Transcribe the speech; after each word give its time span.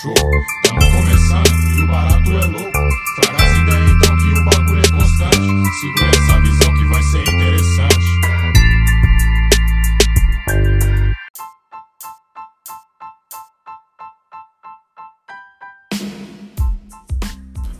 show. 0.00 0.14
Tamo 0.62 0.92
começando 0.92 1.48
e 1.74 1.82
o 1.82 1.86
barato 1.86 2.30
é 2.30 2.46
louco. 2.46 2.78
Traga 3.16 3.44
as 3.44 3.56
ideias 3.58 3.90
então 3.92 4.16
que 4.18 4.28
o 4.28 4.44
bagulho 4.44 4.82
é 4.82 4.88
constante. 4.90 5.80
Segura 5.80 6.10
essa 6.10 6.40
visão 6.40 6.74
que 6.74 6.84
vai 6.84 7.02
ser 7.02 7.22
interessante. 7.22 8.06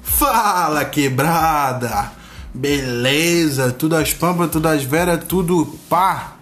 Fala 0.03 0.85
quebrada! 0.87 2.13
Beleza? 2.55 3.71
Tudo 3.73 3.97
as 3.97 4.15
pampas, 4.15 4.51
tudo 4.51 4.67
as 4.69 4.83
veras, 4.83 5.23
tudo 5.25 5.67
pá! 5.91 6.33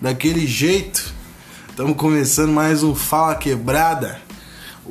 Daquele 0.00 0.46
jeito. 0.46 1.14
Estamos 1.68 1.96
começando 1.96 2.50
mais 2.50 2.82
um 2.82 2.94
Fala 2.94 3.36
Quebrada. 3.36 4.29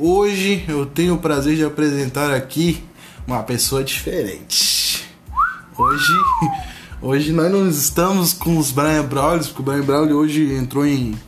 Hoje 0.02 0.64
eu 0.66 0.86
tenho 0.86 1.16
o 1.16 1.18
prazer 1.18 1.58
de 1.58 1.66
apresentar 1.66 2.34
aqui 2.34 2.82
uma 3.28 3.44
pessoa 3.44 3.84
diferente. 3.84 5.06
Hoje, 5.78 6.14
hoje 7.02 7.34
nós 7.34 7.52
não 7.52 7.68
estamos 7.68 8.32
com 8.32 8.58
os 8.58 8.72
Brian 8.72 9.04
Brawlers, 9.04 9.48
porque 9.48 9.62
o 9.62 9.66
Brian 9.66 9.84
Brawley 9.84 10.14
hoje 10.14 10.54
entrou 10.54 10.86
em, 10.86 11.20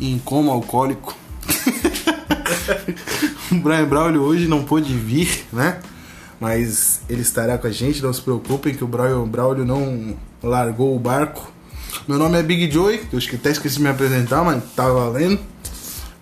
em 0.00 0.18
coma 0.18 0.52
alcoólico. 0.52 1.16
o 3.52 3.60
Brian 3.60 3.86
Braulio 3.86 4.22
hoje 4.22 4.48
não 4.48 4.64
pôde 4.64 4.92
vir, 4.92 5.46
né? 5.52 5.78
Mas 6.40 7.02
ele 7.08 7.22
estará 7.22 7.56
com 7.56 7.68
a 7.68 7.70
gente, 7.70 8.02
não 8.02 8.12
se 8.12 8.20
preocupem 8.20 8.74
que 8.74 8.82
o 8.82 8.88
Brian 8.88 9.28
Braulio 9.28 9.64
não 9.64 10.16
largou 10.42 10.96
o 10.96 10.98
barco. 10.98 11.52
Meu 12.08 12.18
nome 12.18 12.36
é 12.36 12.42
Big 12.42 12.68
Joy, 12.68 13.00
eu 13.12 13.20
até 13.34 13.52
esqueci 13.52 13.76
de 13.76 13.82
me 13.82 13.90
apresentar, 13.90 14.42
mas 14.42 14.60
tá 14.74 14.88
valendo. 14.88 15.38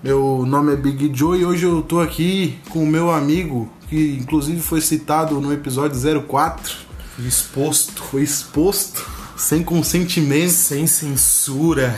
Meu 0.07 0.47
nome 0.47 0.73
é 0.73 0.77
Big 0.77 1.11
Joy 1.13 1.41
e 1.41 1.45
hoje 1.45 1.65
eu 1.67 1.83
tô 1.83 1.99
aqui 1.99 2.57
com 2.71 2.81
o 2.81 2.87
meu 2.87 3.11
amigo, 3.11 3.69
que 3.89 4.19
inclusive 4.23 4.61
foi 4.61 4.81
citado 4.81 5.41
no 5.41 5.53
episódio 5.53 5.99
04. 6.29 6.77
Exposto. 7.19 8.05
Foi 8.05 8.23
exposto 8.23 9.05
sem 9.37 9.65
consentimento. 9.65 10.53
Sem 10.53 10.87
censura. 10.87 11.93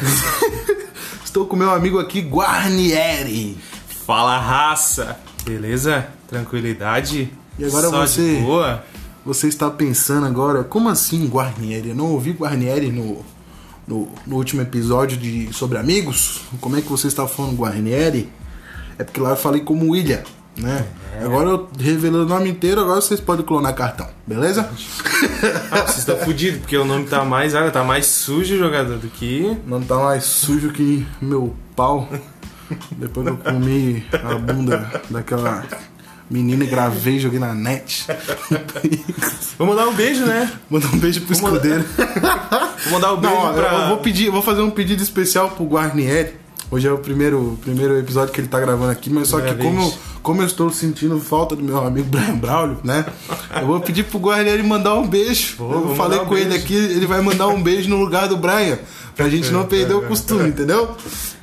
Estou 1.22 1.44
com 1.44 1.54
meu 1.54 1.70
amigo 1.70 1.98
aqui, 1.98 2.22
Guarnieri. 2.22 3.58
Fala 4.06 4.38
raça. 4.38 5.20
Beleza? 5.44 6.08
Tranquilidade? 6.28 7.30
E 7.58 7.64
agora 7.66 7.90
Só 7.90 8.06
você- 8.06 8.36
De 8.36 8.40
boa? 8.40 8.84
Você 9.22 9.48
está 9.48 9.68
pensando 9.70 10.26
agora, 10.26 10.64
como 10.64 10.88
assim 10.88 11.26
Guarnieri? 11.26 11.90
Eu 11.90 11.94
não 11.94 12.06
ouvi 12.12 12.30
Guarnieri 12.32 12.90
no, 12.90 13.22
no, 13.88 14.08
no 14.26 14.36
último 14.36 14.62
episódio 14.62 15.16
de 15.16 15.52
sobre 15.52 15.78
amigos? 15.78 16.42
Como 16.60 16.76
é 16.76 16.82
que 16.82 16.88
você 16.88 17.08
está 17.08 17.26
falando 17.26 17.56
Guarnieri? 17.56 18.30
É 18.98 19.04
porque 19.04 19.20
lá 19.20 19.30
eu 19.30 19.36
falei 19.36 19.62
como 19.62 19.92
William, 19.92 20.22
né? 20.56 20.86
Agora 21.20 21.48
eu 21.50 21.68
revelei 21.78 22.20
o 22.20 22.26
nome 22.26 22.50
inteiro, 22.50 22.80
agora 22.80 23.00
vocês 23.00 23.20
podem 23.20 23.44
clonar 23.44 23.74
cartão, 23.74 24.08
beleza? 24.26 24.68
Ah, 25.70 25.82
vocês 25.82 25.98
estão 25.98 26.16
fudidos, 26.18 26.60
porque 26.60 26.76
o 26.76 26.84
nome 26.84 27.06
tá 27.06 27.24
mais. 27.24 27.54
Olha, 27.54 27.70
tá 27.70 27.84
mais 27.84 28.06
sujo 28.06 28.56
jogador 28.56 28.98
do 28.98 29.08
que. 29.08 29.56
Não 29.66 29.80
tá 29.80 29.96
mais 29.96 30.24
sujo 30.24 30.70
que 30.70 31.06
meu 31.20 31.54
pau. 31.76 32.08
Depois 32.92 33.26
que 33.26 33.32
eu 33.32 33.36
comi 33.38 34.04
a 34.12 34.34
bunda 34.34 35.02
daquela 35.10 35.64
menina 36.30 36.64
e 36.64 36.66
gravei 36.66 37.18
joguei 37.18 37.38
na 37.38 37.54
net. 37.54 38.06
Vou 39.58 39.66
mandar 39.66 39.88
um 39.88 39.94
beijo, 39.94 40.24
né? 40.24 40.50
Mandar 40.70 40.88
um 40.94 40.98
beijo 40.98 41.20
pro 41.22 41.32
escudeiro. 41.32 41.84
Vou 42.84 42.92
mandar 42.92 43.14
um 43.14 43.16
beijo 43.16 43.34
Não, 43.36 43.54
pra. 43.54 43.72
eu 43.72 43.88
vou 43.88 43.96
pedir, 43.98 44.26
eu 44.26 44.32
vou 44.32 44.42
fazer 44.42 44.60
um 44.62 44.70
pedido 44.70 45.02
especial 45.02 45.50
pro 45.50 45.64
Guarnieri. 45.64 46.34
Hoje 46.70 46.86
é 46.86 46.92
o 46.92 46.98
primeiro, 46.98 47.58
primeiro 47.62 47.98
episódio 47.98 48.32
que 48.32 48.40
ele 48.40 48.48
tá 48.48 48.60
gravando 48.60 48.90
aqui, 48.90 49.08
mas 49.08 49.28
só 49.28 49.40
que 49.40 49.54
como, 49.54 49.80
eu- 49.82 49.94
como 50.22 50.42
eu 50.42 50.46
estou 50.46 50.70
sentindo 50.70 51.18
falta 51.18 51.56
do 51.56 51.62
meu 51.62 51.78
amigo 51.78 52.06
Brian 52.10 52.36
Braulio, 52.36 52.76
né? 52.84 53.06
Eu 53.58 53.66
vou 53.66 53.80
pedir 53.80 54.04
pro 54.04 54.18
Guarnieri 54.18 54.62
mandar 54.62 54.94
um 54.96 55.06
beijo. 55.08 55.56
Vou, 55.56 55.72
eu 55.90 55.94
falei 55.96 56.18
mandar 56.18 56.22
um 56.24 56.26
com 56.26 56.36
ele 56.36 56.54
aqui, 56.54 56.74
ele 56.74 57.06
vai 57.06 57.22
mandar 57.22 57.46
um 57.48 57.62
beijo 57.62 57.88
no 57.88 57.96
lugar 57.96 58.28
do 58.28 58.36
Brian, 58.36 58.78
pra 59.16 59.30
gente 59.30 59.50
não 59.50 59.64
perder 59.64 59.94
o 59.94 60.02
costume, 60.02 60.50
entendeu? 60.50 60.94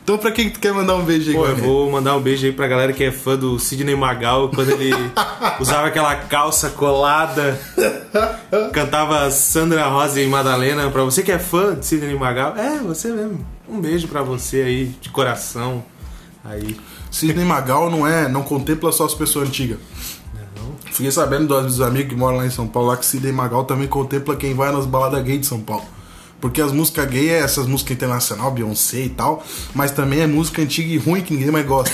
Então 0.03 0.19
pra 0.19 0.31
quem 0.31 0.51
quer 0.51 0.71
mandar 0.71 0.95
um 0.95 1.03
beijo 1.03 1.31
aí, 1.31 1.35
Pô, 1.35 1.47
eu 1.47 1.55
vou 1.57 1.91
mandar 1.91 2.15
um 2.15 2.21
beijo 2.21 2.45
aí 2.45 2.51
pra 2.51 2.67
galera 2.67 2.93
que 2.93 3.03
é 3.03 3.11
fã 3.11 3.35
do 3.35 3.57
Sidney 3.57 3.95
Magal, 3.95 4.49
quando 4.53 4.69
ele 4.69 4.91
usava 5.59 5.87
aquela 5.87 6.13
calça 6.15 6.69
colada, 6.69 7.59
cantava 8.71 9.31
Sandra 9.31 9.87
Rosa 9.87 10.21
e 10.21 10.27
Madalena. 10.27 10.91
Pra 10.91 11.03
você 11.03 11.23
que 11.23 11.31
é 11.31 11.39
fã 11.39 11.73
de 11.73 11.83
Sidney 11.85 12.13
Magal, 12.15 12.55
é, 12.55 12.77
você 12.77 13.07
mesmo. 13.09 13.43
Um 13.67 13.81
beijo 13.81 14.07
pra 14.07 14.21
você 14.21 14.61
aí, 14.61 14.85
de 15.01 15.09
coração. 15.09 15.83
Aí. 16.43 16.79
Sidney 17.09 17.45
Magal 17.45 17.89
não 17.89 18.05
é, 18.05 18.27
não 18.27 18.43
contempla 18.43 18.91
só 18.91 19.05
as 19.05 19.13
pessoas 19.13 19.49
antigas. 19.49 19.79
Fiquei 20.91 21.11
sabendo 21.11 21.47
dos, 21.47 21.65
dos 21.65 21.81
amigos 21.81 22.09
que 22.09 22.15
moram 22.15 22.37
lá 22.37 22.45
em 22.45 22.49
São 22.49 22.67
Paulo 22.67 22.89
lá 22.89 22.97
que 22.97 23.05
Sidney 23.05 23.31
Magal 23.31 23.65
também 23.65 23.87
contempla 23.87 24.35
quem 24.35 24.53
vai 24.53 24.71
nas 24.71 24.85
baladas 24.85 25.23
gay 25.23 25.37
de 25.37 25.45
São 25.45 25.59
Paulo. 25.59 25.85
Porque 26.45 26.61
as 26.61 26.71
músicas 26.71 27.09
gay 27.09 27.31
é 27.31 27.39
essas 27.39 27.65
músicas 27.65 27.97
internacional, 27.97 28.51
Beyoncé 28.51 28.99
e 28.99 29.09
tal, 29.09 29.43
mas 29.73 29.89
também 29.89 30.19
é 30.19 30.27
música 30.27 30.61
antiga 30.61 30.93
e 30.93 30.95
ruim 30.95 31.23
que 31.23 31.33
ninguém 31.33 31.49
mais 31.49 31.65
gosta. 31.65 31.91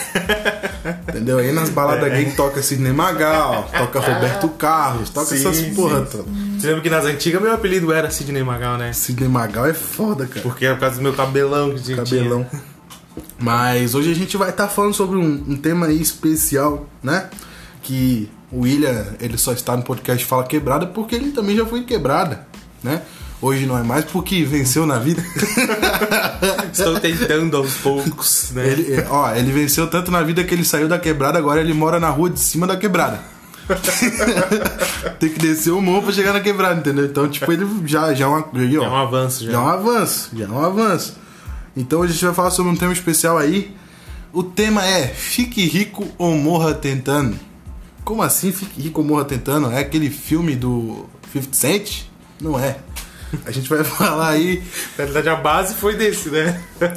Entendeu? 1.08 1.38
Aí 1.38 1.54
nas 1.54 1.70
baladas 1.70 2.12
gay 2.12 2.34
toca 2.36 2.62
Sidney 2.62 2.92
Magal, 2.92 3.70
toca 3.72 4.02
Roberto 4.02 4.50
Carlos, 4.50 5.10
toca 5.10 5.28
Sim, 5.28 5.48
essas 5.48 5.74
porra 5.74 6.02
toda. 6.02 6.26
Você 6.60 6.68
lembra 6.68 6.82
que 6.82 6.90
nas 6.90 7.06
antigas 7.06 7.42
meu 7.42 7.54
apelido 7.54 7.94
era 7.94 8.12
Sidney 8.12 8.44
Magal, 8.44 8.78
né? 8.78 8.92
Sidney 8.92 9.30
Magal 9.30 9.68
é 9.68 9.74
foda, 9.74 10.28
cara. 10.28 10.42
Porque 10.42 10.66
era 10.66 10.76
por 10.76 10.82
causa 10.82 10.98
do 10.98 11.02
meu 11.02 11.14
cabelão 11.14 11.74
que 11.74 11.84
tinha. 11.84 11.96
cabelão. 11.96 12.46
Mas 13.40 13.96
hoje 13.96 14.12
a 14.12 14.16
gente 14.16 14.36
vai 14.36 14.50
estar 14.50 14.68
falando 14.68 14.94
sobre 14.94 15.16
um, 15.16 15.46
um 15.48 15.56
tema 15.56 15.86
aí 15.86 16.02
especial, 16.02 16.90
né? 17.02 17.30
Que 17.82 18.30
o 18.52 18.64
William, 18.64 19.16
ele 19.22 19.38
só 19.38 19.54
está 19.54 19.78
no 19.78 19.84
podcast 19.84 20.26
Fala 20.26 20.44
Quebrada 20.44 20.88
porque 20.88 21.16
ele 21.16 21.32
também 21.32 21.56
já 21.56 21.66
foi 21.66 21.84
quebrada, 21.86 22.46
né? 22.84 23.02
Hoje 23.42 23.66
não 23.66 23.76
é 23.78 23.82
mais 23.82 24.06
porque 24.06 24.44
venceu 24.44 24.86
na 24.86 25.00
vida. 25.00 25.24
Estou 26.72 27.00
tentando 27.00 27.58
aos 27.58 27.74
poucos, 27.76 28.52
né? 28.54 28.68
Ele, 28.68 28.94
é, 28.94 29.08
ó, 29.10 29.34
ele 29.36 29.52
venceu 29.52 29.88
tanto 29.88 30.12
na 30.12 30.22
vida 30.22 30.44
que 30.44 30.54
ele 30.54 30.64
saiu 30.64 30.88
da 30.88 31.00
quebrada, 31.00 31.40
agora 31.40 31.60
ele 31.60 31.74
mora 31.74 32.00
na 32.00 32.10
rua 32.10 32.30
de 32.30 32.40
cima 32.40 32.68
da 32.68 32.78
quebrada. 32.78 33.20
Tem 35.20 35.30
que 35.30 35.40
descer 35.40 35.72
o 35.72 35.82
morro 35.82 36.04
pra 36.04 36.12
chegar 36.12 36.34
na 36.34 36.40
quebrada, 36.40 36.80
entendeu? 36.80 37.06
Então, 37.06 37.28
tipo, 37.28 37.52
ele 37.52 37.66
já, 37.86 38.14
já 38.14 38.26
é 38.26 38.28
uma, 38.28 38.46
aí, 38.54 38.78
ó, 38.78 38.84
É 38.84 38.90
um 38.90 38.96
avanço 38.96 39.46
já. 39.46 39.52
já 39.52 39.58
é 39.58 39.62
um 39.62 39.68
avanço, 39.68 40.30
já 40.36 40.46
é 40.46 40.48
um 40.48 40.64
avanço. 40.64 41.18
Então 41.76 42.00
hoje 42.02 42.12
a 42.12 42.14
gente 42.14 42.26
vai 42.26 42.34
falar 42.34 42.52
sobre 42.52 42.72
um 42.72 42.76
tema 42.76 42.94
especial 42.94 43.38
aí. 43.38 43.76
O 44.34 44.44
tema 44.44 44.86
é 44.86 45.08
Fique 45.08 45.66
Rico 45.66 46.08
ou 46.18 46.36
Morra 46.36 46.74
Tentando. 46.74 47.38
Como 48.04 48.22
assim 48.22 48.52
Fique 48.52 48.82
Rico 48.82 49.02
ou 49.02 49.08
Morra 49.08 49.26
Tentando? 49.26 49.72
É 49.72 49.80
aquele 49.80 50.10
filme 50.10 50.56
do 50.56 51.06
50 51.34 51.54
Cent? 51.56 52.04
Não 52.40 52.60
é. 52.60 52.78
A 53.46 53.52
gente 53.52 53.70
vai 53.70 53.84
falar 53.84 54.30
aí. 54.30 54.62
Na 54.98 55.06
verdade, 55.06 55.30
a 55.30 55.36
base 55.36 55.76
foi 55.76 55.96
desse, 55.96 56.30
né? 56.30 56.62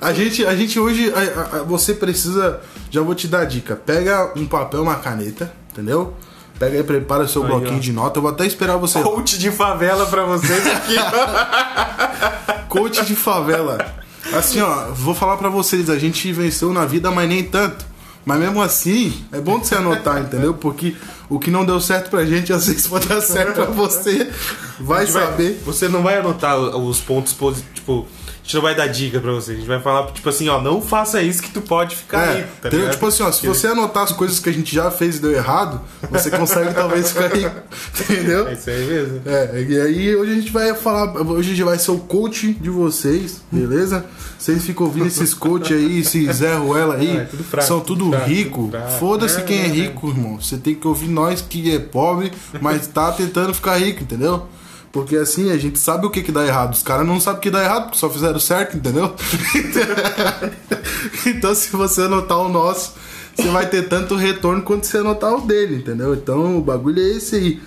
A 0.00 0.12
gente, 0.12 0.44
a 0.44 0.54
gente 0.54 0.78
hoje, 0.78 1.12
a- 1.14 1.58
a- 1.58 1.62
você 1.62 1.94
precisa. 1.94 2.60
Já 2.90 3.00
vou 3.02 3.14
te 3.14 3.26
dar 3.28 3.40
a 3.40 3.44
dica. 3.44 3.74
Pega 3.76 4.32
um 4.36 4.46
papel, 4.46 4.82
uma 4.82 4.96
caneta, 4.96 5.52
entendeu? 5.70 6.14
Pega 6.58 6.76
aí, 6.76 6.82
prepara 6.84 7.26
seu 7.26 7.42
Aí, 7.42 7.48
bloquinho 7.48 7.76
ó. 7.76 7.80
de 7.80 7.92
nota. 7.92 8.18
Eu 8.18 8.22
vou 8.22 8.30
até 8.30 8.44
esperar 8.46 8.76
você. 8.76 9.00
Coach 9.02 9.38
de 9.38 9.50
favela 9.50 10.04
pra 10.06 10.24
vocês 10.24 10.66
aqui. 10.66 10.96
Coach 12.68 13.04
de 13.06 13.14
favela. 13.16 13.94
Assim, 14.34 14.60
ó, 14.60 14.90
vou 14.92 15.14
falar 15.14 15.36
pra 15.38 15.48
vocês, 15.48 15.88
a 15.88 15.98
gente 15.98 16.30
venceu 16.32 16.72
na 16.72 16.84
vida, 16.84 17.10
mas 17.10 17.28
nem 17.28 17.42
tanto. 17.42 17.84
Mas 18.24 18.38
mesmo 18.38 18.60
assim, 18.60 19.24
é 19.32 19.40
bom 19.40 19.58
de 19.58 19.66
você 19.66 19.74
anotar, 19.76 20.20
entendeu? 20.20 20.52
Porque 20.54 20.94
o 21.30 21.38
que 21.38 21.50
não 21.50 21.64
deu 21.64 21.80
certo 21.80 22.10
pra 22.10 22.26
gente, 22.26 22.52
às 22.52 22.66
vezes 22.66 22.86
pode 22.86 23.08
dar 23.08 23.20
certo 23.22 23.54
pra 23.54 23.64
você. 23.66 24.28
Vai 24.80 25.06
gente 25.06 25.14
vai- 25.14 25.26
saber. 25.26 25.62
Você 25.64 25.88
não 25.88 26.02
vai 26.02 26.18
anotar 26.18 26.58
os 26.58 26.98
pontos 27.00 27.32
positivos. 27.32 27.74
Tipo, 27.74 28.06
gente 28.50 28.54
não 28.54 28.62
vai 28.62 28.74
dar 28.74 28.88
dica 28.88 29.20
pra 29.20 29.30
você. 29.30 29.52
A 29.52 29.54
gente 29.54 29.66
vai 29.66 29.80
falar, 29.80 30.06
tipo 30.10 30.28
assim, 30.28 30.48
ó, 30.48 30.60
não 30.60 30.82
faça 30.82 31.22
isso 31.22 31.40
que 31.40 31.50
tu 31.50 31.60
pode 31.60 31.94
ficar 31.94 32.26
É, 32.26 32.36
rico, 32.38 32.48
tá 32.60 32.68
ligado? 32.68 32.90
Tipo 32.90 33.06
assim, 33.06 33.22
ó, 33.22 33.30
se 33.30 33.46
você 33.46 33.68
anotar 33.68 34.02
as 34.02 34.12
coisas 34.12 34.40
que 34.40 34.48
a 34.48 34.52
gente 34.52 34.74
já 34.74 34.90
fez 34.90 35.16
e 35.16 35.20
deu 35.20 35.32
errado, 35.32 35.80
você 36.10 36.30
consegue 36.30 36.74
talvez 36.74 37.12
ficar 37.12 37.28
rico. 37.28 37.54
Entendeu? 38.00 38.48
É 38.48 38.52
isso 38.54 38.68
aí 38.68 38.84
mesmo. 38.86 39.22
É, 39.24 39.66
e 39.68 39.80
aí 39.80 40.16
hoje 40.16 40.32
a 40.32 40.34
gente 40.34 40.50
vai 40.50 40.74
falar, 40.74 41.14
hoje 41.22 41.52
a 41.52 41.54
gente 41.54 41.64
vai 41.64 41.78
ser 41.78 41.92
o 41.92 41.98
coach 41.98 42.52
de 42.52 42.70
vocês, 42.70 43.40
beleza? 43.52 44.04
Vocês 44.36 44.64
ficam 44.64 44.86
ouvindo 44.86 45.06
esses 45.06 45.32
coach 45.32 45.72
aí, 45.72 46.00
esse 46.00 46.30
Zé 46.32 46.56
Ruela 46.56 46.96
aí, 46.96 47.18
Ah, 47.18 47.20
é 47.22 47.24
tudo 47.26 47.44
fraco, 47.44 47.68
são 47.68 47.80
tudo 47.80 48.04
tudo 48.06 48.16
fraco, 48.16 48.28
rico. 48.30 48.72
Foda-se 48.98 49.38
É, 49.38 49.42
quem 49.42 49.60
é 49.60 49.64
é, 49.66 49.68
rico, 49.68 50.08
irmão. 50.08 50.40
Você 50.40 50.56
tem 50.56 50.74
que 50.74 50.88
ouvir 50.88 51.08
nós 51.08 51.40
que 51.40 51.72
é 51.72 51.78
pobre, 51.78 52.32
mas 52.60 52.86
tá 52.88 53.12
tentando 53.12 53.54
ficar 53.54 53.76
rico, 53.76 54.02
entendeu? 54.02 54.48
Porque 54.92 55.16
assim, 55.16 55.50
a 55.50 55.56
gente 55.56 55.78
sabe 55.78 56.06
o 56.06 56.10
que 56.10 56.22
que 56.22 56.32
dá 56.32 56.44
errado. 56.44 56.72
Os 56.72 56.82
caras 56.82 57.06
não 57.06 57.20
sabem 57.20 57.38
o 57.38 57.42
que 57.42 57.50
dá 57.50 57.62
errado, 57.62 57.84
porque 57.84 57.98
só 57.98 58.10
fizeram 58.10 58.40
certo, 58.40 58.76
entendeu? 58.76 59.14
então 61.26 61.54
se 61.54 61.70
você 61.70 62.02
anotar 62.02 62.38
o 62.38 62.48
nosso, 62.48 62.94
você 63.36 63.48
vai 63.48 63.68
ter 63.68 63.88
tanto 63.88 64.16
retorno 64.16 64.62
quanto 64.62 64.86
você 64.86 64.98
anotar 64.98 65.32
o 65.32 65.46
dele, 65.46 65.76
entendeu? 65.76 66.14
Então 66.14 66.58
o 66.58 66.60
bagulho 66.60 67.00
é 67.00 67.16
esse 67.16 67.36
aí. 67.36 67.62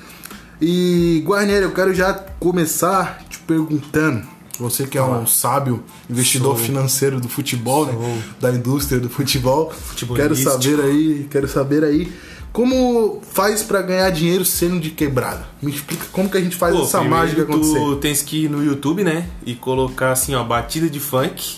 E 0.62 1.24
Guarnieri, 1.25 1.64
eu 1.64 1.72
quero 1.72 1.94
já 1.94 2.14
começar 2.14 3.24
te 3.30 3.40
perguntando, 3.40 4.25
Você 4.60 4.86
que 4.86 4.98
é 4.98 5.04
um 5.04 5.25
sábio 5.25 5.84
investidor 6.10 6.58
Sou. 6.58 6.66
financeiro 6.66 7.20
do 7.20 7.28
futebol, 7.28 7.86
né? 7.86 8.22
Da 8.40 8.52
indústria 8.52 9.00
do 9.00 9.10
futebol. 9.10 9.74
Quero 10.16 10.36
saber 10.36 10.80
aí, 10.81 11.28
quero 11.30 11.48
saber 11.48 11.84
aí 11.84 12.14
como 12.53 13.19
faz 13.31 13.63
pra 13.63 13.81
ganhar 13.81 14.09
dinheiro 14.11 14.45
sendo 14.45 14.79
de 14.79 14.91
quebrada. 14.91 15.47
Me 15.59 15.71
explica 15.71 16.05
como 16.11 16.29
que 16.29 16.38
a 16.38 16.41
gente 16.41 16.55
faz 16.55 16.75
Pô, 16.75 16.83
essa 16.83 17.01
mágica 17.01 17.41
acontecer. 17.41 17.79
Tu 17.79 17.95
tens 17.95 18.21
que 18.21 18.45
ir 18.45 18.50
no 18.50 18.63
YouTube, 18.63 19.03
né? 19.03 19.27
E 19.44 19.55
colocar 19.55 20.11
assim, 20.11 20.35
ó, 20.35 20.44
batida 20.44 20.88
de 20.88 21.00
funk. 21.00 21.57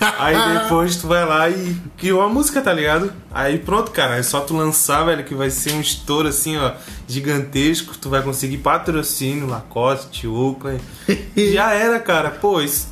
Aí 0.18 0.58
depois 0.58 0.96
tu 0.96 1.06
vai 1.06 1.26
lá 1.26 1.50
e 1.50 1.76
criou 1.98 2.22
a 2.22 2.28
música, 2.28 2.62
tá 2.62 2.72
ligado? 2.72 3.12
Aí 3.30 3.58
pronto, 3.58 3.90
cara. 3.90 4.16
É 4.16 4.22
só 4.22 4.40
tu 4.40 4.56
lançar, 4.56 5.04
velho, 5.04 5.24
que 5.24 5.34
vai 5.34 5.50
ser 5.50 5.74
um 5.74 5.80
estouro 5.82 6.28
assim, 6.28 6.56
ó, 6.56 6.72
gigantesco. 7.06 7.98
Tu 7.98 8.08
vai 8.08 8.22
conseguir 8.22 8.56
patrocínio, 8.58 9.46
Lacoste, 9.46 10.26
Oakley. 10.26 10.80
Já 11.52 11.74
era, 11.74 12.00
cara. 12.00 12.30
Pô, 12.30 12.62
isso 12.62 12.88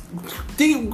tem. 0.55 0.87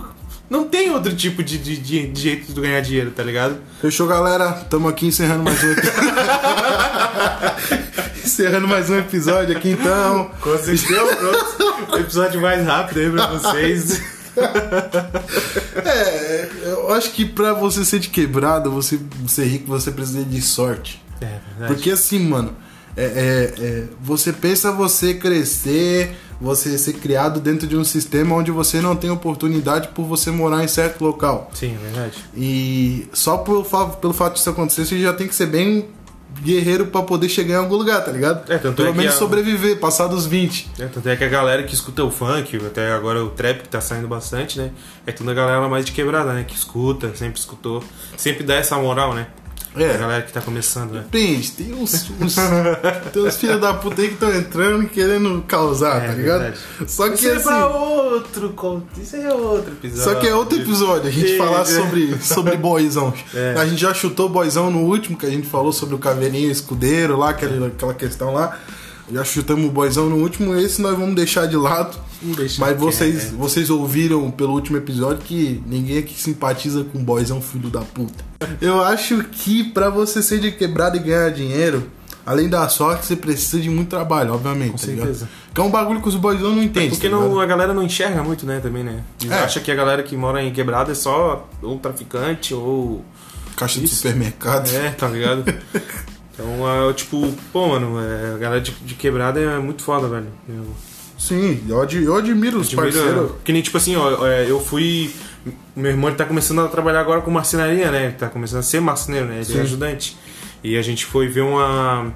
Não 0.50 0.65
tem 0.68 0.92
outro 0.92 1.15
tipo 1.15 1.44
de, 1.44 1.57
de, 1.57 1.77
de- 1.77 2.07
de 2.07 2.21
jeito 2.21 2.53
de 2.53 2.62
ganhar 2.62 2.81
dinheiro, 2.81 3.12
tá 3.12 3.24
ligado? 3.24 3.57
Fechou, 3.81 4.07
galera? 4.07 4.51
Tamo 4.69 4.88
aqui 4.88 5.07
encerrando 5.07 5.44
mais 5.44 5.63
um 5.63 5.71
episódio. 5.71 6.03
encerrando 8.24 8.68
mais 8.68 8.89
um 8.89 8.97
episódio 9.00 9.57
aqui, 9.57 9.71
então. 9.71 10.30
Conseguiu, 10.42 11.06
pronto. 11.15 11.97
Episódio 11.97 12.42
mais 12.42 12.65
rápido 12.65 13.00
aí 13.00 13.09
pra 13.12 13.27
vocês. 13.27 14.01
É, 15.83 16.50
eu 16.65 16.94
acho 16.94 17.12
que 17.12 17.25
pra 17.25 17.53
você 17.53 17.83
ser 17.83 18.00
de 18.00 18.09
quebrada, 18.09 18.69
você 18.69 19.00
ser 19.27 19.45
rico, 19.45 19.68
você 19.68 19.91
precisa 19.91 20.24
de 20.24 20.41
sorte. 20.41 21.01
É 21.21 21.25
verdade. 21.50 21.74
Porque 21.74 21.89
assim, 21.91 22.19
mano, 22.19 22.56
é, 22.95 23.03
é- 23.03 23.53
é, 23.63 23.83
você 24.01 24.31
pensa 24.31 24.71
você 24.71 25.13
crescer, 25.15 26.15
você 26.39 26.77
ser 26.77 26.93
criado 26.93 27.39
dentro 27.39 27.65
de 27.67 27.77
um 27.77 27.83
sistema 27.83 28.35
onde 28.35 28.51
você 28.51 28.81
não 28.81 28.95
tem 28.95 29.09
oportunidade 29.09 29.87
por 29.89 30.03
você 30.05 30.31
morar 30.31 30.63
em 30.63 30.67
certo 30.67 31.03
local. 31.03 31.49
Sim, 31.53 31.75
é 31.75 31.77
verdade. 31.91 32.13
E 32.35 33.07
só 33.13 33.37
pelo, 33.37 33.63
pelo 34.01 34.13
fato 34.13 34.33
disso 34.35 34.49
acontecer, 34.49 34.85
você 34.85 34.99
já 35.01 35.13
tem 35.13 35.27
que 35.27 35.35
ser 35.35 35.45
bem 35.47 35.87
guerreiro 36.41 36.87
pra 36.87 37.01
poder 37.01 37.29
chegar 37.29 37.53
em 37.55 37.57
algum 37.59 37.75
lugar, 37.77 38.03
tá 38.03 38.11
ligado? 38.11 38.51
É, 38.51 38.57
tanto 38.57 38.75
Pelo 38.75 38.89
é 38.89 38.91
que 38.91 38.97
menos 38.97 39.15
a- 39.15 39.17
sobreviver, 39.17 39.79
passar 39.79 40.07
dos 40.07 40.25
20. 40.25 40.69
É, 40.77 40.85
tanto 40.87 41.07
é 41.07 41.15
que 41.15 41.23
a 41.23 41.29
galera 41.29 41.63
que 41.63 41.73
escuta 41.73 42.03
o 42.03 42.11
funk, 42.11 42.57
até 42.57 42.91
agora 42.91 43.23
o 43.23 43.29
trap 43.29 43.61
que 43.61 43.69
tá 43.69 43.79
saindo 43.79 44.07
bastante, 44.07 44.57
né? 44.59 44.71
É 45.07 45.13
toda 45.13 45.31
a 45.31 45.33
galera 45.33 45.65
mais 45.69 45.85
de 45.85 45.93
quebrada, 45.93 46.33
né? 46.33 46.43
Que 46.45 46.53
escuta, 46.53 47.15
sempre 47.15 47.39
escutou. 47.39 47.81
Sempre 48.17 48.43
dá 48.43 48.55
essa 48.55 48.75
moral, 48.77 49.13
né? 49.13 49.27
É. 49.77 49.92
A 49.94 49.98
galera 49.98 50.22
que 50.24 50.31
tá 50.31 50.42
começando, 50.42 50.92
né? 50.94 51.00
Depende, 51.01 51.51
tem 51.51 51.74
uns, 51.74 52.10
uns, 52.22 52.36
tem 53.12 53.22
uns 53.24 53.36
filhos 53.38 53.60
da 53.60 53.74
puta 53.74 54.01
aí 54.01 54.07
que 54.07 54.13
estão 54.16 54.33
entrando 54.33 54.83
e 54.83 54.88
querendo 54.88 55.44
causar, 55.48 56.04
É, 56.04 56.07
tá 56.07 56.13
ligado? 56.13 56.42
verdade. 56.42 56.60
Só 56.88 57.10
que 57.10 57.16
Isso 57.16 57.27
é 57.30 57.33
assim. 57.36 57.44
pra 57.45 57.68
outro 57.68 58.50
conto. 58.50 58.86
Isso 59.00 59.16
é 59.16 59.33
outro 59.33 59.74
episódio. 59.74 60.04
Só 60.04 60.16
que 60.19 60.27
é 60.27 60.36
outro 60.36 60.57
episódio, 60.60 61.07
a 61.07 61.12
gente 61.12 61.31
Sim, 61.31 61.38
falar 61.38 61.62
é. 61.62 61.66
sobre, 61.66 62.18
sobre 62.22 62.57
boizão. 62.57 63.13
É. 63.33 63.56
A 63.57 63.66
gente 63.66 63.81
já 63.81 63.94
chutou 63.94 64.30
boizão 64.30 64.69
no 64.72 64.80
último, 64.80 65.18
que 65.18 65.25
a 65.25 65.30
gente 65.30 65.48
falou 65.48 65.72
sobre 65.74 65.95
o 65.95 65.98
caveirinho 66.00 66.50
escudeiro 66.51 67.18
lá, 67.18 67.30
aquela, 67.31 67.68
aquela 67.68 67.94
questão 67.94 68.33
lá. 68.33 68.57
Já 69.11 69.23
chutamos 69.23 69.65
o 69.67 69.71
boizão 69.71 70.09
no 70.09 70.15
último, 70.17 70.55
esse 70.55 70.81
nós 70.81 70.97
vamos 70.97 71.15
deixar 71.15 71.45
de 71.45 71.55
lado. 71.55 71.95
Deixar 72.21 72.65
Mas 72.65 72.77
vocês, 72.79 73.31
vocês 73.31 73.69
ouviram 73.69 74.31
pelo 74.31 74.53
último 74.53 74.77
episódio 74.77 75.19
que 75.23 75.61
ninguém 75.67 75.99
aqui 75.99 76.19
simpatiza 76.19 76.83
com 76.83 77.03
boizão 77.03 77.39
filho 77.39 77.69
da 77.69 77.81
puta. 77.81 78.23
Eu 78.59 78.81
acho 78.81 79.23
que 79.25 79.63
pra 79.63 79.89
você 79.89 80.23
ser 80.23 80.39
de 80.39 80.51
quebrada 80.51 80.97
e 80.97 80.99
ganhar 80.99 81.29
dinheiro, 81.29 81.87
além 82.25 82.49
da 82.49 82.67
sorte, 82.67 83.05
você 83.05 83.15
precisa 83.15 83.61
de 83.61 83.69
muito 83.69 83.89
trabalho, 83.89 84.33
obviamente. 84.33 84.71
Com 84.71 84.77
tá 84.77 84.87
ligado? 84.87 85.05
certeza. 85.05 85.29
Que 85.53 85.61
é 85.61 85.63
um 85.63 85.69
bagulho 85.69 86.01
que 86.01 86.07
os 86.09 86.15
boizão 86.15 86.55
não 86.55 86.63
entendem. 86.63 86.89
Porque 86.89 87.07
tá 87.07 87.15
não, 87.15 87.23
ligado? 87.25 87.39
a 87.41 87.45
galera 87.45 87.73
não 87.75 87.83
enxerga 87.83 88.23
muito, 88.23 88.43
né, 88.45 88.59
também, 88.59 88.83
né? 88.83 89.03
Eles 89.21 89.31
É. 89.31 89.43
acham 89.43 89.61
que 89.61 89.71
a 89.71 89.75
galera 89.75 90.01
que 90.01 90.17
mora 90.17 90.41
em 90.41 90.51
quebrada 90.51 90.91
é 90.91 90.95
só 90.95 91.47
ou 91.61 91.77
traficante 91.77 92.55
ou. 92.55 93.05
Caixa 93.55 93.79
de 93.79 93.85
Isso. 93.85 93.97
supermercado. 93.97 94.67
É, 94.69 94.89
tá 94.89 95.07
ligado? 95.07 95.43
Então, 96.37 96.89
é, 96.89 96.93
tipo, 96.93 97.33
pô, 97.51 97.67
mano, 97.69 97.99
é, 97.99 98.35
a 98.35 98.37
galera 98.37 98.61
de, 98.61 98.71
de 98.71 98.93
quebrada 98.93 99.39
é 99.39 99.57
muito 99.57 99.81
foda, 99.81 100.07
velho. 100.07 100.27
Eu, 100.47 100.65
Sim, 101.17 101.63
eu, 101.67 101.81
ad- 101.81 101.95
eu 102.03 102.15
admiro 102.15 102.59
os 102.59 102.67
Admiro- 102.67 102.91
parceiros. 102.91 103.31
Que 103.43 103.53
nem, 103.53 103.61
tipo 103.61 103.77
assim, 103.77 103.95
ó, 103.95 104.27
é, 104.27 104.49
eu 104.49 104.59
fui. 104.59 105.13
Meu 105.75 105.91
irmão 105.91 106.09
ele 106.09 106.17
tá 106.17 106.25
começando 106.25 106.59
a 106.59 106.67
trabalhar 106.67 106.99
agora 106.99 107.21
com 107.21 107.31
marcenaria, 107.31 107.89
né? 107.89 108.05
Ele 108.05 108.13
tá 108.13 108.27
começando 108.27 108.59
a 108.59 108.63
ser 108.63 108.81
marceneiro, 108.81 109.27
né? 109.27 109.35
Ele 109.35 109.45
Sim. 109.45 109.59
é 109.59 109.61
ajudante. 109.61 110.17
E 110.61 110.77
a 110.77 110.81
gente 110.81 111.05
foi 111.05 111.27
ver 111.29 111.41
uma, 111.41 112.11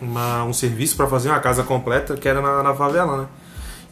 uma- 0.00 0.44
um 0.44 0.52
serviço 0.54 0.96
pra 0.96 1.06
fazer 1.06 1.28
uma 1.28 1.38
casa 1.40 1.62
completa 1.62 2.16
que 2.16 2.26
era 2.28 2.40
na, 2.40 2.62
na 2.62 2.74
favela, 2.74 3.22
né? 3.22 3.26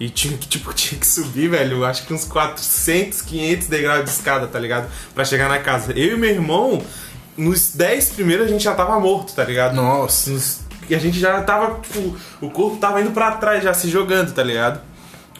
E 0.00 0.08
tinha 0.08 0.38
que, 0.38 0.48
tipo, 0.48 0.72
tinha 0.74 0.98
que 0.98 1.06
subir, 1.06 1.48
velho, 1.50 1.84
acho 1.84 2.06
que 2.06 2.14
uns 2.14 2.24
400, 2.24 3.20
500 3.22 3.66
degraus 3.66 4.04
de 4.04 4.10
escada, 4.10 4.46
tá 4.46 4.58
ligado? 4.58 4.88
Pra 5.14 5.24
chegar 5.26 5.48
na 5.48 5.58
casa. 5.58 5.92
Eu 5.92 6.16
e 6.16 6.18
meu 6.18 6.30
irmão, 6.30 6.80
nos 7.38 7.72
10 7.74 8.10
primeiros 8.10 8.46
a 8.46 8.48
gente 8.50 8.62
já 8.64 8.74
tava 8.74 8.98
morto, 9.00 9.32
tá 9.34 9.44
ligado? 9.44 9.74
Nossa. 9.74 10.30
Nos- 10.30 10.60
E 10.90 10.94
a 10.94 10.98
gente 10.98 11.18
já 11.20 11.42
tava, 11.42 11.80
tipo, 11.80 12.16
o 12.40 12.50
corpo 12.50 12.78
tava 12.78 13.00
indo 13.00 13.10
pra 13.10 13.32
trás, 13.32 13.62
já 13.62 13.72
se 13.74 13.88
jogando, 13.90 14.32
tá 14.32 14.42
ligado? 14.42 14.80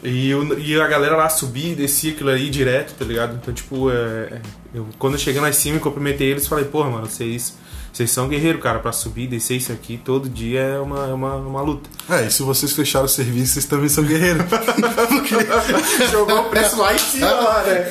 E, 0.03 0.31
eu- 0.31 0.59
e 0.59 0.79
a 0.81 0.87
galera 0.87 1.17
lá 1.17 1.29
subia 1.29 1.73
e 1.73 1.75
descia 1.75 2.13
aquilo 2.13 2.29
aí 2.31 2.51
direto, 2.51 2.95
tá 2.99 3.05
ligado? 3.05 3.35
Então, 3.43 3.53
tipo, 3.53 3.91
é, 3.91 3.95
é, 3.95 4.41
eu, 4.75 4.87
quando 4.99 5.15
eu 5.15 5.19
cheguei 5.19 5.41
lá 5.41 5.49
em 5.49 5.53
cima 5.55 5.79
e 5.79 5.81
cumprimentei 5.81 6.31
eles, 6.31 6.47
falei, 6.47 6.67
porra, 6.67 6.91
mano, 6.91 7.07
vocês, 7.07 7.55
vocês 7.99 8.13
são 8.13 8.29
guerreiros, 8.29 8.63
cara, 8.63 8.79
pra 8.79 8.93
subir 8.93 9.25
e 9.25 9.27
descer 9.27 9.57
isso 9.57 9.73
aqui 9.73 9.97
todo 9.97 10.29
dia 10.29 10.61
é 10.61 10.79
uma, 10.79 11.09
é 11.09 11.13
uma, 11.13 11.35
uma 11.35 11.61
luta. 11.61 11.91
É, 12.09 12.27
e 12.27 12.31
se 12.31 12.45
vocês 12.45 12.73
fecharam 12.73 13.07
o 13.07 13.09
serviço, 13.09 13.55
vocês 13.55 13.65
também 13.65 13.89
são 13.89 14.05
guerreiros. 14.05 14.45
Jogou 16.09 16.43
o 16.43 16.45
preço 16.45 16.79
lá 16.79 16.95
em 16.95 16.99
cima, 16.99 17.29
lá, 17.29 17.65
né? 17.65 17.91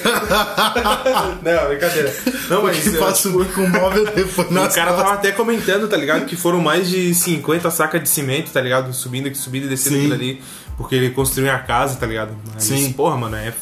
Não, 1.43 1.67
brincadeira. 1.67 2.15
Não, 2.49 2.63
mas. 2.63 2.77
Porque 2.77 2.95
é, 2.95 2.99
pra 2.99 3.11
tipo, 3.11 3.31
subir 3.31 3.53
com 3.53 3.63
o 3.65 3.69
móvel 3.69 4.05
depois 4.05 4.47
O 4.49 4.73
cara 4.73 4.93
tava 4.93 5.13
até 5.13 5.33
comentando, 5.33 5.89
tá 5.89 5.97
ligado? 5.97 6.25
Que 6.25 6.37
foram 6.37 6.61
mais 6.61 6.87
de 6.87 7.13
50 7.13 7.69
sacas 7.69 8.01
de 8.01 8.07
cimento, 8.07 8.49
tá 8.49 8.61
ligado? 8.61 8.93
Subindo 8.93 9.27
aqui, 9.27 9.37
subindo 9.37 9.65
e 9.65 9.67
descendo 9.69 9.95
Sim. 9.95 10.01
aquilo 10.03 10.13
ali. 10.13 10.41
Porque 10.77 10.95
ele 10.95 11.09
construiu 11.09 11.51
a 11.51 11.59
casa, 11.59 11.97
tá 11.97 12.05
ligado? 12.05 12.33
Mas, 12.53 12.63
Sim. 12.63 12.93
porra, 12.93 13.17
mano, 13.17 13.35
é, 13.35 13.53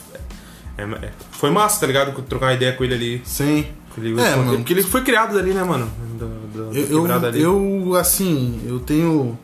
é- 0.78 0.84
é- 0.84 1.12
Foi 1.32 1.50
massa, 1.50 1.80
tá 1.80 1.88
ligado? 1.88 2.14
Trocar 2.22 2.46
uma 2.46 2.54
ideia 2.54 2.74
com 2.74 2.84
ele 2.84 2.94
ali. 2.94 3.22
Sim. 3.26 3.66
Ele, 3.98 4.20
É, 4.20 4.36
mano. 4.36 4.58
Porque 4.58 4.74
ele 4.74 4.84
foi 4.84 5.02
criado 5.04 5.34
dali, 5.36 5.54
né, 5.54 5.64
mano? 5.64 5.90
Da, 6.20 6.26
da- 6.26 6.72
da 6.72 6.78
Eu, 6.80 7.08
eu, 7.08 7.14
ali. 7.14 7.42
eu, 7.42 7.96
assim, 7.96 8.60
eu 8.66 8.80
tenho, 8.80 9.38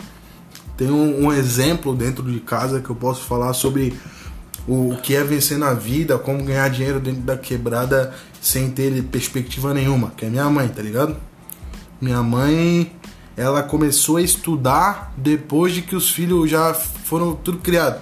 tenho 0.77 0.94
um 0.95 1.31
exemplo 1.31 1.95
dentro 1.95 2.24
de 2.30 2.39
casa 2.39 2.80
que 2.81 2.89
eu 2.89 2.95
posso 2.95 3.24
falar 3.24 3.53
sobre 3.53 3.94
o, 4.68 4.92
o 4.92 4.98
que 4.98 5.15
é 5.15 5.24
vencer 5.24 5.57
na 5.57 5.74
vida, 5.74 6.18
como 6.18 6.44
ganhar 6.44 6.69
dinheiro 6.69 7.00
dentro 7.00 7.21
da 7.21 7.38
quebrada 7.38 8.13
sem 8.42 8.69
ter 8.69 9.01
perspectiva 9.03 9.74
nenhuma, 9.74 10.12
que 10.18 10.25
é 10.25 10.30
minha 10.30 10.50
mãe, 10.50 10.68
tá 10.68 10.81
ligado? 10.81 11.15
Minha 12.01 12.22
mãe, 12.24 12.91
ela 13.38 13.62
começou 13.63 14.17
a 14.17 14.22
estudar 14.22 15.13
depois 15.15 15.74
de 15.74 15.81
que 15.81 15.96
os 15.96 16.10
filhos 16.10 16.50
já 16.50 16.74
foram 16.74 17.34
tudo 17.36 17.60
criado, 17.60 18.01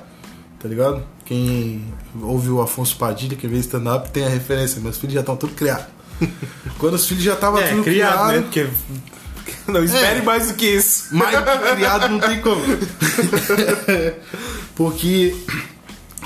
tá 0.60 0.68
ligado? 0.68 1.04
Quem 1.26 1.84
ouviu 2.22 2.56
o 2.56 2.62
Afonso 2.62 2.98
Padilha, 2.98 3.36
que 3.36 3.48
veio 3.48 3.60
stand-up, 3.60 4.10
tem 4.10 4.26
a 4.26 4.30
referência, 4.30 4.82
meus 4.82 4.98
filhos 4.98 5.14
já 5.14 5.20
estão 5.20 5.36
tudo 5.36 5.54
criados. 5.54 5.86
Quando 6.78 6.94
os 6.96 7.06
filhos 7.08 7.24
já 7.24 7.34
estavam 7.34 7.60
É, 7.60 7.70
tudo 7.70 7.84
criado, 7.84 8.12
criado, 8.14 8.32
né? 8.34 8.42
Porque. 8.42 8.68
Não 9.68 9.84
espere 9.84 10.20
É. 10.20 10.22
mais 10.24 10.48
do 10.48 10.54
que 10.56 10.66
isso. 10.66 11.14
mais 11.16 11.36
criado 11.76 12.10
não 12.10 12.20
tem 12.20 12.42
como. 12.42 12.62
porque 14.76 15.36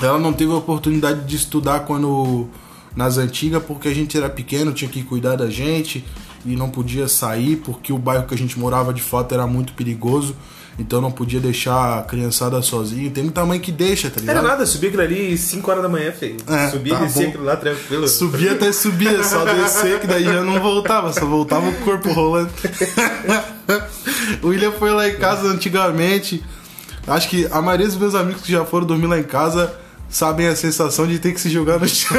ela 0.00 0.18
não 0.18 0.32
teve 0.32 0.52
a 0.52 0.56
oportunidade 0.56 1.24
de 1.26 1.36
estudar 1.36 1.80
quando 1.80 2.48
nas 2.96 3.18
antigas, 3.18 3.62
porque 3.62 3.88
a 3.88 3.94
gente 3.94 4.16
era 4.16 4.28
pequeno, 4.30 4.72
tinha 4.72 4.90
que 4.90 5.02
cuidar 5.02 5.36
da 5.36 5.50
gente 5.50 6.04
e 6.44 6.54
não 6.56 6.70
podia 6.70 7.08
sair, 7.08 7.56
porque 7.56 7.92
o 7.92 7.98
bairro 7.98 8.26
que 8.26 8.34
a 8.34 8.38
gente 8.38 8.58
morava 8.58 8.92
de 8.94 9.02
fato 9.02 9.32
era 9.32 9.46
muito 9.46 9.72
perigoso. 9.72 10.36
Então 10.78 11.00
não 11.00 11.10
podia 11.10 11.38
deixar 11.38 12.00
a 12.00 12.02
criançada 12.02 12.60
sozinha. 12.60 13.08
Tem 13.10 13.22
muita 13.22 13.44
mãe 13.44 13.60
que 13.60 13.70
deixa, 13.70 14.10
tá 14.10 14.20
Não 14.20 14.28
era 14.28 14.40
ligado? 14.40 14.52
nada, 14.52 14.66
subir 14.66 14.88
aquilo 14.88 15.02
ali 15.02 15.38
5 15.38 15.70
horas 15.70 15.82
da 15.82 15.88
manhã, 15.88 16.10
feio. 16.10 16.36
É, 16.46 16.68
subia 16.68 16.94
tá 16.94 17.00
e 17.00 17.06
descia 17.06 17.22
bom. 17.22 17.28
aquilo 17.28 17.44
lá 17.44 17.56
tranquilo. 17.56 18.08
Subia 18.08 18.52
até 18.52 18.72
subia, 18.72 19.22
só 19.22 19.44
descer, 19.44 20.00
que 20.00 20.06
daí 20.06 20.24
já 20.24 20.42
não 20.42 20.60
voltava, 20.60 21.12
só 21.12 21.24
voltava 21.24 21.68
o 21.68 21.74
corpo 21.80 22.12
rolando. 22.12 22.50
o 24.42 24.48
William 24.48 24.72
foi 24.72 24.90
lá 24.90 25.08
em 25.08 25.16
casa 25.16 25.46
antigamente. 25.48 26.42
Acho 27.06 27.28
que 27.28 27.46
a 27.50 27.60
maioria 27.62 27.86
dos 27.86 27.96
meus 27.96 28.14
amigos 28.14 28.42
que 28.42 28.50
já 28.50 28.64
foram 28.64 28.86
dormir 28.86 29.06
lá 29.06 29.18
em 29.18 29.24
casa 29.24 29.72
sabem 30.14 30.46
a 30.46 30.54
sensação 30.54 31.08
de 31.08 31.18
ter 31.18 31.32
que 31.32 31.40
se 31.40 31.50
jogar 31.50 31.80
no 31.80 31.88
chão. 31.88 32.16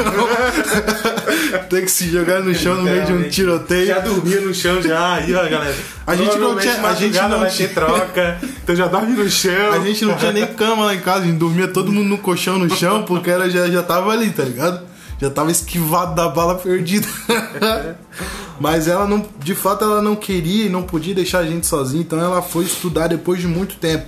ter 1.70 1.82
que 1.82 1.90
se 1.90 2.10
jogar 2.10 2.42
no 2.42 2.54
chão 2.54 2.74
no 2.74 2.82
meio 2.82 3.06
de 3.06 3.12
um 3.12 3.26
tiroteio. 3.28 3.86
Já 3.86 4.00
dormia 4.00 4.40
no 4.42 4.52
chão 4.54 4.82
já, 4.82 5.14
aí 5.14 5.34
ó, 5.34 5.48
galera. 5.48 5.74
A 6.06 6.14
gente 6.14 6.36
não 6.36 6.58
tinha- 6.58 6.86
a 6.86 6.94
gente 6.94 7.18
não 7.18 7.48
tinha- 7.48 7.68
troca, 7.70 8.38
então 8.62 8.76
já 8.76 8.86
dorme 8.86 9.16
no 9.16 9.28
chão. 9.30 9.72
A 9.72 9.80
gente 9.80 10.04
não 10.04 10.14
tinha 10.14 10.30
nem 10.30 10.46
cama 10.46 10.84
lá 10.84 10.94
em 10.94 11.00
casa, 11.00 11.20
a 11.24 11.26
gente 11.26 11.38
dormia 11.38 11.66
todo 11.68 11.90
mundo 11.90 12.06
no 12.08 12.18
colchão 12.18 12.58
no 12.58 12.68
chão, 12.76 13.02
porque 13.02 13.30
ela 13.30 13.48
já, 13.48 13.66
já 13.66 13.82
tava 13.82 14.10
ali, 14.12 14.28
tá 14.30 14.44
ligado? 14.44 14.82
Já 15.18 15.30
tava 15.30 15.50
esquivado 15.50 16.14
da 16.14 16.28
bala 16.28 16.56
perdida. 16.56 17.08
Mas 18.60 18.88
ela 18.88 19.06
não, 19.06 19.24
de 19.42 19.54
fato, 19.54 19.84
ela 19.84 20.02
não 20.02 20.14
queria 20.14 20.66
e 20.66 20.68
não 20.68 20.82
podia 20.82 21.14
deixar 21.14 21.38
a 21.38 21.46
gente 21.46 21.66
sozinha, 21.66 22.02
então 22.02 22.18
ela 22.20 22.42
foi 22.42 22.64
estudar 22.66 23.06
depois 23.06 23.40
de 23.40 23.46
muito 23.46 23.76
tempo. 23.76 24.06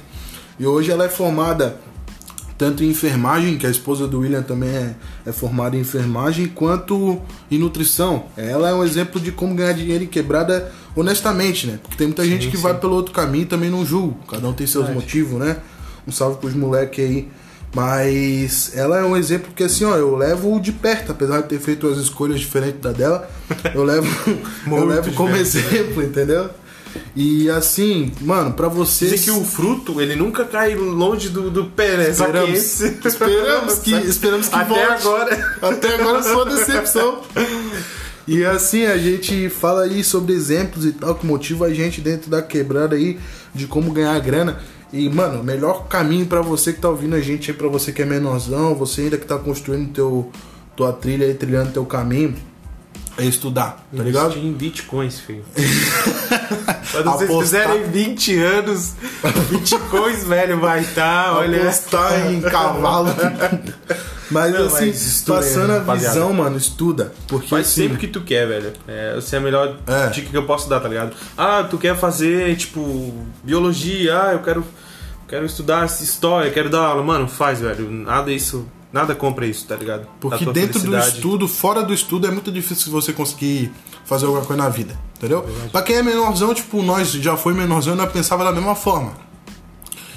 E 0.61 0.67
hoje 0.67 0.91
ela 0.91 1.05
é 1.07 1.09
formada 1.09 1.77
tanto 2.59 2.83
em 2.83 2.89
enfermagem, 2.89 3.57
que 3.57 3.67
a 3.67 3.71
esposa 3.71 4.09
do 4.09 4.19
William 4.19 4.43
também 4.43 4.69
é, 4.69 4.95
é 5.25 5.33
formada 5.33 5.77
em 5.77 5.81
enfermagem, 5.81 6.49
quanto 6.49 7.23
em 7.49 7.57
nutrição. 7.57 8.25
Ela 8.37 8.71
é 8.71 8.75
um 8.75 8.83
exemplo 8.83 9.21
de 9.21 9.31
como 9.31 9.55
ganhar 9.55 9.73
dinheiro 9.73 10.03
em 10.03 10.09
quebrada 10.09 10.71
honestamente, 10.97 11.69
né? 11.69 11.79
Porque 11.81 11.97
tem 11.97 12.09
muita 12.09 12.25
gente 12.25 12.49
que 12.49 12.57
sim. 12.57 12.63
vai 12.63 12.75
pelo 12.75 12.97
outro 12.97 13.15
caminho 13.15 13.45
e 13.45 13.47
também 13.47 13.71
não 13.71 13.87
julgo. 13.87 14.19
Cada 14.29 14.49
um 14.49 14.53
tem 14.53 14.67
seus 14.67 14.87
Verdade. 14.87 15.07
motivos, 15.07 15.39
né? 15.39 15.59
Um 16.07 16.11
salve 16.11 16.39
pros 16.39 16.55
moleques 16.55 17.05
aí. 17.05 17.29
Mas 17.73 18.73
ela 18.75 18.99
é 18.99 19.05
um 19.05 19.17
exemplo 19.17 19.53
que 19.55 19.63
assim, 19.63 19.85
ó, 19.85 19.95
eu 19.95 20.17
levo 20.17 20.59
de 20.59 20.73
perto, 20.73 21.13
apesar 21.13 21.43
de 21.43 21.49
ter 21.49 21.61
feito 21.61 21.87
as 21.87 21.99
escolhas 21.99 22.41
diferentes 22.41 22.81
da 22.81 22.93
dela, 22.93 23.31
eu 23.75 23.85
levo, 23.85 24.09
eu 24.67 24.85
levo 24.85 25.13
como 25.13 25.31
né? 25.31 25.39
exemplo, 25.39 26.03
entendeu? 26.03 26.51
E 27.17 27.49
assim, 27.51 28.13
mano, 28.21 28.53
pra 28.53 28.69
vocês. 28.69 29.11
Dizem 29.13 29.25
que 29.35 29.41
o 29.41 29.45
fruto, 29.45 30.01
ele 30.01 30.15
nunca 30.17 30.45
cai 30.45 30.75
longe 30.75 31.29
do, 31.29 31.51
do 31.51 31.65
pé, 31.67 31.97
né? 31.97 32.11
Esperamos, 32.11 32.51
esse- 32.59 32.99
esperamos 33.05 33.75
que, 33.79 33.93
esperamos 34.07 34.49
que 34.49 34.55
Até 34.55 34.69
volte. 34.87 35.03
agora. 35.07 35.57
Até 35.63 35.95
agora 35.95 36.23
só 36.23 36.45
decepção. 36.45 37.23
E 38.27 38.45
assim, 38.45 38.85
a 38.85 38.99
gente 38.99 39.49
fala 39.49 39.85
aí 39.85 40.05
sobre 40.05 40.35
exemplos 40.35 40.85
e 40.85 40.93
tal 40.93 41.15
que 41.15 41.27
motiva 41.27 41.67
a 41.67 41.73
gente 41.75 42.01
dentro 42.01 42.31
da 42.31 42.43
quebrada 42.43 42.95
aí 42.95 43.19
de 43.55 43.67
como 43.67 43.91
ganhar 43.91 44.19
grana. 44.21 44.61
E, 44.93 45.09
mano, 45.11 45.41
o 45.41 45.45
melhor 45.45 45.87
caminho 45.87 46.27
pra 46.27 46.41
você 46.41 46.73
que 46.73 46.81
tá 46.81 46.89
ouvindo 46.89 47.15
a 47.15 47.21
gente 47.21 47.51
aí, 47.51 47.57
pra 47.57 47.69
você 47.69 47.93
que 47.93 48.01
é 48.03 48.05
menorzão, 48.07 48.75
você 48.75 49.03
ainda 49.03 49.19
que 49.19 49.27
tá 49.27 49.37
construindo 49.39 49.93
teu, 49.93 50.31
tua 50.77 50.93
trilha 50.93 51.27
aí, 51.27 51.35
trilhando 51.35 51.73
teu 51.73 51.85
caminho, 51.85 52.35
é 53.19 53.25
estudar, 53.25 53.87
tá 53.95 54.03
ligado? 54.03 54.29
Investir 54.31 54.45
em 54.49 54.53
bitcoins, 54.53 55.21
filho. 55.21 55.45
Quando 56.91 57.05
vocês 57.13 57.31
Apostar. 57.31 57.69
fizerem 57.69 57.91
20 57.91 58.39
anos, 58.39 58.93
bitcoins, 59.51 60.25
velho, 60.25 60.59
vai 60.61 60.81
estar, 60.81 61.35
olha. 61.37 61.63
Apostar 61.63 62.33
em 62.33 62.41
cavalo. 62.41 63.09
Mas 64.31 64.53
Não, 64.53 64.67
assim, 64.67 64.87
mas 64.89 65.25
passando 65.27 65.71
a 65.73 65.79
rapaziada. 65.79 66.15
visão, 66.15 66.33
mano, 66.35 66.57
estuda. 66.59 67.13
Porque 67.27 67.49
Faz 67.49 67.67
assim, 67.67 67.83
sempre 67.83 67.97
o 67.97 67.99
que 68.01 68.07
tu 68.09 68.21
quer, 68.21 68.47
velho. 68.47 68.73
É, 68.87 69.15
essa 69.17 69.37
é 69.37 69.39
a 69.39 69.43
melhor 69.43 69.77
É. 69.87 70.09
dica 70.09 70.29
que 70.29 70.37
eu 70.37 70.45
posso 70.45 70.69
dar, 70.69 70.81
tá 70.81 70.89
ligado? 70.89 71.17
Ah, 71.37 71.67
tu 71.69 71.79
quer 71.79 71.97
fazer, 71.97 72.55
tipo, 72.57 73.15
biologia, 73.43 74.21
ah, 74.23 74.33
eu 74.35 74.41
quero, 74.41 74.65
quero 75.27 75.47
estudar 75.47 75.87
história, 75.87 76.51
quero 76.51 76.69
dar 76.69 76.81
aula. 76.81 77.03
Mano, 77.03 77.27
faz, 77.27 77.61
velho. 77.61 77.91
Nada 77.91 78.31
isso, 78.31 78.67
nada 78.93 79.15
compra 79.15 79.47
isso, 79.47 79.67
tá 79.67 79.77
ligado? 79.77 80.07
Porque 80.21 80.45
dentro 80.45 80.75
do 80.81 80.91
felicidade. 80.91 81.17
estudo, 81.17 81.49
fora 81.49 81.83
do 81.83 81.95
estudo, 81.95 82.27
é 82.27 82.31
muito 82.31 82.53
difícil 82.53 82.93
você 82.93 83.15
conseguir 83.15 83.73
fazer 84.09 84.25
alguma 84.25 84.43
coisa 84.43 84.63
na 84.63 84.71
vida, 84.71 84.99
entendeu? 85.19 85.47
Pra 85.71 85.83
quem 85.83 85.97
é 85.97 86.03
menorzão, 86.03 86.55
tipo, 86.55 86.83
nós 86.83 87.13
já 87.13 87.37
foi 87.37 87.53
menorzão 87.53 87.93
e 87.93 87.97
nós 87.97 88.11
pensava 88.11 88.43
da 88.43 88.51
mesma 88.51 88.75
forma. 88.75 89.13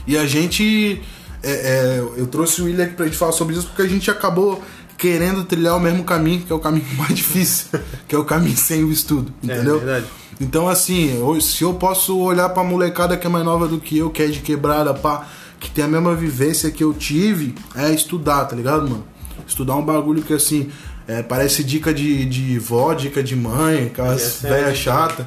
E 0.08 0.18
a 0.18 0.26
gente. 0.26 1.02
é, 1.44 1.52
é, 1.52 2.00
eu 2.16 2.26
trouxe 2.28 2.62
o 2.62 2.66
William 2.66 2.86
aqui 2.86 2.94
pra 2.94 3.06
gente 3.06 3.18
falar 3.18 3.34
sobre 3.34 3.56
isso 3.56 3.68
porque 3.68 3.82
a 3.82 3.88
gente 3.88 4.10
acabou 4.10 4.64
querendo 4.98 5.44
trilhar 5.44 5.76
o 5.76 5.80
mesmo 5.80 6.06
caminho, 6.06 6.42
que 6.42 6.54
é 6.54 6.56
o 6.56 6.60
caminho 6.60 6.86
mais 6.96 7.14
difícil, 7.14 7.68
que 8.08 8.16
é 8.16 8.18
o 8.18 8.24
caminho 8.24 8.56
sem 8.56 8.82
o 8.84 8.92
estudo, 8.92 9.34
entendeu? 9.44 9.80
verdade. 9.80 10.06
Então, 10.40 10.70
assim, 10.70 11.20
se 11.42 11.64
eu 11.64 11.74
posso 11.74 12.18
olhar 12.18 12.50
pra 12.50 12.64
molecada 12.64 13.18
que 13.18 13.28
é 13.28 13.30
mais 13.30 13.46
nova 13.46 13.68
do 13.68 13.80
que 13.80 13.98
eu, 13.98 14.10
que 14.10 14.24
é 14.24 14.28
de 14.28 14.40
quebrada, 14.40 14.94
pá, 14.94 15.28
que 15.60 15.70
tem 15.70 15.84
a 15.84 15.88
mesma 15.88 16.16
vivência 16.16 16.72
que 16.72 16.84
eu 16.84 16.94
tive, 16.94 17.54
é 17.76 17.92
estudar, 17.92 18.46
tá 18.46 18.56
ligado, 18.56 18.90
mano? 18.90 19.06
Estudar 19.46 19.76
um 19.76 19.84
bagulho 19.84 20.24
que, 20.24 20.34
assim, 20.34 20.72
é, 21.08 21.22
parece 21.22 21.64
dica 21.64 21.94
de, 21.94 22.26
de 22.26 22.60
vó, 22.60 22.94
dica 22.94 23.24
de 23.24 23.36
mãe, 23.36 23.88
aquelas 23.88 24.44
é 24.44 24.48
a 24.48 24.52
velhas 24.52 24.78
dica. 24.78 24.92
chatas. 24.92 25.26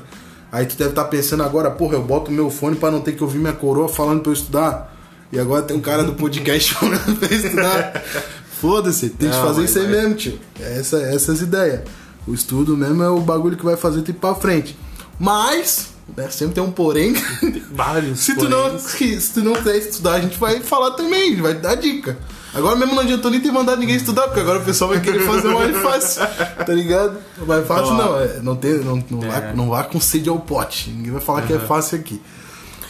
Aí 0.51 0.67
tu 0.67 0.77
deve 0.77 0.91
estar 0.91 1.05
pensando 1.07 1.43
agora, 1.43 1.71
porra, 1.71 1.95
eu 1.95 2.03
boto 2.03 2.31
meu 2.31 2.49
fone 2.49 2.77
pra 2.77 2.91
não 2.91 3.01
ter 3.01 3.13
que 3.13 3.23
ouvir 3.25 3.39
minha 3.39 3.53
coroa 3.53 3.89
falando 3.89 4.21
pra 4.21 4.31
eu 4.31 4.35
estudar. 4.35 4.95
E 5.33 5.39
agora 5.39 5.63
tem 5.63 5.77
um 5.77 5.81
cara 5.81 6.05
do 6.05 6.15
podcast 6.15 6.75
falando 6.79 7.19
pra 7.19 7.29
eu 7.29 7.37
estudar. 7.37 8.05
Foda-se, 8.61 9.11
tem 9.11 9.29
que 9.29 9.37
fazer 9.37 9.65
isso 9.65 9.79
aí 9.79 9.85
vai. 9.87 9.95
mesmo, 9.95 10.15
tio. 10.15 10.39
Essa, 10.61 10.99
essas 11.03 11.41
ideias. 11.41 11.81
O 12.27 12.33
estudo 12.33 12.77
mesmo 12.77 13.03
é 13.03 13.11
o 13.11 13.21
bagulho 13.21 13.57
que 13.57 13.65
vai 13.65 13.77
fazer 13.77 14.03
tu 14.03 14.11
ir 14.13 14.15
pra 14.15 14.35
frente. 14.35 14.77
Mas, 15.19 15.89
né, 16.17 16.29
sempre 16.31 16.55
tem 16.55 16.63
um 16.63 16.71
porém. 16.71 17.15
Vários. 17.73 18.21
se, 18.25 18.37
tu 18.37 18.49
não, 18.49 18.79
se 18.79 19.33
tu 19.35 19.41
não 19.43 19.55
quiser 19.55 19.77
estudar, 19.79 20.15
a 20.15 20.21
gente 20.21 20.39
vai 20.39 20.61
falar 20.61 20.93
também, 20.93 21.21
a 21.21 21.31
gente 21.31 21.43
vai 21.43 21.55
dar 21.55 21.75
dica. 21.75 22.17
Agora 22.55 22.77
mesmo 22.77 22.95
não 22.95 23.03
adiantou 23.03 23.31
nem 23.31 23.41
ter 23.41 23.51
mandado 23.51 23.79
ninguém 23.81 23.97
estudar, 23.97 24.23
porque 24.29 24.41
agora 24.41 24.61
o 24.61 24.65
pessoal 24.65 24.91
vai 24.91 25.01
querer 25.01 25.21
fazer 25.27 25.49
o 25.49 25.55
mais 25.55 25.77
fácil, 25.77 26.23
tá 26.65 26.73
ligado? 26.73 27.19
Mais 27.47 27.67
fácil 27.67 27.95
não, 27.95 28.19
é, 28.21 28.41
não, 28.43 28.57
tem, 28.57 28.75
não, 28.75 29.05
não, 29.11 29.25
É. 29.25 29.29
vá, 29.41 29.53
não 29.55 29.69
vá 29.71 29.83
com 29.85 30.01
sede 30.01 30.29
ao 30.29 30.39
pote. 30.39 30.91
Ninguém 30.91 31.13
vai 31.13 31.21
falar 31.21 31.43
que 31.43 31.53
é 31.53 31.59
fácil 31.59 31.99
aqui. 31.99 32.21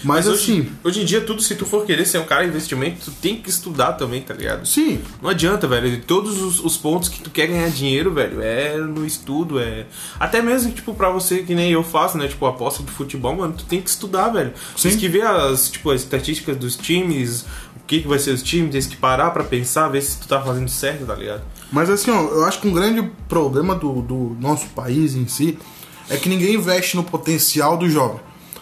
Mas, 0.07 0.27
Mas 0.27 0.35
assim, 0.39 0.61
hoje, 0.61 0.73
hoje 0.85 1.01
em 1.01 1.05
dia, 1.07 1.23
tudo, 1.23 1.41
se 1.41 1.55
tu 1.55 1.65
for 1.65 1.87
querer 1.87 2.05
ser 2.05 2.19
um 2.19 2.27
cara 2.27 2.43
de 2.43 2.51
investimento, 2.51 3.07
tu 3.07 3.11
tem 3.11 3.37
que 3.41 3.49
estudar 3.49 3.95
também, 3.95 4.21
tá 4.21 4.35
ligado? 4.35 4.67
sim, 4.67 5.01
Não 5.23 5.31
adianta, 5.31 5.67
velho. 5.67 5.99
Todos 6.03 6.43
os, 6.43 6.61
os 6.63 6.77
pontos 6.77 7.09
que 7.09 7.23
tu 7.23 7.31
quer 7.31 7.47
ganhar 7.47 7.71
dinheiro, 7.71 8.13
velho, 8.13 8.43
é 8.43 8.77
no 8.77 9.07
estudo, 9.07 9.59
é. 9.59 9.87
Até 10.21 10.43
mesmo, 10.43 10.73
tipo, 10.73 10.93
pra 10.93 11.09
você, 11.09 11.39
que 11.39 11.55
nem 11.55 11.73
eu 11.73 11.83
faço, 11.83 12.19
né? 12.19 12.29
Tipo, 12.29 12.45
aposta 12.45 12.83
de 12.83 12.91
futebol, 12.91 13.35
mano, 13.35 13.55
tu 13.57 13.65
tem 13.65 13.81
que 13.81 13.89
estudar, 13.89 14.29
velho. 14.29 14.53
Sim. 14.77 14.91
Tem 14.91 14.99
que 14.99 15.09
ver 15.09 15.23
as, 15.27 15.71
tipo, 15.71 15.91
as 15.91 16.03
estatísticas 16.03 16.59
dos 16.59 16.77
times, 16.77 17.47
que, 17.87 18.01
que 18.01 18.09
vai 18.09 18.19
ser 18.19 18.31
os 18.31 18.43
times, 18.43 18.71
tem 18.73 18.83
que 18.95 18.97
parar 18.97 19.31
pra 19.31 19.45
pensar, 19.45 19.89
ver 19.89 20.01
se 20.03 20.19
tu 20.19 20.27
tá 20.29 20.41
fazendo 20.41 20.69
certo, 20.69 21.05
tá 21.07 21.15
ligado? 21.15 21.43
Mas 21.73 21.91
assim, 21.91 22.11
ó, 22.11 22.21
eu 22.23 22.45
acho 22.45 22.61
que 22.61 22.69
um 22.69 22.73
grande 22.73 23.03
problema 23.29 23.75
do, 23.75 24.01
do 24.03 24.37
nosso 24.41 24.67
país 24.69 25.15
em 25.15 25.27
si 25.27 25.59
é 26.09 26.17
que 26.17 26.29
ninguém 26.29 26.55
investe 26.55 26.97
no 26.97 27.05
potencial 27.05 27.77
do 27.77 27.89
jovem. 27.89 28.21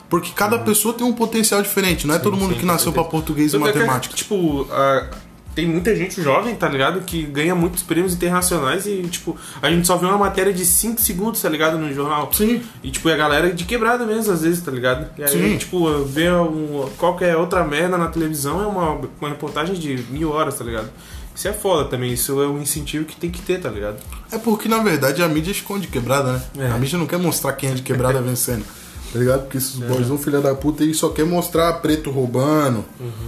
Porque 0.08 0.30
cada 0.34 0.58
pessoa 0.58 0.92
tem 0.92 1.06
um 1.06 1.12
potencial 1.12 1.62
diferente, 1.62 2.06
não 2.06 2.14
é 2.14 2.18
todo 2.18 2.34
mundo 2.36 2.48
Uhum. 2.50 2.54
sim, 2.54 2.60
que 2.60 2.66
nasceu 2.66 2.92
pra 2.92 3.02
certeza. 3.02 3.10
português 3.22 3.52
e 3.52 3.56
é 3.56 3.58
que, 3.58 3.64
matemática. 3.64 4.14
tipo, 4.14 4.66
a- 4.70 5.08
tem 5.54 5.66
muita 5.66 5.94
gente 5.94 6.20
jovem, 6.22 6.54
tá 6.54 6.68
ligado? 6.68 7.00
Que 7.02 7.22
ganha 7.22 7.54
muitos 7.54 7.82
prêmios 7.82 8.14
internacionais 8.14 8.86
e, 8.86 9.02
tipo, 9.02 9.36
a 9.60 9.70
gente 9.70 9.86
só 9.86 9.96
vê 9.96 10.06
uma 10.06 10.18
matéria 10.18 10.52
de 10.52 10.64
5 10.64 11.00
segundos, 11.00 11.40
tá 11.40 11.48
ligado? 11.48 11.78
No 11.78 11.92
jornal. 11.92 12.32
Sim. 12.32 12.62
E, 12.82 12.90
tipo, 12.90 13.08
é 13.08 13.14
a 13.14 13.16
galera 13.16 13.52
de 13.52 13.64
quebrada 13.64 14.06
mesmo, 14.06 14.32
às 14.32 14.42
vezes, 14.42 14.62
tá 14.62 14.70
ligado? 14.70 15.08
E 15.18 15.22
aí, 15.22 15.30
Sim. 15.30 15.58
tipo, 15.58 16.04
ver 16.04 16.32
um, 16.32 16.88
qualquer 16.98 17.36
outra 17.36 17.64
merda 17.64 17.98
na 17.98 18.08
televisão 18.08 18.62
é 18.62 18.66
uma, 18.66 19.00
uma 19.20 19.28
reportagem 19.28 19.74
de 19.74 20.04
mil 20.10 20.30
horas, 20.30 20.54
tá 20.54 20.64
ligado? 20.64 20.90
Isso 21.34 21.48
é 21.48 21.52
foda 21.52 21.88
também, 21.88 22.12
isso 22.12 22.42
é 22.42 22.46
um 22.46 22.60
incentivo 22.60 23.04
que 23.06 23.16
tem 23.16 23.30
que 23.30 23.40
ter, 23.40 23.58
tá 23.58 23.70
ligado? 23.70 23.96
É 24.30 24.38
porque, 24.38 24.68
na 24.68 24.78
verdade, 24.82 25.22
a 25.22 25.28
mídia 25.28 25.50
esconde 25.50 25.88
quebrada, 25.88 26.32
né? 26.32 26.42
É. 26.58 26.66
A 26.70 26.78
mídia 26.78 26.98
não 26.98 27.06
quer 27.06 27.18
mostrar 27.18 27.52
quem 27.54 27.70
é 27.70 27.74
de 27.74 27.82
quebrada 27.82 28.20
vencendo. 28.22 28.64
Tá 29.12 29.18
ligado? 29.18 29.42
Porque 29.42 29.58
esses 29.58 29.76
boys 29.76 30.08
um 30.10 30.16
filho 30.16 30.40
da 30.40 30.54
puta 30.54 30.82
aí 30.84 30.94
só 30.94 31.10
quer 31.10 31.26
mostrar 31.26 31.72
preto 31.74 32.10
roubando, 32.10 32.82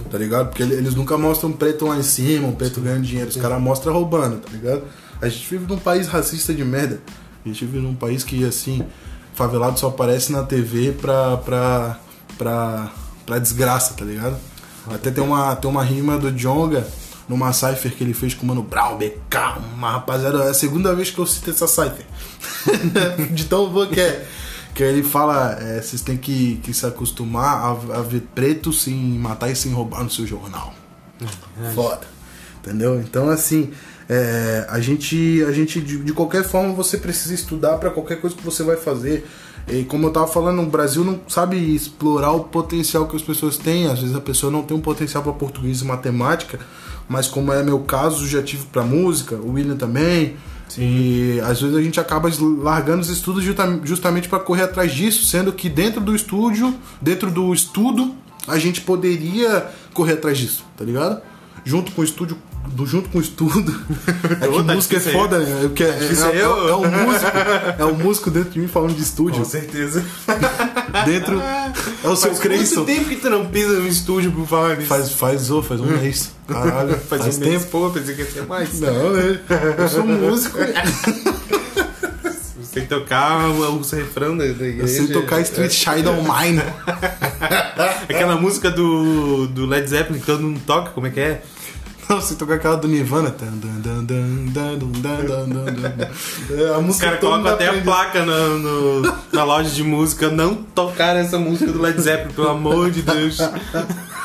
tá 0.09 0.17
ligado? 0.17 0.47
Porque 0.49 0.63
ele- 0.63 0.73
eles 0.75 0.95
nunca 0.95 1.15
mostram 1.17 1.51
preto 1.51 1.85
lá 1.85 1.95
em 1.97 2.01
cima, 2.03 2.47
um 2.47 2.53
preto 2.53 2.81
ganhando 2.81 3.03
dinheiro. 3.03 3.29
Os 3.29 3.35
caras 3.37 3.61
mostram 3.61 3.93
roubando, 3.93 4.39
tá 4.39 4.49
ligado? 4.51 4.81
A 5.21 5.29
gente 5.29 5.47
vive 5.49 5.65
num 5.71 5.77
país 5.77 6.07
racista 6.07 6.53
de 6.53 6.63
merda. 6.65 6.99
A 7.45 7.47
gente 7.47 7.63
vive 7.65 7.77
num 7.77 7.93
país 7.93 8.23
que, 8.23 8.43
assim, 8.43 8.83
favelado 9.35 9.79
só 9.79 9.89
aparece 9.89 10.31
na 10.31 10.41
TV 10.41 10.91
pra, 10.99 11.37
pra, 11.37 11.99
pra, 12.37 12.91
pra 13.25 13.37
desgraça, 13.37 13.93
tá 13.93 14.03
ligado? 14.03 14.37
Até 14.91 15.11
tem 15.11 15.23
uma, 15.23 15.55
tem 15.55 15.69
uma 15.69 15.83
rima 15.83 16.17
do 16.17 16.31
Jonga 16.31 16.87
numa 17.29 17.53
cipher 17.53 17.91
que 17.95 18.03
ele 18.03 18.13
fez 18.13 18.33
com 18.33 18.43
o 18.43 18.47
Mano 18.47 18.63
Brown, 18.63 18.97
BK, 18.97 19.59
uma 19.75 19.91
rapaziada. 19.91 20.43
É 20.45 20.49
a 20.49 20.53
segunda 20.55 20.95
vez 20.95 21.11
que 21.11 21.19
eu 21.19 21.25
cito 21.27 21.51
essa 21.51 21.67
cipher. 21.67 22.05
de 23.31 23.45
tão 23.45 23.69
boa 23.69 23.85
que 23.87 23.99
é. 23.99 24.25
Que 24.75 24.83
ele 24.83 25.01
fala, 25.01 25.57
é, 25.59 25.81
vocês 25.81 26.01
têm 26.01 26.17
que, 26.17 26.57
que 26.57 26.73
se 26.73 26.85
acostumar 26.85 27.57
a, 27.57 27.99
a 27.99 28.01
ver 28.01 28.27
preto 28.35 28.71
sem 28.71 28.93
matar 28.93 29.49
e 29.49 29.55
sem 29.55 29.71
roubar 29.71 30.03
no 30.03 30.09
seu 30.11 30.27
jornal. 30.27 30.73
Foda. 31.73 32.05
Entendeu? 32.59 32.99
Então, 32.99 33.29
assim, 33.29 33.71
é, 34.07 34.67
a 34.69 34.79
gente, 34.79 35.43
a 35.47 35.51
gente 35.51 35.81
de, 35.81 35.97
de 35.97 36.13
qualquer 36.13 36.43
forma, 36.43 36.73
você 36.73 36.97
precisa 36.97 37.33
estudar 37.33 37.77
para 37.77 37.89
qualquer 37.89 38.21
coisa 38.21 38.35
que 38.35 38.43
você 38.43 38.63
vai 38.63 38.75
fazer. 38.75 39.27
E 39.67 39.83
como 39.83 40.07
eu 40.07 40.11
tava 40.11 40.27
falando, 40.27 40.61
o 40.61 40.65
Brasil 40.65 41.03
não 41.03 41.19
sabe 41.27 41.57
explorar 41.57 42.31
o 42.33 42.43
potencial 42.43 43.07
que 43.07 43.15
as 43.15 43.21
pessoas 43.21 43.57
têm. 43.57 43.87
Às 43.87 43.99
vezes 43.99 44.15
a 44.15 44.21
pessoa 44.21 44.51
não 44.51 44.61
tem 44.61 44.77
um 44.77 44.81
potencial 44.81 45.23
para 45.23 45.33
português 45.33 45.81
e 45.81 45.85
matemática, 45.85 46.59
mas 47.09 47.27
como 47.27 47.51
é 47.51 47.63
meu 47.63 47.79
caso, 47.79 48.27
já 48.27 48.43
tive 48.43 48.65
para 48.65 48.83
música, 48.83 49.35
o 49.35 49.53
William 49.53 49.75
também. 49.75 50.37
E 50.77 51.39
às 51.41 51.61
vezes 51.61 51.75
a 51.75 51.81
gente 51.81 51.99
acaba 51.99 52.29
largando 52.61 53.01
os 53.01 53.09
estudos 53.09 53.43
justa- 53.43 53.79
justamente 53.83 54.27
para 54.27 54.39
correr 54.39 54.63
atrás 54.63 54.93
disso, 54.93 55.25
sendo 55.25 55.51
que 55.53 55.69
dentro 55.69 56.01
do 56.01 56.15
estúdio, 56.15 56.73
dentro 57.01 57.31
do 57.31 57.53
estudo, 57.53 58.13
a 58.47 58.57
gente 58.59 58.81
poderia 58.81 59.69
correr 59.93 60.13
atrás 60.13 60.37
disso, 60.37 60.63
tá 60.77 60.83
ligado? 60.83 61.21
Junto 61.63 61.91
com 61.93 62.01
o 62.01 62.03
estúdio, 62.03 62.37
do- 62.67 62.85
junto 62.85 63.09
com 63.09 63.17
o 63.17 63.21
estudo. 63.21 63.73
É 64.41 64.47
que 64.47 64.63
tá 64.63 64.73
música 64.75 64.97
é 64.97 64.99
foda, 64.99 65.39
né? 65.39 65.59
É, 65.63 65.67
porque 65.67 65.83
é, 65.83 65.87
é, 65.87 66.37
é, 66.37 66.41
é 66.41 66.47
o 66.47 66.81
músico, 66.81 67.31
é 67.79 67.85
o 67.85 67.95
músico 67.95 68.31
dentro 68.31 68.51
de 68.51 68.59
mim 68.59 68.67
falando 68.67 68.95
de 68.95 69.01
estúdio. 69.03 69.45
certeza. 69.45 70.03
Dentro 71.05 71.41
é 71.41 72.07
o 72.07 72.15
seu 72.15 72.29
Faz 72.29 72.39
Creyson. 72.39 72.75
quanto 72.75 72.85
tempo 72.87 73.09
que 73.09 73.15
tu 73.17 73.29
não 73.29 73.45
pisa 73.47 73.79
no 73.79 73.87
estúdio 73.87 74.31
por 74.31 74.47
falar 74.47 74.77
nisso? 74.77 74.87
Faz, 74.87 75.11
faz, 75.11 75.51
ô, 75.51 75.61
faz 75.61 75.81
um 75.81 75.85
mês. 75.85 76.31
Caralho, 76.47 76.97
Faz, 77.09 77.21
faz, 77.23 77.37
um 77.37 77.39
mês, 77.41 77.61
tempo. 77.63 77.71
pô, 77.71 77.89
pensei 77.89 78.15
que 78.15 78.21
ia 78.21 78.31
ser 78.31 78.45
mais. 78.45 78.79
Não, 78.79 79.11
né? 79.11 79.39
Eu 79.77 79.89
sou 79.89 80.05
músico. 80.05 80.57
Você 80.57 82.71
tem 82.73 82.83
que 82.83 82.89
tocar 82.89 83.49
o, 83.49 83.81
refrão 83.81 84.37
da, 84.37 84.45
igreja. 84.45 84.87
sei 84.87 85.07
tocar 85.07 85.41
Street 85.41 85.71
Shine 85.71 86.07
on 86.07 86.21
Mine. 86.23 86.61
Aquela 88.09 88.35
música 88.35 88.69
do, 88.71 89.47
do 89.47 89.65
Led 89.65 89.87
Zeppelin 89.89 90.19
que 90.19 90.25
todo 90.25 90.41
mundo 90.41 90.61
toca, 90.65 90.91
como 90.91 91.07
é 91.07 91.09
que 91.09 91.19
é? 91.19 91.41
Você 92.07 92.35
toca 92.35 92.55
aquela 92.55 92.77
do 92.77 92.87
Nirvana. 92.87 93.35
A 96.75 96.81
música 96.81 96.89
Os 96.89 96.97
caras 96.97 97.19
colocam 97.19 97.53
até 97.53 97.67
aprende. 97.67 97.81
a 97.81 97.83
placa 97.83 98.25
na, 98.25 98.47
no, 98.49 99.01
na 99.33 99.43
loja 99.43 99.69
de 99.69 99.83
música. 99.83 100.29
Não 100.29 100.55
tocar 100.55 101.15
essa 101.15 101.37
música 101.37 101.71
do 101.71 101.81
Led 101.81 101.99
Zeppelin, 101.99 102.33
pelo 102.33 102.49
amor 102.49 102.91
de 102.91 103.01
Deus. 103.01 103.37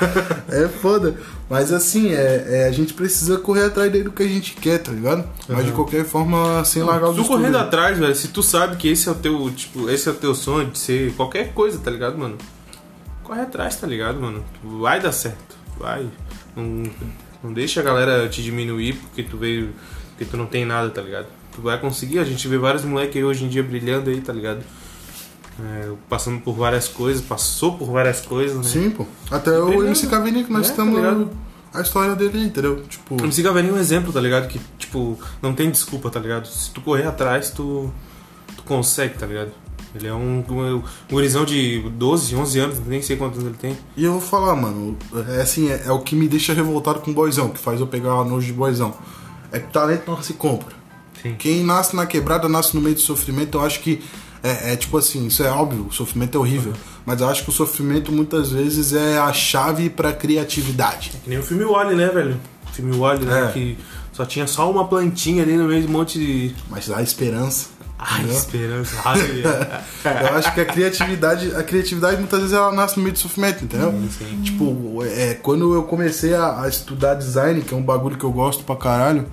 É 0.48 0.66
foda. 0.66 1.14
Mas 1.48 1.70
assim, 1.72 2.10
é, 2.12 2.46
é, 2.48 2.66
a 2.66 2.72
gente 2.72 2.94
precisa 2.94 3.36
correr 3.36 3.64
atrás 3.64 3.92
do 3.92 4.10
que 4.10 4.22
a 4.22 4.26
gente 4.26 4.54
quer, 4.54 4.78
tá 4.78 4.90
ligado? 4.90 5.28
Mas 5.46 5.66
de 5.66 5.72
qualquer 5.72 6.04
forma, 6.06 6.64
sem 6.64 6.82
largar 6.82 7.10
os 7.10 7.16
Tu 7.16 7.24
correndo 7.24 7.58
atrás, 7.58 7.98
velho, 7.98 8.14
se 8.14 8.28
tu 8.28 8.42
sabe 8.42 8.76
que 8.76 8.88
esse 8.88 9.08
é 9.08 9.12
o 9.12 9.14
teu, 9.14 9.50
tipo, 9.50 9.90
esse 9.90 10.08
é 10.08 10.12
o 10.12 10.14
teu 10.14 10.34
sonho 10.34 10.70
de 10.70 10.78
ser 10.78 11.12
qualquer 11.16 11.52
coisa, 11.52 11.78
tá 11.78 11.90
ligado, 11.90 12.16
mano? 12.16 12.38
Corre 13.22 13.42
atrás, 13.42 13.76
tá 13.76 13.86
ligado, 13.86 14.18
mano? 14.20 14.42
Vai 14.62 15.00
dar 15.00 15.12
certo. 15.12 15.56
Vai. 15.78 16.08
Não 16.56 16.84
não 17.42 17.52
deixa 17.52 17.80
a 17.80 17.82
galera 17.82 18.28
te 18.28 18.42
diminuir 18.42 18.94
porque 18.94 19.22
tu 19.22 19.36
veio. 19.36 19.70
porque 20.10 20.24
tu 20.24 20.36
não 20.36 20.46
tem 20.46 20.64
nada, 20.64 20.90
tá 20.90 21.00
ligado? 21.02 21.26
Tu 21.54 21.60
vai 21.62 21.78
conseguir, 21.80 22.18
a 22.18 22.24
gente 22.24 22.46
vê 22.46 22.56
vários 22.58 22.84
moleques 22.84 23.16
aí 23.16 23.24
hoje 23.24 23.44
em 23.44 23.48
dia 23.48 23.62
brilhando 23.62 24.10
aí, 24.10 24.20
tá 24.20 24.32
ligado? 24.32 24.62
É, 25.62 25.90
passando 26.08 26.40
por 26.40 26.54
várias 26.54 26.88
coisas, 26.88 27.22
passou 27.22 27.76
por 27.76 27.90
várias 27.90 28.20
coisas, 28.20 28.56
né? 28.56 28.62
Sim, 28.64 28.90
pô. 28.90 29.06
Até 29.30 29.50
o 29.58 29.66
Brilhando. 29.66 29.86
MC 29.88 30.06
Cavini 30.06 30.44
que 30.44 30.52
nós 30.52 30.68
É, 30.68 30.70
estamos 30.70 31.00
tá 31.00 31.78
a 31.78 31.82
história 31.82 32.16
dele, 32.16 32.44
entendeu? 32.44 32.82
Tipo, 32.88 33.16
O 33.16 33.24
MC 33.24 33.42
Gavelinho 33.42 33.74
é 33.74 33.76
um 33.76 33.80
exemplo, 33.80 34.12
tá 34.12 34.20
ligado? 34.20 34.48
Que, 34.48 34.60
tipo, 34.78 35.18
não 35.42 35.54
tem 35.54 35.70
desculpa, 35.70 36.10
tá 36.10 36.18
ligado? 36.18 36.46
Se 36.46 36.70
tu 36.70 36.80
correr 36.80 37.06
atrás, 37.06 37.50
tu, 37.50 37.92
tu 38.56 38.62
consegue, 38.64 39.14
tá 39.18 39.26
ligado? 39.26 39.52
Ele 39.94 40.06
é 40.06 40.14
um, 40.14 40.44
um, 40.48 40.82
gurizão 41.10 41.44
de 41.44 41.80
12, 41.80 42.36
11 42.36 42.58
anos, 42.60 42.78
nem 42.86 43.02
sei 43.02 43.16
quantos 43.16 43.38
anos 43.38 43.50
ele 43.50 43.58
tem. 43.58 43.78
E 43.96 44.04
eu 44.04 44.12
vou 44.12 44.20
falar, 44.20 44.54
mano, 44.54 44.96
é 45.28 45.42
assim, 45.42 45.68
é, 45.68 45.82
é 45.86 45.92
o 45.92 46.00
que 46.00 46.14
me 46.14 46.28
deixa 46.28 46.52
revoltado 46.52 47.00
com 47.00 47.10
o 47.10 47.14
boizão, 47.14 47.48
que 47.48 47.58
faz 47.58 47.80
eu 47.80 47.86
pegar 47.86 48.24
nojo 48.24 48.46
de 48.46 48.52
boizão. 48.52 48.94
É 49.50 49.58
que 49.58 49.72
talento 49.72 50.08
não 50.08 50.22
se 50.22 50.34
compra. 50.34 50.74
Sim. 51.20 51.34
Quem 51.34 51.64
nasce 51.64 51.94
na 51.96 52.06
quebrada 52.06 52.48
nasce 52.48 52.74
no 52.74 52.80
meio 52.80 52.94
do 52.94 53.00
sofrimento, 53.00 53.58
eu 53.58 53.62
acho 53.62 53.80
que 53.80 54.00
é, 54.42 54.72
é 54.72 54.76
tipo 54.76 54.96
assim, 54.96 55.26
isso 55.26 55.42
é 55.42 55.50
óbvio, 55.50 55.86
o 55.88 55.92
sofrimento 55.92 56.38
é 56.38 56.40
horrível. 56.40 56.72
Mas 57.04 57.20
eu 57.20 57.28
acho 57.28 57.42
que 57.42 57.50
o 57.50 57.52
sofrimento 57.52 58.12
muitas 58.12 58.52
vezes 58.52 58.92
é 58.92 59.18
a 59.18 59.32
chave 59.32 59.90
pra 59.90 60.12
criatividade. 60.12 61.12
Que 61.24 61.30
nem 61.30 61.38
o 61.38 61.42
filme 61.42 61.64
Wally, 61.64 61.94
né, 61.94 62.08
velho? 62.08 62.40
O 62.68 62.72
filme 62.72 62.96
Wally, 62.96 63.24
né? 63.24 63.48
É. 63.48 63.52
Que 63.52 63.78
só 64.12 64.24
tinha 64.24 64.46
só 64.46 64.70
uma 64.70 64.86
plantinha 64.86 65.42
ali 65.42 65.56
no 65.56 65.64
meio 65.64 65.82
de 65.82 65.88
um 65.88 65.90
monte 65.90 66.18
de. 66.18 66.54
Mas 66.68 66.88
dá 66.88 67.02
esperança. 67.02 67.68
Ai, 68.00 68.20
entendeu? 68.20 68.38
esperança. 68.38 68.96
É. 70.02 70.30
Eu 70.30 70.36
acho 70.36 70.54
que 70.54 70.60
a 70.60 70.64
criatividade, 70.64 71.54
a 71.54 71.62
criatividade 71.62 72.16
muitas 72.16 72.40
vezes 72.40 72.54
ela 72.54 72.72
nasce 72.72 72.96
no 72.96 73.02
meio 73.02 73.12
do 73.12 73.18
sofrimento, 73.18 73.64
entendeu? 73.64 73.92
sim. 74.18 74.40
Tipo, 74.42 75.04
é, 75.04 75.34
quando 75.34 75.74
eu 75.74 75.82
comecei 75.82 76.34
a, 76.34 76.62
a 76.62 76.68
estudar 76.68 77.14
design, 77.14 77.60
que 77.60 77.74
é 77.74 77.76
um 77.76 77.82
bagulho 77.82 78.16
que 78.16 78.24
eu 78.24 78.32
gosto 78.32 78.64
pra 78.64 78.76
caralho, 78.76 79.26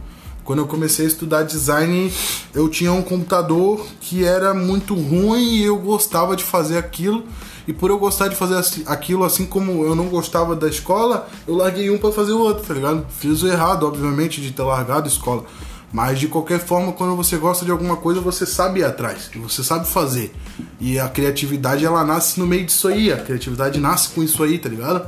quando 0.43 0.59
eu 0.59 0.67
comecei 0.67 1.05
a 1.05 1.07
estudar 1.07 1.43
design, 1.43 2.11
eu 2.53 2.69
tinha 2.69 2.91
um 2.91 3.01
computador 3.01 3.85
que 4.01 4.23
era 4.23 4.53
muito 4.53 4.93
ruim 4.95 5.57
e 5.57 5.63
eu 5.63 5.77
gostava 5.77 6.35
de 6.35 6.43
fazer 6.43 6.77
aquilo. 6.77 7.23
E 7.67 7.73
por 7.73 7.89
eu 7.89 7.99
gostar 7.99 8.29
de 8.29 8.35
fazer 8.35 8.55
aquilo, 8.85 9.25
assim 9.25 9.45
como 9.45 9.83
eu 9.83 9.93
não 9.93 10.07
gostava 10.07 10.55
da 10.55 10.69
escola, 10.69 11.27
eu 11.45 11.55
larguei 11.55 11.89
um 11.89 11.97
pra 11.97 12.13
fazer 12.13 12.31
o 12.31 12.39
outro, 12.39 12.65
tá 12.65 12.73
ligado? 12.73 13.05
Fiz 13.19 13.43
o 13.43 13.47
errado, 13.47 13.85
obviamente, 13.85 14.39
de 14.39 14.51
ter 14.51 14.63
largado 14.63 15.03
a 15.03 15.11
escola. 15.11 15.43
Mas 15.91 16.19
de 16.19 16.27
qualquer 16.27 16.59
forma, 16.59 16.91
quando 16.91 17.15
você 17.15 17.37
gosta 17.37 17.63
de 17.63 17.71
alguma 17.71 17.95
coisa, 17.95 18.19
você 18.19 18.45
sabe 18.45 18.81
ir 18.81 18.83
atrás, 18.83 19.29
você 19.35 19.63
sabe 19.63 19.87
fazer. 19.87 20.33
E 20.79 20.99
a 20.99 21.07
criatividade 21.07 21.85
ela 21.85 22.03
nasce 22.03 22.39
no 22.39 22.45
meio 22.45 22.65
disso 22.65 22.87
aí, 22.87 23.11
a 23.11 23.17
criatividade 23.17 23.79
nasce 23.79 24.09
com 24.09 24.21
isso 24.21 24.43
aí, 24.43 24.59
tá 24.59 24.67
ligado? 24.67 25.07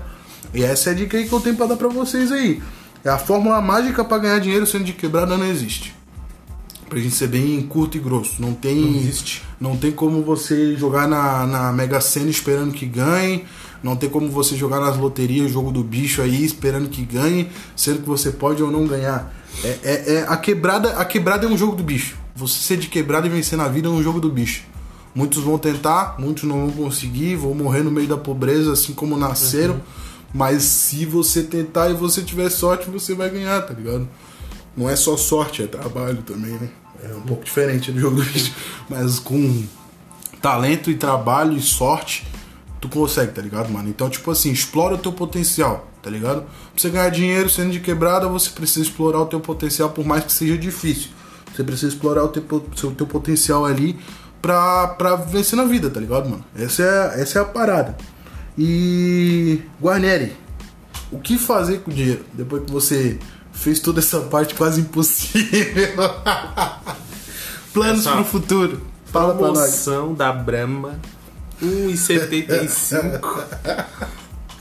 E 0.53 0.63
essa 0.63 0.89
é 0.89 0.93
a 0.93 0.95
dica 0.95 1.17
aí 1.17 1.27
que 1.27 1.33
eu 1.33 1.41
tenho 1.41 1.55
pra 1.55 1.65
dar 1.65 1.75
pra 1.75 1.89
vocês 1.89 2.31
aí. 2.31 2.61
É 3.03 3.09
a 3.09 3.17
fórmula 3.17 3.61
mágica 3.61 4.03
pra 4.03 4.17
ganhar 4.17 4.39
dinheiro 4.39 4.65
sendo 4.65 4.83
de 4.83 4.93
quebrada 4.93 5.37
não 5.37 5.45
existe. 5.45 5.95
Pra 6.89 6.97
gente 6.97 7.13
ser 7.13 7.27
bem 7.27 7.61
curto 7.61 7.97
e 7.97 7.99
grosso. 7.99 8.41
Não 8.41 8.53
tem. 8.53 8.75
Não 8.75 8.99
existe. 8.99 9.43
Não 9.59 9.77
tem 9.77 9.91
como 9.91 10.23
você 10.23 10.75
jogar 10.75 11.07
na, 11.07 11.45
na 11.45 11.71
Mega 11.71 12.01
Sena 12.01 12.29
esperando 12.29 12.73
que 12.73 12.85
ganhe. 12.85 13.45
Não 13.81 13.95
tem 13.95 14.09
como 14.09 14.29
você 14.29 14.55
jogar 14.55 14.79
nas 14.79 14.97
loterias, 14.97 15.51
jogo 15.51 15.71
do 15.71 15.83
bicho 15.83 16.21
aí, 16.21 16.43
esperando 16.43 16.89
que 16.89 17.01
ganhe, 17.03 17.49
sendo 17.75 18.01
que 18.01 18.07
você 18.07 18.31
pode 18.31 18.61
ou 18.61 18.69
não 18.71 18.85
ganhar. 18.85 19.33
É, 19.63 19.77
é, 19.83 20.13
é- 20.15 20.25
a 20.27 20.35
quebrada, 20.37 20.97
a 20.97 21.05
quebrada 21.05 21.45
é 21.45 21.49
um 21.49 21.57
jogo 21.57 21.75
do 21.75 21.83
bicho. 21.83 22.17
Você 22.35 22.59
ser 22.59 22.77
de 22.77 22.87
quebrada 22.87 23.27
e 23.27 23.29
vencer 23.29 23.57
na 23.57 23.67
vida 23.67 23.87
é 23.87 23.91
um 23.91 24.03
jogo 24.03 24.19
do 24.19 24.29
bicho. 24.29 24.63
Muitos 25.15 25.43
vão 25.43 25.57
tentar, 25.57 26.15
muitos 26.19 26.43
não 26.43 26.67
vão 26.67 26.85
conseguir, 26.85 27.35
vão 27.35 27.53
morrer 27.53 27.83
no 27.83 27.91
meio 27.91 28.07
da 28.07 28.17
pobreza, 28.17 28.73
assim 28.73 28.93
como 28.93 29.17
nasceram. 29.17 29.81
Mas 30.33 30.63
se 30.63 31.05
você 31.05 31.41
tentar 31.41 31.89
e 31.89 31.93
você 31.93 32.21
tiver 32.21 32.49
sorte, 32.49 32.89
você 32.89 33.15
vai 33.15 33.29
ganhar, 33.29 33.61
tá 33.61 33.73
ligado? 33.73 34.07
Não 34.77 34.89
é 34.89 34.95
só 34.95 35.17
sorte, 35.17 35.63
é 35.63 35.67
trabalho 35.67 36.21
também, 36.21 36.51
né? 36.51 36.69
É 37.03 37.15
um 37.15 37.21
pouco 37.21 37.43
diferente 37.43 37.91
do 37.91 37.99
jogo 37.99 38.17
do 38.17 38.23
bicho. 38.23 38.53
Mas 38.89 39.19
com 39.19 39.63
talento 40.41 40.91
e 40.91 40.95
trabalho 40.95 41.57
e 41.57 41.61
sorte, 41.61 42.25
tu 42.79 42.89
consegue, 42.89 43.31
tá 43.31 43.41
ligado, 43.41 43.69
mano? 43.69 43.89
Então, 43.89 44.09
tipo 44.09 44.29
assim, 44.31 44.51
explora 44.51 44.95
o 44.95 44.97
teu 44.97 45.11
potencial, 45.11 45.87
tá 46.01 46.09
ligado? 46.09 46.41
Pra 46.43 46.51
você 46.75 46.89
ganhar 46.89 47.09
dinheiro 47.09 47.49
sendo 47.49 47.71
de 47.71 47.79
quebrada, 47.79 48.27
você 48.27 48.49
precisa 48.49 48.81
explorar 48.81 49.19
o 49.19 49.25
teu 49.25 49.39
potencial, 49.39 49.89
por 49.89 50.05
mais 50.05 50.23
que 50.23 50.31
seja 50.31 50.57
difícil. 50.57 51.09
Você 51.53 51.63
precisa 51.63 51.93
explorar 51.93 52.23
o 52.23 52.29
teu, 52.29 52.65
seu, 52.75 52.91
teu 52.91 53.07
potencial 53.07 53.65
ali 53.65 53.99
pra, 54.41 54.87
pra 54.87 55.15
vencer 55.15 55.57
na 55.57 55.65
vida, 55.65 55.89
tá 55.89 55.99
ligado, 55.99 56.29
mano? 56.29 56.45
Essa 56.55 56.83
é, 56.83 57.21
essa 57.21 57.39
é 57.39 57.41
a 57.41 57.45
parada. 57.45 57.97
E. 58.57 59.61
Guarneri, 59.81 60.35
o 61.11 61.19
que 61.19 61.37
fazer 61.37 61.79
com 61.79 61.91
o 61.91 61.93
dinheiro 61.93 62.25
depois 62.33 62.63
que 62.63 62.71
você 62.71 63.19
fez 63.51 63.79
toda 63.79 63.99
essa 63.99 64.21
parte 64.21 64.53
quase 64.55 64.81
impossível? 64.81 65.93
Planos 67.73 68.01
Essa 68.01 68.13
pro 68.13 68.25
futuro. 68.25 68.81
Fala 69.05 69.33
pra 69.33 69.47
nós. 69.47 69.57
Promoção 69.57 70.13
da 70.13 70.31
Brahma, 70.31 70.99
1,75. 71.61 73.19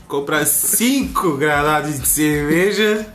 Comprar 0.07 0.45
5 0.45 1.37
granadas 1.37 1.99
de 1.99 2.07
cerveja. 2.07 3.07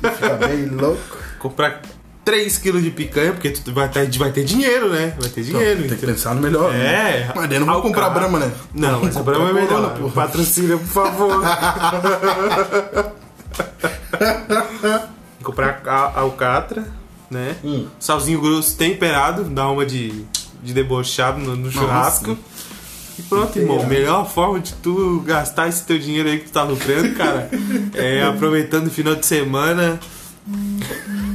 Fica 0.00 0.34
bem 0.34 0.66
louco. 0.66 1.16
Comprar 1.38 1.82
3 2.24 2.58
quilos 2.58 2.82
de 2.82 2.90
picanha, 2.90 3.32
porque 3.32 3.50
tu 3.50 3.72
vai 3.72 3.88
ter, 3.88 4.10
vai 4.18 4.32
ter 4.32 4.44
dinheiro, 4.44 4.90
né? 4.90 5.14
Vai 5.18 5.30
ter 5.30 5.42
dinheiro. 5.42 5.88
Tem 5.88 5.96
que 5.96 6.06
pensar 6.06 6.34
no 6.34 6.42
melhor. 6.42 6.74
É. 6.74 6.78
né? 6.78 7.32
Mas 7.34 7.48
daí 7.48 7.58
não 7.58 7.66
vou 7.66 7.82
comprar 7.82 8.06
Alcatra. 8.06 8.28
Brahma, 8.28 8.46
né? 8.46 8.52
Não, 8.74 9.02
mas 9.02 9.16
a 9.16 9.22
Brahma 9.22 9.50
é 9.50 9.52
melhor. 9.52 9.96
Porra. 9.96 10.12
Patrocina, 10.12 10.76
por 10.76 10.86
favor. 10.86 11.42
comprar 15.42 15.80
a 15.86 16.20
alcatra, 16.20 16.84
né? 17.30 17.56
Hum. 17.64 17.86
Salzinho 18.00 18.40
grosso 18.40 18.76
temperado, 18.76 19.44
dá 19.44 19.68
uma 19.68 19.86
de, 19.86 20.24
de 20.62 20.74
debochado 20.74 21.40
no, 21.40 21.54
no 21.54 21.70
churrasco. 21.70 22.36
E 23.18 23.22
pronto, 23.22 23.58
irmão. 23.58 23.86
Melhor 23.86 24.28
forma 24.30 24.60
de 24.60 24.72
tu 24.74 25.20
gastar 25.26 25.68
esse 25.68 25.84
teu 25.84 25.98
dinheiro 25.98 26.28
aí 26.28 26.38
que 26.38 26.46
tu 26.46 26.52
tá 26.52 26.62
lucrando, 26.64 27.14
cara, 27.14 27.48
é 27.94 28.22
aproveitando 28.24 28.88
o 28.88 28.90
final 28.90 29.14
de 29.14 29.24
semana. 29.24 29.98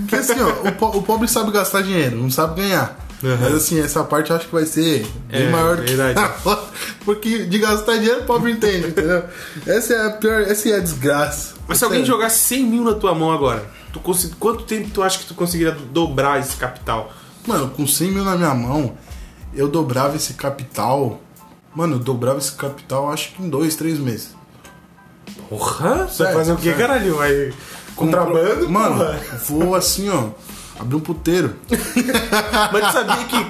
Porque 0.02 0.16
assim, 0.16 0.40
ó, 0.42 0.68
o, 0.68 0.72
po- 0.74 0.98
o 0.98 1.02
pobre 1.02 1.28
sabe 1.28 1.52
gastar 1.52 1.82
dinheiro, 1.82 2.16
não 2.18 2.30
sabe 2.30 2.62
ganhar. 2.62 2.98
Uhum. 3.24 3.38
Mas 3.40 3.54
assim, 3.54 3.80
essa 3.80 4.04
parte 4.04 4.32
eu 4.32 4.36
acho 4.36 4.48
que 4.48 4.54
vai 4.54 4.66
ser 4.66 5.06
bem 5.30 5.44
É, 5.48 5.50
maior 5.52 5.78
do 5.78 5.84
que 5.84 5.94
verdade. 5.94 6.34
Porque 7.06 7.46
de 7.46 7.60
gastar 7.60 7.98
dinheiro 7.98 8.22
o 8.22 8.24
pobre 8.26 8.52
entende, 8.52 8.88
entendeu? 8.88 9.24
Essa 9.68 9.94
é 9.94 10.08
a 10.08 10.10
pior, 10.12 10.42
essa 10.42 10.70
é 10.70 10.76
a 10.76 10.80
desgraça. 10.80 11.54
Mas 11.68 11.78
se 11.78 11.84
alguém 11.84 12.04
jogasse 12.04 12.40
100 12.40 12.64
mil 12.66 12.84
na 12.84 12.94
tua 12.94 13.14
mão 13.14 13.32
agora, 13.32 13.64
tu 13.94 14.00
consegui- 14.00 14.36
quanto 14.40 14.64
tempo 14.64 14.90
tu 14.92 15.04
acha 15.04 15.20
que 15.20 15.26
tu 15.26 15.34
conseguiria 15.36 15.72
dobrar 15.92 16.40
esse 16.40 16.58
capital? 16.58 17.12
Mano, 17.46 17.70
com 17.70 17.86
100 17.88 18.12
mil 18.12 18.24
na 18.24 18.36
minha 18.36 18.54
mão, 18.56 18.98
eu 19.54 19.68
dobrava 19.68 20.16
esse 20.16 20.34
capital. 20.34 21.22
Mano, 21.74 21.96
eu 21.96 22.00
dobrava 22.00 22.38
esse 22.40 22.52
capital 22.54 23.12
acho 23.12 23.32
que 23.34 23.44
em 23.44 23.50
dois, 23.50 23.76
três 23.76 23.98
meses. 23.98 24.36
Porra? 25.50 26.08
Você 26.08 26.24
vai 26.24 26.34
fazer 26.34 26.54
o 26.54 26.60
sério. 26.60 26.78
caralho? 26.78 27.16
Vai 27.18 27.54
contrabando? 27.96 28.70
Mano, 28.70 28.98
porra? 28.98 29.20
vou 29.48 29.76
assim, 29.76 30.10
ó. 30.10 30.30
Abrir 30.80 30.96
um 30.96 31.00
puteiro. 31.00 31.56
Mas 32.72 32.88
tu 32.88 32.92
sabia 32.94 33.26
que 33.26 33.48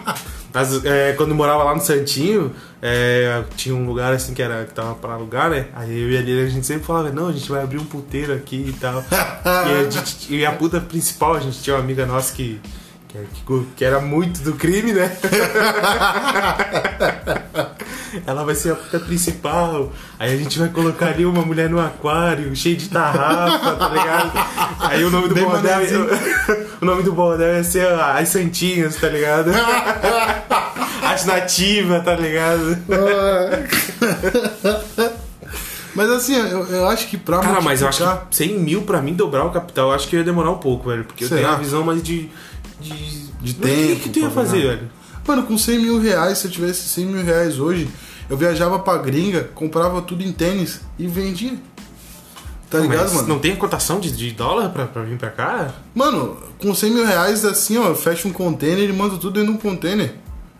as- 0.53 0.83
é, 0.85 1.13
quando 1.13 1.29
eu 1.29 1.35
morava 1.35 1.63
lá 1.63 1.73
no 1.73 1.81
Santinho, 1.81 2.53
é, 2.81 3.41
tinha 3.55 3.73
um 3.73 3.85
lugar 3.85 4.11
assim 4.13 4.33
que, 4.33 4.41
era, 4.41 4.65
que 4.65 4.73
tava 4.73 4.95
pra 4.95 5.13
alugar, 5.13 5.49
né? 5.49 5.67
Aí 5.73 5.97
eu 5.97 6.11
e 6.11 6.17
a 6.17 6.21
Lili, 6.21 6.45
a 6.45 6.49
gente 6.49 6.67
sempre 6.67 6.83
falava, 6.83 7.09
não, 7.09 7.29
a 7.29 7.31
gente 7.31 7.49
vai 7.49 7.63
abrir 7.63 7.77
um 7.79 7.85
puteiro 7.85 8.33
aqui 8.33 8.65
e 8.67 8.73
tal. 8.73 9.01
e, 9.09 9.87
a 9.87 9.89
gente- 9.89 10.33
e 10.35 10.45
a 10.45 10.51
puta 10.51 10.81
principal, 10.81 11.35
a 11.35 11.39
gente 11.39 11.61
tinha 11.61 11.75
uma 11.75 11.81
amiga 11.81 12.05
nossa 12.05 12.33
que, 12.33 12.59
que, 13.07 13.17
que- 13.45 13.65
que 13.77 13.85
era 13.85 14.01
muito 14.01 14.41
do 14.41 14.53
crime, 14.53 14.91
né? 14.91 15.15
Ela 18.25 18.43
vai 18.43 18.55
ser 18.55 18.71
a 18.73 18.75
puta 18.75 18.99
principal. 18.99 19.91
Aí 20.19 20.33
a 20.33 20.37
gente 20.37 20.57
vai 20.59 20.69
colocar 20.69 21.07
ali 21.07 21.25
uma 21.25 21.41
mulher 21.43 21.69
no 21.69 21.79
aquário, 21.79 22.53
cheio 22.55 22.75
de 22.75 22.89
tarrafa, 22.89 23.75
tá 23.75 23.89
ligado? 23.89 24.31
Aí 24.79 25.03
o 25.03 25.09
nome 25.09 25.29
do 25.29 25.35
Bem 25.35 25.45
bordel. 25.45 25.71
manezinho. 25.73 26.07
o 26.81 26.85
nome 26.85 27.03
do 27.03 27.13
bordel 27.13 27.55
ia 27.55 27.63
ser 27.63 27.87
As 27.87 28.29
Santinhas, 28.29 28.95
tá 28.95 29.07
ligado? 29.09 29.51
As 31.03 31.25
nativas, 31.25 32.03
tá 32.05 32.15
ligado? 32.15 32.77
Mas 35.93 36.09
assim, 36.09 36.35
eu, 36.35 36.65
eu 36.67 36.87
acho 36.87 37.07
que 37.09 37.17
pra 37.17 37.39
Cara, 37.39 37.59
mas 37.61 37.81
eu 37.81 37.87
acho 37.87 38.01
multiplicar- 38.03 38.29
que 38.29 38.35
100 38.35 38.59
mil 38.59 38.81
pra 38.83 39.01
mim 39.01 39.13
dobrar 39.13 39.43
o 39.45 39.51
capital, 39.51 39.89
eu 39.89 39.93
acho 39.95 40.07
que 40.07 40.15
ia 40.15 40.23
demorar 40.23 40.51
um 40.51 40.57
pouco, 40.57 40.89
velho. 40.89 41.03
Porque 41.03 41.25
eu 41.25 41.27
Será? 41.27 41.41
tenho 41.41 41.53
a 41.53 41.57
visão 41.57 41.83
mais 41.83 42.01
de. 42.01 42.29
De, 42.79 42.91
De 42.91 43.29
Mas 43.41 43.53
O 43.53 43.55
que, 43.55 43.59
tempo 43.87 43.99
que 44.01 44.09
tu 44.09 44.19
ia 44.19 44.29
fazer, 44.29 44.61
ganhar. 44.61 44.75
velho? 44.75 44.89
Mano, 45.27 45.43
com 45.43 45.57
100 45.57 45.79
mil 45.79 45.99
reais, 45.99 46.39
se 46.39 46.47
eu 46.47 46.51
tivesse 46.51 46.87
100 46.89 47.05
mil 47.05 47.23
reais 47.23 47.59
hoje, 47.59 47.87
eu 48.29 48.37
viajava 48.37 48.79
pra 48.79 48.97
gringa, 48.97 49.49
comprava 49.55 50.01
tudo 50.01 50.23
em 50.23 50.31
tênis 50.31 50.81
e 50.97 51.07
vendia. 51.07 51.53
Tá 52.69 52.79
ligado, 52.79 53.03
Mas 53.03 53.13
mano? 53.13 53.27
Não 53.27 53.39
tem 53.39 53.53
cotação 53.55 53.99
de, 53.99 54.11
de 54.11 54.31
dólar 54.31 54.69
pra, 54.69 54.87
pra 54.87 55.01
vir 55.03 55.17
pra 55.17 55.29
cá? 55.29 55.73
Mano, 55.93 56.37
com 56.57 56.73
100 56.73 56.91
mil 56.91 57.05
reais, 57.05 57.43
assim, 57.43 57.77
ó, 57.77 57.93
fecha 57.93 58.27
um 58.27 58.31
container 58.31 58.89
e 58.89 58.93
manda 58.93 59.17
tudo 59.17 59.31
dentro 59.31 59.51
de 59.51 59.57
um 59.57 59.61
container. 59.61 60.15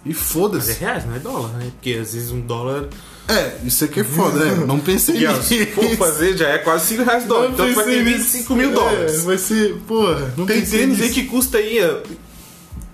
E 0.06 0.10
Mas 0.10 0.18
é 0.18 0.20
foda-se. 0.20 0.74
reais, 0.74 1.06
não 1.06 1.16
é 1.16 1.20
dólar, 1.20 1.50
né? 1.54 1.68
Porque 1.72 1.92
às 1.94 2.14
vezes 2.14 2.32
um 2.32 2.42
dólar. 2.42 2.90
É, 3.30 3.56
isso 3.64 3.86
aqui 3.86 4.02
é 4.02 4.04
foda, 4.04 4.44
né? 4.44 4.66
Não 4.66 4.78
pensei 4.80 5.16
nisso. 5.26 5.44
se 5.44 5.66
for 5.68 5.90
fazer, 5.96 6.36
já 6.36 6.50
é 6.50 6.58
quase 6.58 6.88
5 6.88 7.04
reais 7.04 7.24
dólar. 7.26 7.44
Não 7.46 7.54
Então 7.54 7.68
tu 7.70 7.76
vai 7.76 7.86
ter 7.86 8.04
pensei 8.04 8.14
25 8.14 8.56
mil 8.56 8.72
dólares. 8.74 9.14
É, 9.14 9.18
vai 9.26 9.38
ser, 9.38 9.76
porra, 9.88 10.34
não 10.36 10.46
Tem 10.46 10.66
tênis 10.66 11.00
aí 11.00 11.12
que 11.12 11.24
custa 11.24 11.60
aí 11.60 11.80
ó, 11.82 12.00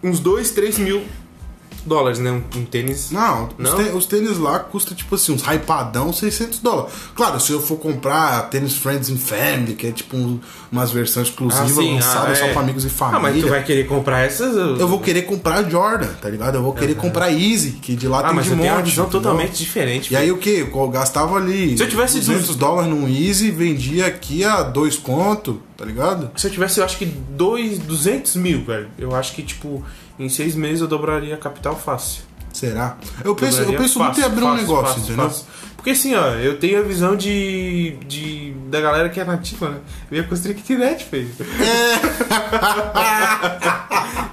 uns 0.03 0.19
2, 0.19 0.51
3 0.51 0.77
mil 0.77 1.01
dólares, 1.87 2.19
né? 2.19 2.31
Um, 2.31 2.43
um 2.59 2.65
tênis. 2.65 3.09
Não, 3.11 3.49
Não? 3.57 3.71
Os, 3.77 3.83
tê- 3.83 3.91
os 3.91 4.05
tênis 4.05 4.37
lá 4.37 4.59
custa 4.59 4.93
tipo 4.93 5.15
assim, 5.15 5.33
uns 5.33 5.41
hypadão 5.41 6.13
600 6.13 6.59
dólares. 6.59 6.91
Claro, 7.15 7.39
se 7.39 7.51
eu 7.51 7.61
for 7.61 7.77
comprar 7.77 8.49
tênis 8.49 8.73
Friends 8.73 9.09
and 9.09 9.17
Family, 9.17 9.73
que 9.73 9.87
é 9.87 9.91
tipo 9.91 10.15
um- 10.15 10.39
umas 10.71 10.91
versões 10.91 11.27
exclusivas 11.29 11.71
sim, 11.71 11.95
lançadas 11.95 12.37
ah, 12.37 12.41
só 12.41 12.45
é. 12.47 12.51
pra 12.53 12.61
amigos 12.61 12.85
e 12.85 12.89
família. 12.89 13.17
Ah, 13.19 13.21
mas 13.21 13.41
tu 13.41 13.47
vai 13.49 13.63
querer 13.63 13.87
comprar 13.87 14.19
essas? 14.19 14.55
Eu 14.55 14.87
vou 14.87 14.99
querer 14.99 15.21
comprar 15.23 15.63
Jordan, 15.69 16.09
tá 16.21 16.29
ligado? 16.29 16.55
Eu 16.55 16.61
vou 16.63 16.73
querer 16.73 16.95
comprar 16.95 17.31
Easy, 17.31 17.71
que 17.81 17.95
de 17.95 18.07
lá 18.07 18.19
Ah, 18.19 18.23
tem 18.25 18.35
mas 18.35 18.45
de 18.45 18.51
monte. 18.55 18.67
uma 18.69 18.81
visão 18.81 19.07
totalmente 19.09 19.57
diferente. 19.57 20.13
E 20.13 20.17
aí 20.17 20.31
o 20.31 20.37
que? 20.37 20.67
Eu 20.71 20.89
gastava 20.89 21.37
ali 21.37 21.77
Se 21.77 21.83
eu 21.83 21.89
tivesse 21.89 22.19
200 22.19 22.47
dos- 22.47 22.55
dólares 22.57 22.89
num 22.89 23.07
Easy, 23.07 23.49
vendia 23.51 24.05
aqui 24.07 24.43
a 24.43 24.61
dois 24.63 24.97
conto, 24.97 25.61
tá 25.77 25.85
ligado? 25.85 26.29
Se 26.35 26.47
eu 26.47 26.51
tivesse, 26.51 26.79
eu 26.79 26.85
acho 26.85 26.97
que 26.97 27.05
dois, 27.05 27.79
200 27.79 28.35
mil, 28.35 28.63
velho. 28.65 28.87
Eu 28.97 29.15
acho 29.15 29.33
que, 29.33 29.41
tipo, 29.43 29.83
em 30.19 30.29
seis 30.29 30.55
meses 30.55 30.81
eu 30.81 30.87
dobraria 30.87 31.35
a 31.35 31.37
capital 31.37 31.75
fácil. 31.75 32.23
Será? 32.53 32.97
Eu 33.23 33.35
penso, 33.35 33.61
eu 33.61 33.73
penso 33.73 33.99
muito 33.99 34.19
em 34.19 34.23
fácil, 34.23 34.25
abrir 34.25 34.43
um 34.43 34.47
fácil, 34.47 34.61
negócio, 34.61 34.87
fácil, 34.87 35.03
entendeu? 35.03 35.29
fácil. 35.29 35.45
Porque 35.75 35.91
assim, 35.91 36.15
ó, 36.15 36.29
eu 36.31 36.57
tenho 36.57 36.79
a 36.79 36.81
visão 36.81 37.15
de, 37.15 37.97
de 38.07 38.51
da 38.67 38.81
galera 38.81 39.09
que 39.09 39.19
é 39.19 39.23
nativa, 39.23 39.69
né? 39.69 39.77
Eu 40.09 40.17
ia 40.17 40.23
construir 40.23 40.55
kitnet, 40.55 41.05
filho. 41.05 41.29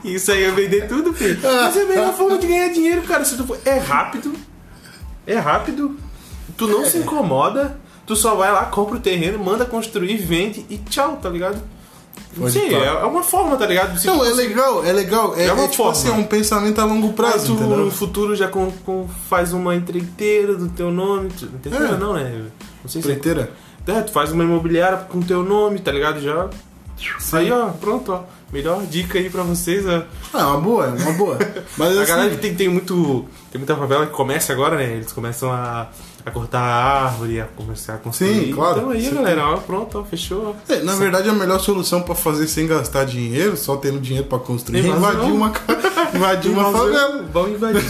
Isso 0.02 0.32
aí 0.32 0.42
eu 0.42 0.54
vender 0.54 0.88
tudo, 0.88 1.12
filho. 1.12 1.38
Mas 1.42 1.76
é 1.76 1.82
a 1.82 1.86
melhor 1.86 2.14
forma 2.14 2.38
de 2.38 2.46
ganhar 2.46 2.68
dinheiro, 2.68 3.02
cara. 3.02 3.24
Se 3.24 3.36
tu 3.36 3.46
for... 3.46 3.58
É 3.64 3.78
rápido. 3.78 4.34
É 5.26 5.36
rápido. 5.38 5.96
Tu 6.56 6.66
não 6.66 6.84
se 6.84 6.98
incomoda. 6.98 7.78
Tu 8.06 8.16
só 8.16 8.34
vai 8.34 8.52
lá, 8.52 8.64
compra 8.66 8.96
o 8.96 9.00
terreno, 9.00 9.38
manda 9.38 9.64
construir, 9.64 10.16
vende 10.16 10.66
e 10.68 10.76
tchau, 10.76 11.16
tá 11.16 11.30
ligado? 11.30 11.62
Pode 12.38 12.52
Sim, 12.52 12.74
é 12.74 12.84
é 12.84 13.04
uma 13.04 13.22
forma, 13.22 13.56
tá 13.56 13.66
ligado? 13.66 13.98
Se 13.98 14.06
Não, 14.06 14.18
tu 14.18 14.24
é 14.24 14.30
legal, 14.30 14.84
é 14.84 14.92
legal. 14.92 15.34
É, 15.36 15.46
É 15.46 15.52
uma 15.52 15.64
é 15.64 15.68
tipo 15.68 15.76
forma. 15.84 15.92
assim, 15.92 16.08
é 16.08 16.12
um 16.12 16.24
pensamento 16.24 16.80
a 16.80 16.84
longo 16.84 17.08
Aí 17.08 17.12
prazo, 17.12 17.46
tu 17.46 17.52
entendeu? 17.60 17.78
no 17.78 17.90
futuro 17.90 18.34
já 18.34 18.48
com, 18.48 18.70
com- 18.84 19.08
faz 19.28 19.52
uma 19.52 19.74
empreiteira 19.74 20.54
do 20.54 20.68
teu 20.68 20.90
nome. 20.90 21.28
tu- 21.30 21.46
Empreiteira 21.46 21.94
É. 21.94 21.96
não, 21.98 22.14
né? 22.14 22.30
Não 22.82 22.88
sei 22.90 23.00
se 23.02 23.08
Empreiteira? 23.08 23.50
é. 23.86 24.00
Tu 24.02 24.12
faz 24.12 24.32
uma 24.32 24.42
imobiliária 24.44 24.98
com 24.98 25.20
teu 25.20 25.42
nome, 25.42 25.78
tá 25.78 25.92
ligado? 25.92 26.20
Já. 26.20 26.48
Aí, 27.32 27.50
ó, 27.50 27.68
pronto, 27.68 28.12
ó. 28.12 28.20
Melhor 28.52 28.82
dica 28.86 29.18
aí 29.18 29.28
pra 29.28 29.42
vocês, 29.42 29.84
ó. 29.86 30.02
Ah, 30.32 30.40
é 30.40 30.44
uma 30.44 30.60
boa, 30.60 30.86
é 30.86 30.90
uma 31.02 31.12
boa. 31.14 31.38
Mas 31.76 31.96
A 31.96 32.02
assim, 32.02 32.12
galera 32.12 32.30
que 32.30 32.36
tem, 32.38 32.54
tem 32.54 32.68
muito. 32.68 33.24
Tem 33.50 33.58
muita 33.58 33.74
favela 33.74 34.06
que 34.06 34.12
começa 34.12 34.52
agora, 34.52 34.76
né? 34.76 34.92
Eles 34.92 35.12
começam 35.12 35.50
a, 35.52 35.88
a 36.26 36.30
cortar 36.30 36.60
a 36.60 37.04
árvore, 37.04 37.40
a 37.40 37.44
começar 37.44 37.94
a 37.94 37.98
construir. 37.98 38.46
Sim, 38.46 38.52
claro. 38.54 38.78
Então 38.78 38.90
aí, 38.90 39.10
galera, 39.10 39.46
ó, 39.46 39.56
pronto, 39.58 39.98
ó, 39.98 40.04
fechou. 40.04 40.56
é, 40.68 40.80
na 40.82 40.94
verdade, 40.94 41.28
a 41.28 41.32
melhor 41.32 41.60
solução 41.60 42.00
pra 42.02 42.14
fazer 42.14 42.46
sem 42.48 42.66
gastar 42.66 43.04
dinheiro, 43.04 43.56
só 43.56 43.76
tendo 43.76 44.00
dinheiro 44.00 44.26
pra 44.26 44.38
construir, 44.38 44.78
é 44.78 44.88
invadir 44.88 45.30
uma, 45.32 45.52
invadir 46.14 46.50
uma 46.50 46.72
favela. 46.72 47.24
Vão 47.32 47.48
invadir. 47.50 47.84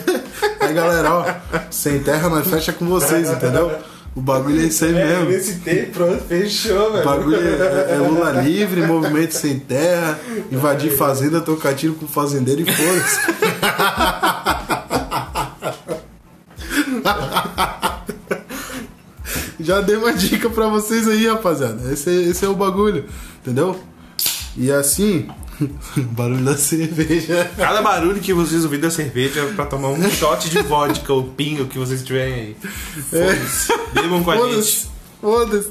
Aí, 0.60 0.74
galera, 0.74 1.14
ó, 1.14 1.24
sem 1.70 2.00
terra, 2.00 2.28
nós 2.28 2.46
fecha 2.46 2.72
com 2.72 2.84
vocês, 2.86 3.30
entendeu? 3.30 3.72
O 4.14 4.20
bagulho 4.20 4.60
é 4.60 4.64
isso 4.64 4.84
aí 4.84 4.90
É, 4.92 5.06
mesmo. 5.06 5.30
nesse 5.30 5.60
tempo, 5.60 5.92
pronto, 5.92 6.20
fechou, 6.24 6.88
O 6.88 6.92
velho. 6.94 7.04
bagulho 7.04 7.36
é, 7.36 7.92
é 7.94 7.96
Lula 7.96 8.32
livre, 8.42 8.82
movimento 8.84 9.32
sem 9.32 9.56
terra, 9.58 10.18
invadir 10.50 10.90
fazenda, 10.90 11.40
tocar 11.40 11.74
tiro 11.74 11.94
com 11.94 12.08
fazendeiro 12.08 12.60
e 12.62 12.64
foda-se. 12.64 13.20
Já 19.60 19.80
dei 19.80 19.96
uma 19.96 20.12
dica 20.12 20.48
pra 20.48 20.68
vocês 20.68 21.06
aí, 21.06 21.26
rapaziada. 21.26 21.92
Esse, 21.92 22.08
é- 22.10 22.22
esse 22.30 22.44
é 22.44 22.48
o 22.48 22.54
bagulho, 22.54 23.04
entendeu? 23.40 23.78
E 24.56 24.70
assim, 24.72 25.28
barulho 26.12 26.44
da 26.44 26.56
cerveja. 26.56 27.50
Cada 27.56 27.82
barulho 27.82 28.20
que 28.20 28.32
vocês 28.32 28.64
ouvirem 28.64 28.82
da 28.84 28.90
cerveja 28.90 29.40
é 29.40 29.52
pra 29.52 29.66
tomar 29.66 29.88
um 29.88 30.10
shot 30.10 30.48
de 30.48 30.62
vodka 30.62 31.12
ou 31.12 31.24
pinga, 31.24 31.64
o 31.64 31.68
que 31.68 31.78
vocês 31.78 32.02
tiverem 32.02 32.34
aí. 32.34 32.56
Foda-se. 33.10 33.72
Bebam 33.92 34.24
com 34.24 34.30
a 34.30 34.36
gente. 34.54 34.86
Foda-se. 35.20 35.70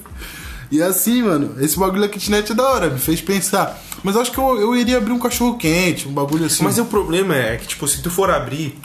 E 0.71 0.83
assim, 0.83 1.23
mano, 1.23 1.55
esse 1.59 1.79
bagulho 1.79 2.01
da 2.01 2.07
kitnet 2.07 2.51
é 2.51 2.55
da 2.55 2.63
hora, 2.69 2.89
me 2.91 2.99
fez 2.99 3.19
pensar. 3.21 3.81
Mas 4.03 4.15
acho 4.15 4.31
que 4.31 4.37
eu, 4.37 4.61
eu 4.61 4.75
iria 4.75 4.97
abrir 4.97 5.11
um 5.11 5.17
cachorro 5.19 5.57
quente, 5.57 6.07
um 6.07 6.13
bagulho 6.13 6.45
assim. 6.45 6.63
Mas 6.63 6.77
o 6.77 6.85
problema 6.85 7.35
é 7.35 7.57
que, 7.57 7.67
tipo, 7.67 7.87
se 7.87 8.03
tu 8.03 8.11
for 8.11 8.29
abrir 8.29 8.77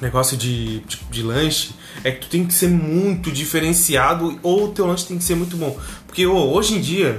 negócio 0.00 0.36
de, 0.36 0.80
de, 0.80 0.98
de 1.10 1.22
lanche, 1.22 1.70
é 2.04 2.10
que 2.10 2.20
tu 2.20 2.28
tem 2.28 2.46
que 2.46 2.54
ser 2.54 2.68
muito 2.68 3.30
diferenciado 3.30 4.38
ou 4.42 4.64
o 4.64 4.68
teu 4.68 4.86
lanche 4.86 5.06
tem 5.06 5.18
que 5.18 5.24
ser 5.24 5.34
muito 5.34 5.56
bom. 5.56 5.78
Porque 6.06 6.26
ô, 6.26 6.52
hoje 6.52 6.74
em 6.74 6.80
dia 6.80 7.18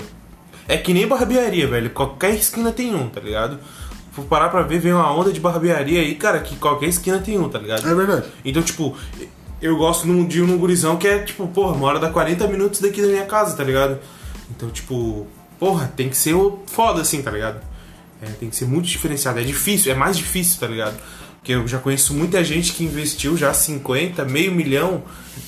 é 0.68 0.78
que 0.78 0.94
nem 0.94 1.08
barbearia, 1.08 1.68
velho. 1.68 1.90
Qualquer 1.90 2.34
esquina 2.36 2.72
tem 2.72 2.94
um, 2.94 3.10
tá 3.10 3.22
ligado? 3.22 3.60
For 4.12 4.26
parar 4.26 4.50
pra 4.50 4.63
ver, 4.63 4.80
vem 4.80 4.94
uma 4.94 5.12
onda 5.13 5.32
de 5.32 5.40
barbearia 5.40 6.02
aí, 6.02 6.16
cara, 6.16 6.40
que 6.40 6.56
qualquer 6.56 6.88
esquina 6.88 7.20
tem 7.20 7.38
um, 7.38 7.48
tá 7.48 7.60
ligado? 7.60 7.88
É 7.88 7.96
verdade. 7.96 8.26
Então, 8.44 8.62
tipo, 8.62 8.96
eu 9.62 9.78
gosto 9.78 10.06
de 10.26 10.42
num 10.42 10.58
gurizão 10.58 10.98
que 10.98 11.08
é, 11.08 11.20
tipo, 11.20 11.48
porra, 11.48 11.74
uma 11.74 11.88
hora 11.88 12.00
dá 12.00 12.10
40 12.10 12.48
minutos 12.48 12.82
daqui 12.82 13.02
da 13.02 13.08
minha 13.08 13.26
casa, 13.26 13.56
tá 13.56 13.63
ligado? 13.63 14.00
Então, 14.50 14.70
tipo, 14.70 15.28
porra, 15.60 15.92
tem 15.96 16.10
que 16.10 16.18
ser 16.18 16.34
o 16.34 16.60
foda 16.68 17.02
assim, 17.02 17.22
tá 17.22 17.32
ligado? 17.32 17.62
É, 18.22 18.26
tem 18.40 18.50
que 18.50 18.56
ser 18.56 18.66
muito 18.66 18.88
diferenciado. 18.88 19.40
É 19.40 19.44
difícil, 19.44 19.92
é 19.92 19.96
mais 19.96 20.18
difícil, 20.18 20.60
tá 20.60 20.68
ligado? 20.68 20.98
Porque 21.48 21.54
eu 21.54 21.66
já 21.66 21.78
conheço 21.80 22.14
muita 22.14 22.44
gente 22.44 22.74
que 22.74 22.84
investiu 22.84 23.38
já 23.38 23.54
50, 23.54 24.26
meio 24.26 24.52
milhão 24.52 25.02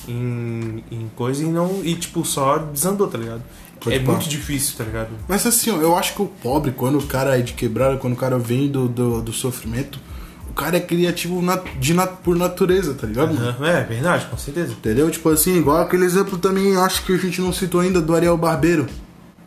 em, 0.08 0.82
em 0.90 1.10
coisa 1.14 1.42
e 1.44 1.46
não. 1.46 1.82
E, 1.84 1.94
tipo, 1.94 2.24
só 2.24 2.56
desandou, 2.56 3.06
tá 3.06 3.18
ligado? 3.18 3.42
Pode 3.78 3.96
é 3.96 3.98
pá. 3.98 4.12
muito 4.12 4.26
difícil, 4.26 4.78
tá 4.78 4.84
ligado? 4.84 5.10
Mas 5.28 5.44
assim, 5.46 5.70
ó, 5.70 5.76
eu 5.76 5.94
acho 5.94 6.14
que 6.14 6.22
o 6.22 6.26
pobre, 6.26 6.70
quando 6.72 6.96
o 6.98 7.06
cara 7.06 7.38
é 7.38 7.42
de 7.42 7.52
quebrada, 7.52 7.98
quando 7.98 8.14
o 8.14 8.16
cara 8.16 8.38
vem 8.38 8.66
do, 8.66 8.88
do, 8.88 9.20
do 9.20 9.30
sofrimento, 9.32 10.00
o 10.48 10.54
cara 10.54 10.78
é 10.78 10.80
criativo 10.80 11.42
na- 11.42 11.60
de, 11.78 11.92
na- 11.92 12.06
por 12.06 12.34
natureza, 12.34 12.94
tá 12.94 13.06
ligado? 13.06 13.36
Aham, 13.36 13.66
É, 13.68 13.84
verdade, 13.84 14.24
com 14.24 14.38
certeza. 14.38 14.72
Entendeu? 14.72 15.10
Tipo 15.10 15.28
assim, 15.28 15.58
igual 15.58 15.82
aquele 15.82 16.06
exemplo 16.06 16.38
também, 16.38 16.76
acho 16.78 17.04
que 17.04 17.12
a 17.12 17.18
gente 17.18 17.42
não 17.42 17.52
citou 17.52 17.82
ainda, 17.82 18.00
do 18.00 18.14
Ariel 18.16 18.38
Barbeiro. 18.38 18.86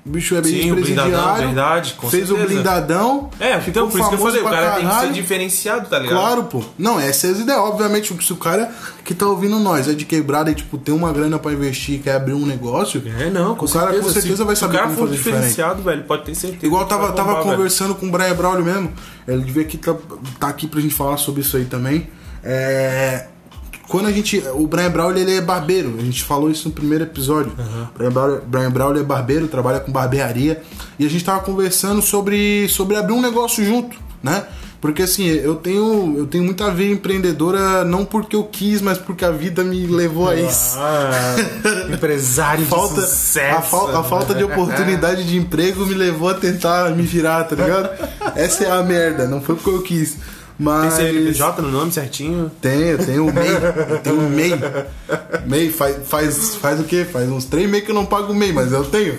O 0.05 0.09
bicho 0.09 0.35
é 0.35 0.41
bem 0.41 0.63
Sim, 0.63 0.71
o 0.73 0.75
blindadão, 0.75 1.35
verdade, 1.35 1.93
com 1.93 2.09
fez 2.09 2.23
o 2.29 2.35
certeza. 2.35 2.47
blindadão. 2.53 3.29
É, 3.39 3.55
então 3.65 3.89
por 3.89 3.97
isso 4.01 4.09
que 4.09 4.15
eu 4.15 4.19
falei, 4.19 4.41
o 4.41 4.43
cara 4.43 4.71
tem 4.71 4.81
que 4.81 4.89
caralho. 4.89 5.07
ser 5.07 5.13
diferenciado, 5.13 5.87
tá 5.87 5.97
ligado? 5.97 6.17
Claro, 6.19 6.43
pô. 6.43 6.61
Não, 6.77 6.99
essa 6.99 7.27
é 7.27 7.29
as 7.31 7.39
ideias. 7.39 7.61
Obviamente, 7.61 8.13
se 8.21 8.33
o 8.33 8.35
cara 8.35 8.69
que 9.05 9.13
tá 9.13 9.25
ouvindo 9.25 9.57
nós 9.59 9.87
é 9.87 9.93
de 9.93 10.03
quebrada 10.03 10.51
e, 10.51 10.55
tipo, 10.55 10.77
tem 10.77 10.93
uma 10.93 11.13
grana 11.13 11.39
pra 11.39 11.53
investir 11.53 12.01
quer 12.01 12.15
abrir 12.15 12.33
um 12.33 12.45
negócio, 12.45 13.01
É, 13.17 13.29
não, 13.29 13.55
com 13.55 13.65
O 13.65 13.69
cara 13.69 13.85
certeza. 13.91 14.03
com 14.03 14.09
certeza 14.13 14.35
Se- 14.35 14.43
vai 14.43 14.55
saber 14.57 14.73
o 14.73 14.77
cara 14.77 14.87
como 14.87 14.97
for 14.99 15.05
fazer 15.07 15.17
diferente. 15.17 15.39
diferenciado, 15.39 15.81
velho, 15.83 16.03
pode 16.03 16.23
ter 16.25 16.35
certeza. 16.35 16.65
Igual 16.65 16.83
que 16.83 16.89
tava, 16.89 17.07
tava 17.13 17.29
bombar, 17.29 17.43
velho. 17.45 17.55
conversando 17.55 17.95
com 17.95 18.05
o 18.07 18.11
Brian 18.11 18.35
Braulio 18.35 18.65
mesmo. 18.65 18.91
Ele 19.25 19.41
devia 19.41 19.61
aqui 19.63 19.77
tá, 19.77 19.95
tá 20.37 20.47
aqui 20.49 20.67
pra 20.67 20.81
gente 20.81 20.93
falar 20.93 21.15
sobre 21.15 21.39
isso 21.39 21.55
aí 21.55 21.63
também. 21.63 22.09
É, 22.43 23.27
quando 23.87 24.07
a 24.07 24.11
gente. 24.11 24.41
O 24.55 24.65
Brian 24.67 24.89
Braulio 24.91 25.21
ele 25.21 25.35
é 25.35 25.41
barbeiro. 25.41 25.95
A 25.97 26.01
gente 26.01 26.23
falou 26.23 26.49
isso 26.49 26.67
no 26.69 26.73
primeiro 26.73 27.03
episódio. 27.03 27.51
O 27.93 27.97
Brian 27.97 28.11
Braulio, 28.11 28.41
Brian 28.47 28.71
Braulio 28.71 29.01
é 29.01 29.03
barbeiro, 29.05 29.47
trabalha 29.47 29.79
com 29.79 29.91
barbearia. 29.91 30.61
E 30.97 31.05
a 31.05 31.09
gente 31.09 31.23
tava 31.23 31.39
conversando 31.41 32.01
sobre, 32.01 32.67
sobre 32.69 32.95
abrir 32.95 33.13
um 33.13 33.21
negócio 33.21 33.63
junto, 33.65 33.97
né? 34.21 34.43
Porque 34.81 35.03
assim, 35.03 35.25
eu 35.25 35.55
tenho, 35.55 36.15
eu 36.17 36.27
tenho 36.27 36.43
muita 36.43 36.69
veia 36.69 36.91
empreendedora, 36.91 37.85
não 37.85 38.03
porque 38.03 38.35
eu 38.35 38.43
quis, 38.43 38.81
mas 38.81 38.97
porque 38.97 39.23
a 39.23 39.31
vida 39.31 39.63
me 39.63 39.87
levou 39.87 40.27
a 40.29 40.35
isso. 40.35 40.75
Ah, 40.77 41.35
empresário 41.93 42.65
falta, 42.65 42.95
de 43.01 43.07
sucesso. 43.07 43.57
a, 43.57 43.61
fal- 43.61 43.95
a 43.97 44.03
falta 44.03 44.33
de 44.35 44.43
oportunidade 44.43 45.23
de 45.25 45.37
emprego 45.37 45.85
me 45.85 45.93
levou 45.93 46.27
a 46.29 46.33
tentar 46.33 46.89
me 46.91 47.03
virar, 47.03 47.45
tá 47.45 47.55
ligado? 47.55 47.89
Essa 48.35 48.65
é 48.65 48.71
a 48.71 48.83
merda, 48.83 49.25
não 49.25 49.41
foi 49.41 49.55
porque 49.55 49.69
eu 49.69 49.81
quis. 49.83 50.17
Tem 50.57 50.65
Mas. 50.65 50.93
CNPJ 50.93 51.61
no 51.61 51.71
nome 51.71 51.91
certinho? 51.91 52.51
Tenho, 52.61 53.03
tenho 53.03 53.27
o 53.27 53.33
MEI. 53.33 53.49
Eu 53.89 53.99
tenho 53.99 54.19
o 54.19 54.29
MEI. 54.29 54.51
MEI 55.45 55.71
faz, 55.71 55.97
faz, 56.07 56.55
faz 56.55 56.79
o 56.79 56.83
quê? 56.83 57.05
Faz 57.05 57.29
uns 57.29 57.45
três 57.45 57.69
meses 57.69 57.85
que 57.85 57.91
eu 57.91 57.95
não 57.95 58.05
pago 58.05 58.31
o 58.31 58.35
MEI, 58.35 58.53
mas 58.53 58.71
eu 58.71 58.85
tenho. 58.85 59.17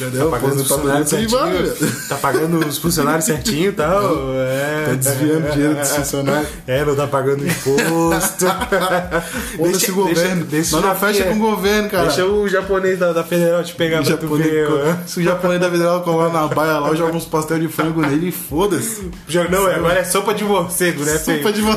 Entendeu? 0.00 0.30
Tá 0.30 0.38
pagando 0.38 0.60
os 0.60 0.68
funcionários 0.68 1.08
certinho. 1.08 2.08
Tá 2.08 2.16
pagando 2.16 2.66
os 2.66 2.78
funcionários 2.78 3.24
certinho 3.24 3.68
e 3.70 3.72
tal. 3.72 4.02
É. 4.34 4.84
Tá 4.86 4.92
desviando 4.94 5.50
dinheiro 5.52 5.74
dos 5.74 5.90
funcionários. 5.90 6.48
É, 6.66 6.84
não 6.84 6.94
tá 6.94 7.06
pagando 7.06 7.44
imposto. 7.46 8.46
Foda-se 9.56 9.90
o 9.90 9.94
governo. 9.94 10.44
deixa 10.44 10.76
Mas 10.76 10.84
não 10.84 10.90
já- 10.90 10.94
fecha 10.94 11.24
com 11.24 11.34
o 11.34 11.38
governo, 11.38 11.90
cara. 11.90 12.04
Deixa 12.06 12.24
o 12.26 12.48
japonês 12.48 12.98
da, 12.98 13.12
da 13.12 13.24
Federal 13.24 13.62
te 13.64 13.74
pegar 13.74 14.02
O 14.02 14.04
pra 14.04 14.16
tu 14.16 14.36
ver. 14.36 14.68
se 15.06 15.20
o 15.20 15.22
japonês 15.22 15.60
da 15.60 15.70
Federal 15.70 16.00
colar 16.02 16.32
na 16.32 16.46
baia 16.46 16.78
lá, 16.78 16.94
joga 16.94 17.16
uns 17.16 17.24
pastel 17.24 17.58
de 17.58 17.68
frango 17.68 18.00
nele 18.00 18.28
e 18.28 18.32
foda-se. 18.32 19.10
Não, 19.50 19.66
agora 19.66 19.98
é 20.00 20.04
sopa 20.04 20.32
de 20.34 20.44
morcego, 20.44 21.04
né? 21.04 21.18
Sopa 21.18 21.52
de 21.52 21.60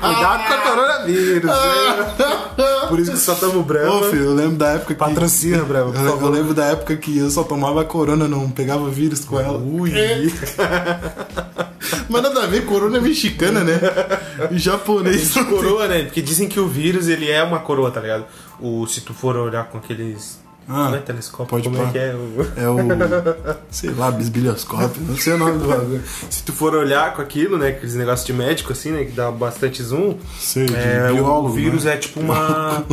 Cuidado 0.00 0.42
com 0.48 0.54
o 0.54 0.62
coronavírus. 0.70 1.50
né? 1.50 1.56
Por 2.88 2.98
isso 2.98 3.12
que 3.12 3.18
só 3.18 3.34
tamo 3.36 3.62
bravo. 3.62 4.00
Ô, 4.00 4.02
filho, 4.10 4.24
eu 4.24 4.34
lembro 4.34 4.56
da 4.56 4.70
época 4.72 4.94
que. 4.94 5.00
Patrocina, 5.00 5.62
Bravo, 5.64 5.92
por 5.92 6.04
Eu, 6.24 6.28
lembro 6.30 6.52
da 6.54 6.64
época 6.66 6.96
que 6.96 7.16
eu 7.18 7.30
só 7.30 7.42
tomava 7.44 7.69
corona, 7.84 8.26
não 8.28 8.50
pegava 8.50 8.88
vírus 8.90 9.24
com 9.24 9.38
ela. 9.40 9.58
Ui. 9.58 9.92
Mas 12.08 12.22
nada 12.22 12.42
a 12.44 12.46
ver, 12.46 12.64
corona 12.66 12.98
é 12.98 13.00
mexicana, 13.00 13.62
né? 13.64 13.78
E 14.50 14.58
japonês. 14.58 15.32
tem. 15.32 15.44
Coroa, 15.44 15.86
né? 15.88 16.02
Porque 16.04 16.20
dizem 16.20 16.48
que 16.48 16.58
o 16.60 16.66
vírus, 16.66 17.08
ele 17.08 17.30
é 17.30 17.42
uma 17.42 17.60
coroa, 17.60 17.90
tá 17.90 18.00
ligado? 18.00 18.24
O, 18.60 18.86
se 18.86 19.00
tu 19.00 19.14
for 19.14 19.36
olhar 19.36 19.64
com 19.68 19.78
aqueles... 19.78 20.38
Ah, 20.68 20.88
não 20.90 20.94
é 20.96 20.98
telescópio? 20.98 21.46
pode 21.46 21.68
como 21.68 21.82
é 21.82 21.90
que 21.90 21.98
é? 21.98 22.14
O... 22.14 22.46
É 22.56 22.68
o. 22.68 22.78
Sei 23.70 23.90
lá, 23.90 24.08
bisbilhoscópio. 24.12 25.02
Não 25.02 25.16
sei 25.16 25.32
o 25.32 25.38
nome 25.38 25.58
do 25.58 25.66
bagulho. 25.66 26.02
Se 26.28 26.44
tu 26.44 26.52
for 26.52 26.74
olhar 26.76 27.12
com 27.14 27.22
aquilo, 27.22 27.58
né? 27.58 27.68
Aqueles 27.68 27.94
negócios 27.96 28.24
de 28.24 28.32
médico, 28.32 28.72
assim, 28.72 28.90
né? 28.92 29.04
Que 29.04 29.10
dá 29.10 29.32
bastante 29.32 29.82
zoom. 29.82 30.14
Sei, 30.38 30.66
de 30.66 30.74
É, 30.76 31.10
o- 31.10 31.14
biólogo. 31.14 31.48
o 31.48 31.52
vírus 31.52 31.84
né? 31.84 31.94
é 31.94 31.96
tipo 31.96 32.20
uma... 32.20 32.84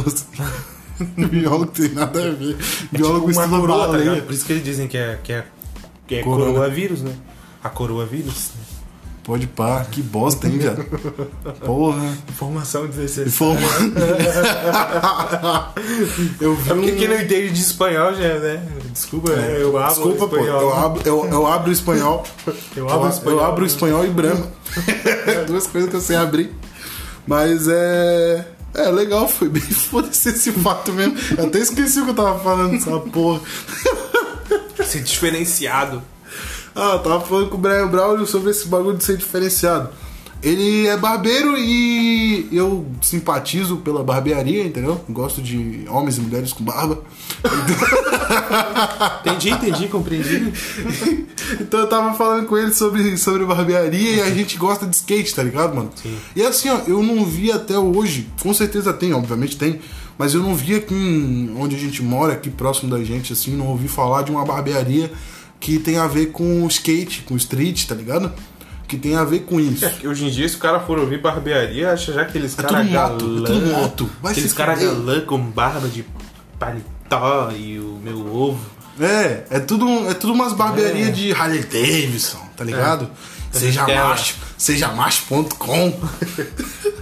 biólogo 1.29 1.67
tem 1.67 1.89
nada 1.89 2.19
a 2.19 2.31
ver. 2.31 2.57
É 2.93 2.97
Biólogo 2.97 3.27
tipo 3.27 3.39
uma 3.39 3.59
coroa, 3.59 3.87
tá 3.89 3.97
ligado? 3.97 4.21
Por 4.23 4.33
isso 4.33 4.45
que 4.45 4.53
eles 4.53 4.63
dizem 4.63 4.87
que 4.87 4.97
é, 4.97 5.19
que 5.23 5.33
é, 5.33 5.45
que 6.07 6.15
é 6.15 6.23
Corona. 6.23 6.51
coroa 6.51 6.69
vírus, 6.69 7.01
né? 7.01 7.13
A 7.63 7.69
coroa 7.69 8.05
vírus. 8.05 8.51
Pode 9.23 9.45
pá, 9.45 9.85
que 9.91 10.01
bosta, 10.01 10.47
hein, 10.47 10.57
viado? 10.57 10.85
Porra. 11.65 12.01
Informação 12.29 12.87
desnecessária. 12.87 13.27
Informa. 13.27 13.59
eu 16.39 16.55
vi 16.55 16.71
É 16.71 16.73
porque 16.73 16.91
um... 16.91 16.95
quem 16.95 17.07
não 17.09 17.21
entende 17.21 17.49
de 17.51 17.61
espanhol 17.61 18.13
já, 18.13 18.39
né? 18.39 18.65
Desculpa, 18.93 19.31
É, 19.33 19.61
eu 19.61 19.77
abro 19.77 19.89
Desculpa, 19.93 20.25
o 20.25 20.29
pô. 20.29 20.35
espanhol. 20.37 20.61
Eu 20.61 20.73
abro, 20.73 21.01
eu, 21.05 21.25
eu 21.25 21.47
abro 21.47 21.69
o 21.69 21.73
espanhol. 21.73 22.23
Eu 22.75 22.89
abro 22.89 23.07
o 23.07 23.09
espanhol. 23.09 23.39
Eu 23.39 23.45
abro 23.45 23.63
o 23.63 23.67
espanhol 23.67 24.05
e 24.05 24.09
brama. 24.09 24.47
Duas 25.45 25.67
coisas 25.67 25.89
que 25.89 25.95
eu 25.97 26.01
sei 26.01 26.15
abrir. 26.15 26.51
Mas 27.27 27.67
é. 27.67 28.45
É 28.77 28.89
legal, 28.91 29.27
foi 29.27 29.49
bem 29.49 29.61
foda-se 29.89 30.29
esse 30.29 30.51
fato 30.51 30.93
mesmo. 30.93 31.17
Eu 31.35 31.47
até 31.47 31.59
esqueci 31.59 31.99
o 31.99 32.05
que 32.05 32.11
eu 32.11 32.15
tava 32.15 32.39
falando 32.39 32.71
dessa 32.71 32.99
porra. 32.99 33.41
Ser 34.85 35.01
diferenciado. 35.01 36.01
Ah, 36.75 36.93
eu 36.93 36.99
tava 36.99 37.21
falando 37.21 37.49
com 37.49 37.55
o 37.55 37.59
Brian 37.59 37.87
Braulio 37.87 38.27
sobre 38.27 38.51
esse 38.51 38.67
bagulho 38.67 38.97
de 38.97 39.03
ser 39.03 39.17
diferenciado. 39.17 39.89
Ele 40.43 40.85
é 40.87 40.95
barbeiro 40.95 41.57
e 41.57 42.47
eu 42.51 42.85
simpatizo 43.01 43.77
pela 43.77 44.03
barbearia, 44.03 44.63
entendeu? 44.63 45.01
Gosto 45.09 45.41
de 45.41 45.85
homens 45.89 46.17
e 46.17 46.21
mulheres 46.21 46.53
com 46.53 46.63
barba. 46.63 47.01
Entendi, 49.25 49.49
entendi, 49.49 49.87
compreendi. 49.87 50.51
Então 51.61 51.79
eu 51.79 51.87
tava 51.87 52.13
falando 52.13 52.45
com 52.45 52.57
ele 52.57 52.73
sobre, 52.73 53.15
sobre 53.15 53.45
barbearia 53.45 54.15
e 54.15 54.21
a 54.21 54.29
gente 54.29 54.57
gosta 54.57 54.85
de 54.85 54.93
skate, 54.97 55.33
tá 55.33 55.41
ligado, 55.41 55.73
mano? 55.73 55.89
Sim. 55.95 56.13
E 56.35 56.41
assim, 56.41 56.67
ó, 56.67 56.79
eu 56.85 57.01
não 57.01 57.23
vi 57.23 57.49
até 57.53 57.79
hoje, 57.79 58.27
com 58.41 58.53
certeza 58.53 58.91
tem, 58.91 59.13
obviamente 59.13 59.55
tem, 59.55 59.79
mas 60.17 60.33
eu 60.33 60.41
não 60.41 60.53
vi 60.53 60.75
aqui 60.75 60.93
em- 60.93 61.55
onde 61.57 61.73
a 61.77 61.79
gente 61.79 62.03
mora, 62.03 62.33
aqui 62.33 62.49
próximo 62.49 62.89
da 62.91 63.01
gente, 63.01 63.31
assim, 63.31 63.55
não 63.55 63.67
ouvi 63.67 63.87
falar 63.87 64.23
de 64.23 64.31
uma 64.31 64.43
barbearia 64.43 65.09
que 65.57 65.79
tem 65.79 65.97
a 65.97 66.05
ver 66.07 66.27
com 66.33 66.67
skate, 66.67 67.21
com 67.21 67.37
street, 67.37 67.85
tá 67.85 67.95
ligado? 67.95 68.33
Que 68.87 68.97
tem 68.97 69.15
a 69.17 69.23
ver 69.23 69.41
com 69.41 69.59
isso. 69.59 69.83
É 69.85 69.93
hoje 70.07 70.25
em 70.25 70.29
dia, 70.29 70.47
se 70.47 70.55
o 70.55 70.59
cara 70.59 70.79
for 70.79 70.97
ouvir 70.97 71.19
barbearia, 71.21 71.91
acha 71.91 72.13
já 72.13 72.21
aqueles 72.21 72.57
É 72.57 72.61
caras 72.63 72.89
galã. 72.89 73.15
é 73.15 73.17
tudo 73.17 73.65
moto. 73.67 74.09
Vai 74.21 74.31
aqueles 74.31 74.53
caras 74.53 74.79
galã 74.79 75.21
com 75.21 75.37
barba 75.39 75.87
de 75.89 76.05
paletó 76.57 77.51
e 77.55 77.79
o 77.79 77.99
meu 78.03 78.19
ovo. 78.33 78.65
É, 78.99 79.43
é 79.51 79.59
tudo, 79.59 80.09
é 80.09 80.13
tudo 80.13 80.33
umas 80.33 80.53
barbearias 80.53 81.09
É. 81.09 81.11
de 81.11 81.31
Harley 81.33 81.61
Davidson, 81.63 82.39
tá 82.55 82.63
ligado? 82.63 83.09
Seja 83.51 83.83
Aquela- 83.83 84.09
macho, 84.09 84.35
seja 84.57 84.87
macho.com. 84.89 85.99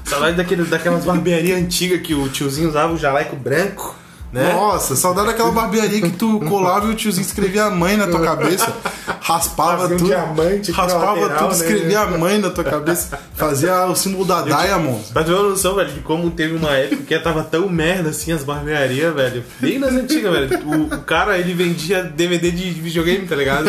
Saudade 0.06 0.36
daquele, 0.38 0.64
daquelas 0.66 1.06
barbearias 1.06 1.58
antigas 1.60 2.02
que 2.02 2.14
o 2.14 2.28
tiozinho 2.30 2.70
usava 2.70 2.94
o 2.94 2.98
jaleco 2.98 3.36
branco, 3.36 3.96
né? 4.32 4.54
Nossa, 4.54 4.96
saudade 4.96 5.28
daquela 5.28 5.52
barbearia 5.52 6.02
que 6.02 6.12
tu 6.12 6.40
colava 6.42 6.88
e 6.88 6.92
o 6.92 6.96
tiozinho 6.96 7.26
escrevia 7.26 7.66
a 7.66 7.72
mãe 7.72 7.96
na 7.96 8.08
tua 8.08 8.22
cabeça. 8.22 8.74
Raspava 9.22 9.84
Fazia 9.84 9.98
tudo. 9.98 10.08
diamante 10.08 10.72
raspava 10.72 11.14
lateral, 11.14 11.38
tudo, 11.38 11.50
né? 11.50 11.56
escrevia 11.56 12.00
a 12.02 12.06
mãe 12.18 12.38
na 12.38 12.50
tua 12.50 12.64
cabeça. 12.64 13.20
Fazia 13.36 13.86
o 13.86 13.96
símbolo 13.96 14.26
da 14.26 14.42
Diamond. 14.42 15.04
Pra 15.14 15.24
ter 15.24 15.32
uma 15.34 15.50
noção, 15.50 15.76
velho, 15.76 15.92
de 15.92 16.00
como 16.02 16.30
teve 16.32 16.56
uma 16.56 16.72
época 16.72 17.04
que 17.04 17.20
tava 17.20 17.44
tão 17.44 17.68
merda 17.70 18.10
assim 18.10 18.32
as 18.32 18.44
barbearias, 18.44 19.14
velho. 19.16 19.44
Bem 19.60 19.80
nas 19.80 19.94
antigas, 19.94 20.32
velho. 20.32 20.60
O, 20.66 20.96
o 20.96 21.02
cara, 21.02 21.38
ele 21.40 21.54
vendia 21.54 22.04
DVD 22.04 22.52
de 22.52 22.72
videogame, 22.72 23.28
tá 23.28 23.36
ligado? 23.36 23.66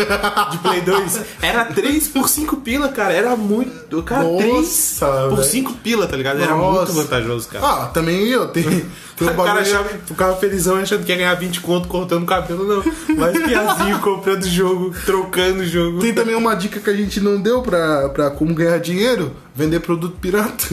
De 0.51 0.57
Play 0.59 0.81
2. 0.81 1.21
Era 1.41 1.65
3 1.65 2.07
por 2.09 2.29
5 2.29 2.57
pila, 2.57 2.89
cara. 2.89 3.13
Era 3.13 3.35
muito. 3.35 3.99
O 3.99 4.03
cara, 4.03 4.23
Nossa, 4.23 4.37
3 4.43 4.97
por 5.29 5.35
velho. 5.37 5.43
5 5.43 5.73
pila, 5.75 6.07
tá 6.07 6.15
ligado? 6.17 6.41
Era 6.41 6.53
Nossa. 6.55 6.91
muito 6.91 6.93
vantajoso, 6.93 7.47
cara. 7.47 7.65
Ah, 7.65 7.85
também 7.87 8.27
eu 8.27 8.47
tenho. 8.49 8.85
Tem 9.17 9.27
um 9.27 9.31
o 9.31 9.43
cara 9.43 9.61
achava, 9.61 9.89
ficava 10.05 10.35
felizão 10.47 10.77
achando 10.77 11.03
que 11.03 11.11
ia 11.11 11.17
ganhar 11.17 11.33
20 11.35 11.61
conto 11.61 11.87
cortando 11.87 12.23
o 12.23 12.25
cabelo, 12.25 12.65
não. 12.65 12.83
Mas 13.15 13.37
piazinho 13.37 13.99
comprando 13.99 14.45
jogo, 14.47 14.93
trocando 15.05 15.61
o 15.61 15.65
jogo. 15.65 15.99
Tem 15.99 16.13
também 16.13 16.35
uma 16.35 16.55
dica 16.55 16.79
que 16.79 16.89
a 16.89 16.95
gente 16.95 17.19
não 17.19 17.39
deu 17.41 17.61
pra, 17.61 18.09
pra 18.09 18.29
como 18.31 18.53
ganhar 18.53 18.79
dinheiro: 18.79 19.33
vender 19.53 19.79
produto 19.81 20.17
pirata. 20.19 20.65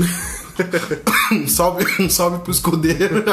um, 1.33 1.49
salve, 1.49 1.85
um 2.03 2.09
salve 2.09 2.39
pro 2.39 2.53
escudeiro. 2.53 3.25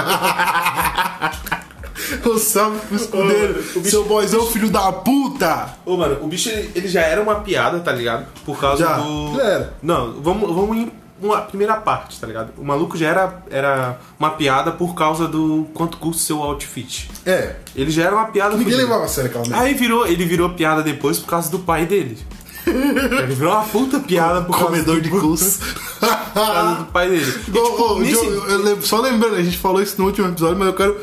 um 2.25 2.37
salve 2.37 2.79
pro 2.87 2.95
escudeiro. 2.95 3.55
Ô, 3.75 3.79
o 3.79 3.81
bicho- 3.81 3.89
Seu 3.91 4.05
boyzão, 4.05 4.45
filho 4.47 4.69
da 4.69 4.91
puta! 4.91 5.69
Ô, 5.85 5.97
mano, 5.97 6.17
o 6.21 6.27
bicho 6.27 6.49
ele, 6.49 6.71
ele 6.75 6.87
já 6.87 7.01
era 7.01 7.21
uma 7.21 7.35
piada, 7.35 7.79
tá 7.79 7.91
ligado? 7.91 8.25
Por 8.45 8.59
causa 8.59 8.83
Já, 8.83 8.97
do. 8.97 9.39
era. 9.39 9.73
Não, 9.81 10.13
vamos, 10.21 10.53
vamos 10.53 10.87
uma 11.21 11.41
primeira 11.41 11.75
parte, 11.75 12.19
tá 12.19 12.25
ligado? 12.27 12.51
O 12.57 12.63
maluco 12.65 12.97
já 12.97 13.07
era, 13.09 13.43
era 13.49 13.99
uma 14.19 14.31
piada 14.31 14.71
por 14.71 14.95
causa 14.95 15.27
do 15.27 15.67
quanto 15.73 15.97
custa 15.97 16.21
o 16.21 16.25
seu 16.25 16.43
outfit. 16.43 17.09
É, 17.25 17.55
Ele 17.75 17.91
já 17.91 18.03
era 18.03 18.15
uma 18.15 18.25
piada. 18.25 18.51
ninguém 18.55 18.65
fudida. 18.73 18.83
levava 18.83 19.05
a 19.05 19.07
sério 19.07 19.29
aquela 19.29 19.45
merda. 19.45 19.63
Aí 19.63 19.73
virou, 19.73 20.05
ele 20.07 20.25
virou 20.25 20.49
piada 20.51 20.81
depois 20.81 21.19
por 21.19 21.27
causa 21.27 21.49
do 21.51 21.59
pai 21.59 21.85
dele. 21.85 22.17
ele 22.67 23.33
virou 23.33 23.51
uma 23.53 23.63
puta 23.63 23.99
piada 23.99 24.43
por 24.43 24.55
Comedor 24.55 24.85
causa 24.97 25.01
de 25.01 25.09
do, 25.09 25.19
cus. 25.19 25.59
por 25.99 26.33
causa 26.33 26.75
do 26.75 26.85
pai 26.85 27.09
dele. 27.09 27.33
E, 27.47 27.49
Ô, 27.57 27.63
tipo, 27.63 27.83
ô, 27.93 27.99
nesse- 27.99 28.11
Joe, 28.13 28.23
eu- 28.51 28.67
eu 28.67 28.81
só 28.83 29.01
lembrando, 29.01 29.35
a 29.35 29.41
gente 29.41 29.57
falou 29.57 29.81
isso 29.81 29.95
no 29.97 30.05
último 30.05 30.27
episódio, 30.27 30.57
mas 30.59 30.67
eu 30.67 30.73
quero, 30.75 30.97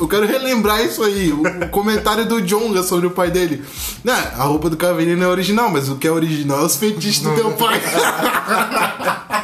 eu 0.00 0.08
quero 0.08 0.26
relembrar 0.26 0.82
isso 0.84 1.04
aí. 1.04 1.30
O, 1.32 1.42
o 1.42 1.68
comentário 1.68 2.26
do 2.26 2.40
Jonga 2.42 2.82
sobre 2.82 3.06
o 3.06 3.10
pai 3.12 3.30
dele. 3.30 3.62
Né, 4.02 4.12
a 4.36 4.42
roupa 4.42 4.68
do 4.68 4.76
Caveirinho 4.76 5.16
não 5.16 5.26
é 5.26 5.28
original, 5.28 5.70
mas 5.70 5.88
o 5.88 5.94
que 5.96 6.08
é 6.08 6.10
original 6.10 6.60
é 6.60 6.64
os 6.64 6.74
fetiches 6.76 7.20
do 7.22 7.32
teu 7.36 7.52
pai. 7.52 7.80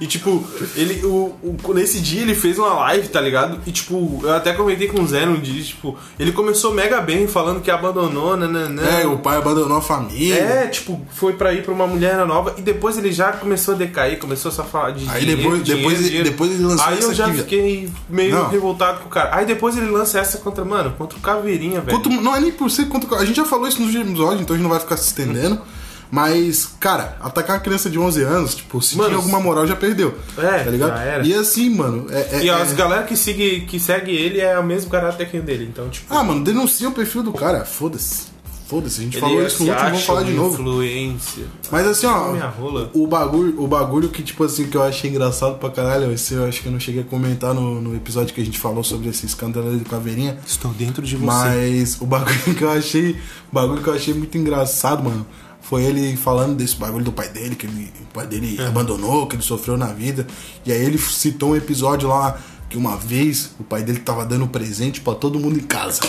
E 0.00 0.06
tipo, 0.06 0.44
ele, 0.76 1.04
o, 1.04 1.34
o- 1.42 1.74
nesse 1.74 2.00
dia 2.00 2.22
ele 2.22 2.34
fez 2.34 2.58
uma 2.58 2.72
live, 2.74 3.08
tá 3.08 3.20
ligado? 3.20 3.60
E 3.66 3.72
tipo, 3.72 4.20
eu 4.22 4.32
até 4.34 4.52
comentei 4.52 4.88
com 4.88 5.00
o 5.02 5.06
Zé 5.06 5.26
um 5.26 5.40
dia, 5.40 5.62
tipo, 5.62 5.96
ele 6.18 6.32
começou 6.32 6.72
mega 6.72 7.00
bem, 7.00 7.26
falando 7.26 7.60
que 7.60 7.70
abandonou, 7.70 8.36
nananã. 8.36 8.82
é, 8.82 9.06
o 9.06 9.18
pai 9.18 9.36
abandonou 9.36 9.76
a 9.78 9.82
família. 9.82 10.34
É, 10.34 10.66
tipo, 10.66 11.00
foi 11.12 11.32
pra 11.34 11.52
ir 11.52 11.62
pra 11.62 11.72
uma 11.72 11.86
mulher 11.86 12.16
nova 12.26 12.54
e 12.58 12.62
depois 12.62 12.96
ele 12.98 13.12
já 13.12 13.32
começou 13.32 13.74
a 13.74 13.76
decair, 13.76 14.18
começou 14.18 14.50
só 14.50 14.62
a 14.62 14.64
falar 14.64 14.90
de 14.92 15.08
Aí 15.10 15.20
dinheiro, 15.20 15.40
depois- 15.42 15.62
dinheiro, 15.62 15.80
depois 15.82 15.98
ele- 16.00 16.08
dinheiro. 16.08 16.30
depois 16.30 16.50
ele 16.52 16.64
lançou 16.64 16.86
Aí 16.86 17.00
eu 17.00 17.14
já 17.14 17.26
aqui, 17.26 17.36
fiquei 17.38 17.88
meio 18.08 18.34
Não. 18.34 18.48
revoltado 18.48 19.00
com 19.00 19.06
o 19.06 19.10
cara. 19.10 19.36
Aí 19.36 19.46
depois 19.46 19.76
ele 19.76 19.86
lança 19.90 20.18
essa 20.18 20.38
contra, 20.38 20.64
mano, 20.64 20.94
contra 20.96 21.16
o 21.18 21.20
Caveirinha, 21.20 21.80
velho. 21.80 21.98
Quanto- 21.98 22.10
não 22.10 22.34
é 22.36 22.40
nem 22.40 22.52
por 22.52 22.70
ser 22.70 22.86
quanto. 22.86 23.12
A 23.14 23.24
gente 23.24 23.36
já 23.36 23.44
falou 23.44 23.66
isso 23.68 23.80
nos 23.82 23.94
episódios, 23.94 24.40
então 24.42 24.54
a 24.54 24.56
gente 24.58 24.62
não 24.62 24.70
vai 24.70 24.80
ficar 24.80 24.96
se 24.96 25.06
estendendo. 25.08 25.60
Mas, 26.14 26.68
cara, 26.78 27.16
atacar 27.22 27.56
uma 27.56 27.62
criança 27.62 27.88
de 27.88 27.98
11 27.98 28.22
anos, 28.22 28.54
tipo, 28.54 28.82
se 28.82 28.98
Mano, 28.98 29.08
tinha 29.08 29.16
alguma 29.18 29.40
moral, 29.40 29.66
já 29.66 29.74
perdeu. 29.74 30.14
É, 30.36 30.62
tá 30.62 30.70
ligado? 30.70 30.90
já 30.90 31.02
era. 31.02 31.26
E 31.26 31.32
assim, 31.32 31.70
mano. 31.70 32.04
É, 32.10 32.36
é- 32.36 32.44
E 32.44 32.50
as 32.50 32.72
é- 32.72 32.74
galera 32.74 33.04
que 33.04 33.16
segue, 33.16 33.62
que 33.62 33.80
segue 33.80 34.10
ele 34.14 34.38
é 34.38 34.58
o 34.58 34.62
mesmo 34.62 34.90
caráter 34.90 35.26
que 35.30 35.38
o 35.38 35.42
dele, 35.42 35.66
então, 35.72 35.88
tipo. 35.88 36.12
Ah, 36.14 36.22
mano, 36.22 36.44
denuncia 36.44 36.86
o 36.86 36.92
perfil 36.92 37.22
do 37.22 37.32
cara. 37.32 37.64
Foda-se. 37.64 38.30
Foda-se, 38.68 39.00
a 39.00 39.04
gente 39.04 39.14
ele 39.16 39.20
falou 39.20 39.46
isso 39.46 39.56
se 39.56 39.64
no 39.64 39.70
último, 39.70 39.88
vamos 39.90 40.04
falar 40.04 40.22
de 40.22 40.32
novo. 40.32 40.54
Influência. 40.60 41.44
Mas 41.70 41.86
assim, 41.86 42.06
ó, 42.06 42.32
Minha 42.32 42.46
rola. 42.46 42.90
o 42.94 43.06
bagulho, 43.06 43.62
o 43.62 43.66
bagulho 43.66 44.08
que, 44.10 44.22
tipo 44.22 44.44
assim, 44.44 44.66
que 44.66 44.76
eu 44.76 44.82
achei 44.82 45.10
engraçado 45.10 45.58
pra 45.58 45.70
caralho, 45.70 46.10
esse 46.12 46.34
eu 46.34 46.44
acho 46.46 46.60
que 46.62 46.66
eu 46.68 46.72
não 46.72 46.80
cheguei 46.80 47.00
a 47.02 47.04
comentar 47.04 47.54
no, 47.54 47.80
no 47.80 47.94
episódio 47.96 48.34
que 48.34 48.40
a 48.40 48.44
gente 48.44 48.58
falou 48.58 48.82
sobre 48.84 49.08
esse 49.08 49.24
escândalo 49.26 49.76
do 49.78 49.84
Caveirinha. 49.88 50.38
Estou 50.46 50.70
dentro 50.72 51.02
de 51.02 51.16
você. 51.16 51.24
Mas 51.26 52.00
o 52.00 52.06
bagulho 52.06 52.38
que 52.56 52.62
eu 52.62 52.70
achei. 52.70 53.12
O 53.50 53.54
bagulho 53.54 53.82
que 53.82 53.88
eu 53.88 53.94
achei 53.94 54.12
muito 54.14 54.36
engraçado, 54.38 55.02
mano. 55.04 55.26
Foi 55.72 55.84
ele 55.84 56.14
falando 56.18 56.54
desse 56.54 56.76
bagulho 56.76 57.02
do 57.02 57.12
pai 57.12 57.30
dele, 57.30 57.54
que 57.56 57.64
ele, 57.64 57.90
o 58.02 58.12
pai 58.12 58.26
dele 58.26 58.58
É. 58.60 58.66
abandonou, 58.66 59.26
que 59.26 59.36
ele 59.36 59.42
sofreu 59.42 59.74
na 59.74 59.86
vida. 59.86 60.26
E 60.66 60.70
aí 60.70 60.84
ele 60.84 60.98
citou 60.98 61.52
um 61.52 61.56
episódio 61.56 62.10
lá 62.10 62.36
que 62.68 62.76
uma 62.76 62.94
vez 62.98 63.52
o 63.58 63.64
pai 63.64 63.82
dele 63.82 64.00
tava 64.00 64.26
dando 64.26 64.46
presente 64.46 65.00
pra 65.00 65.14
todo 65.14 65.40
mundo 65.40 65.58
em 65.58 65.62
casa. 65.62 66.02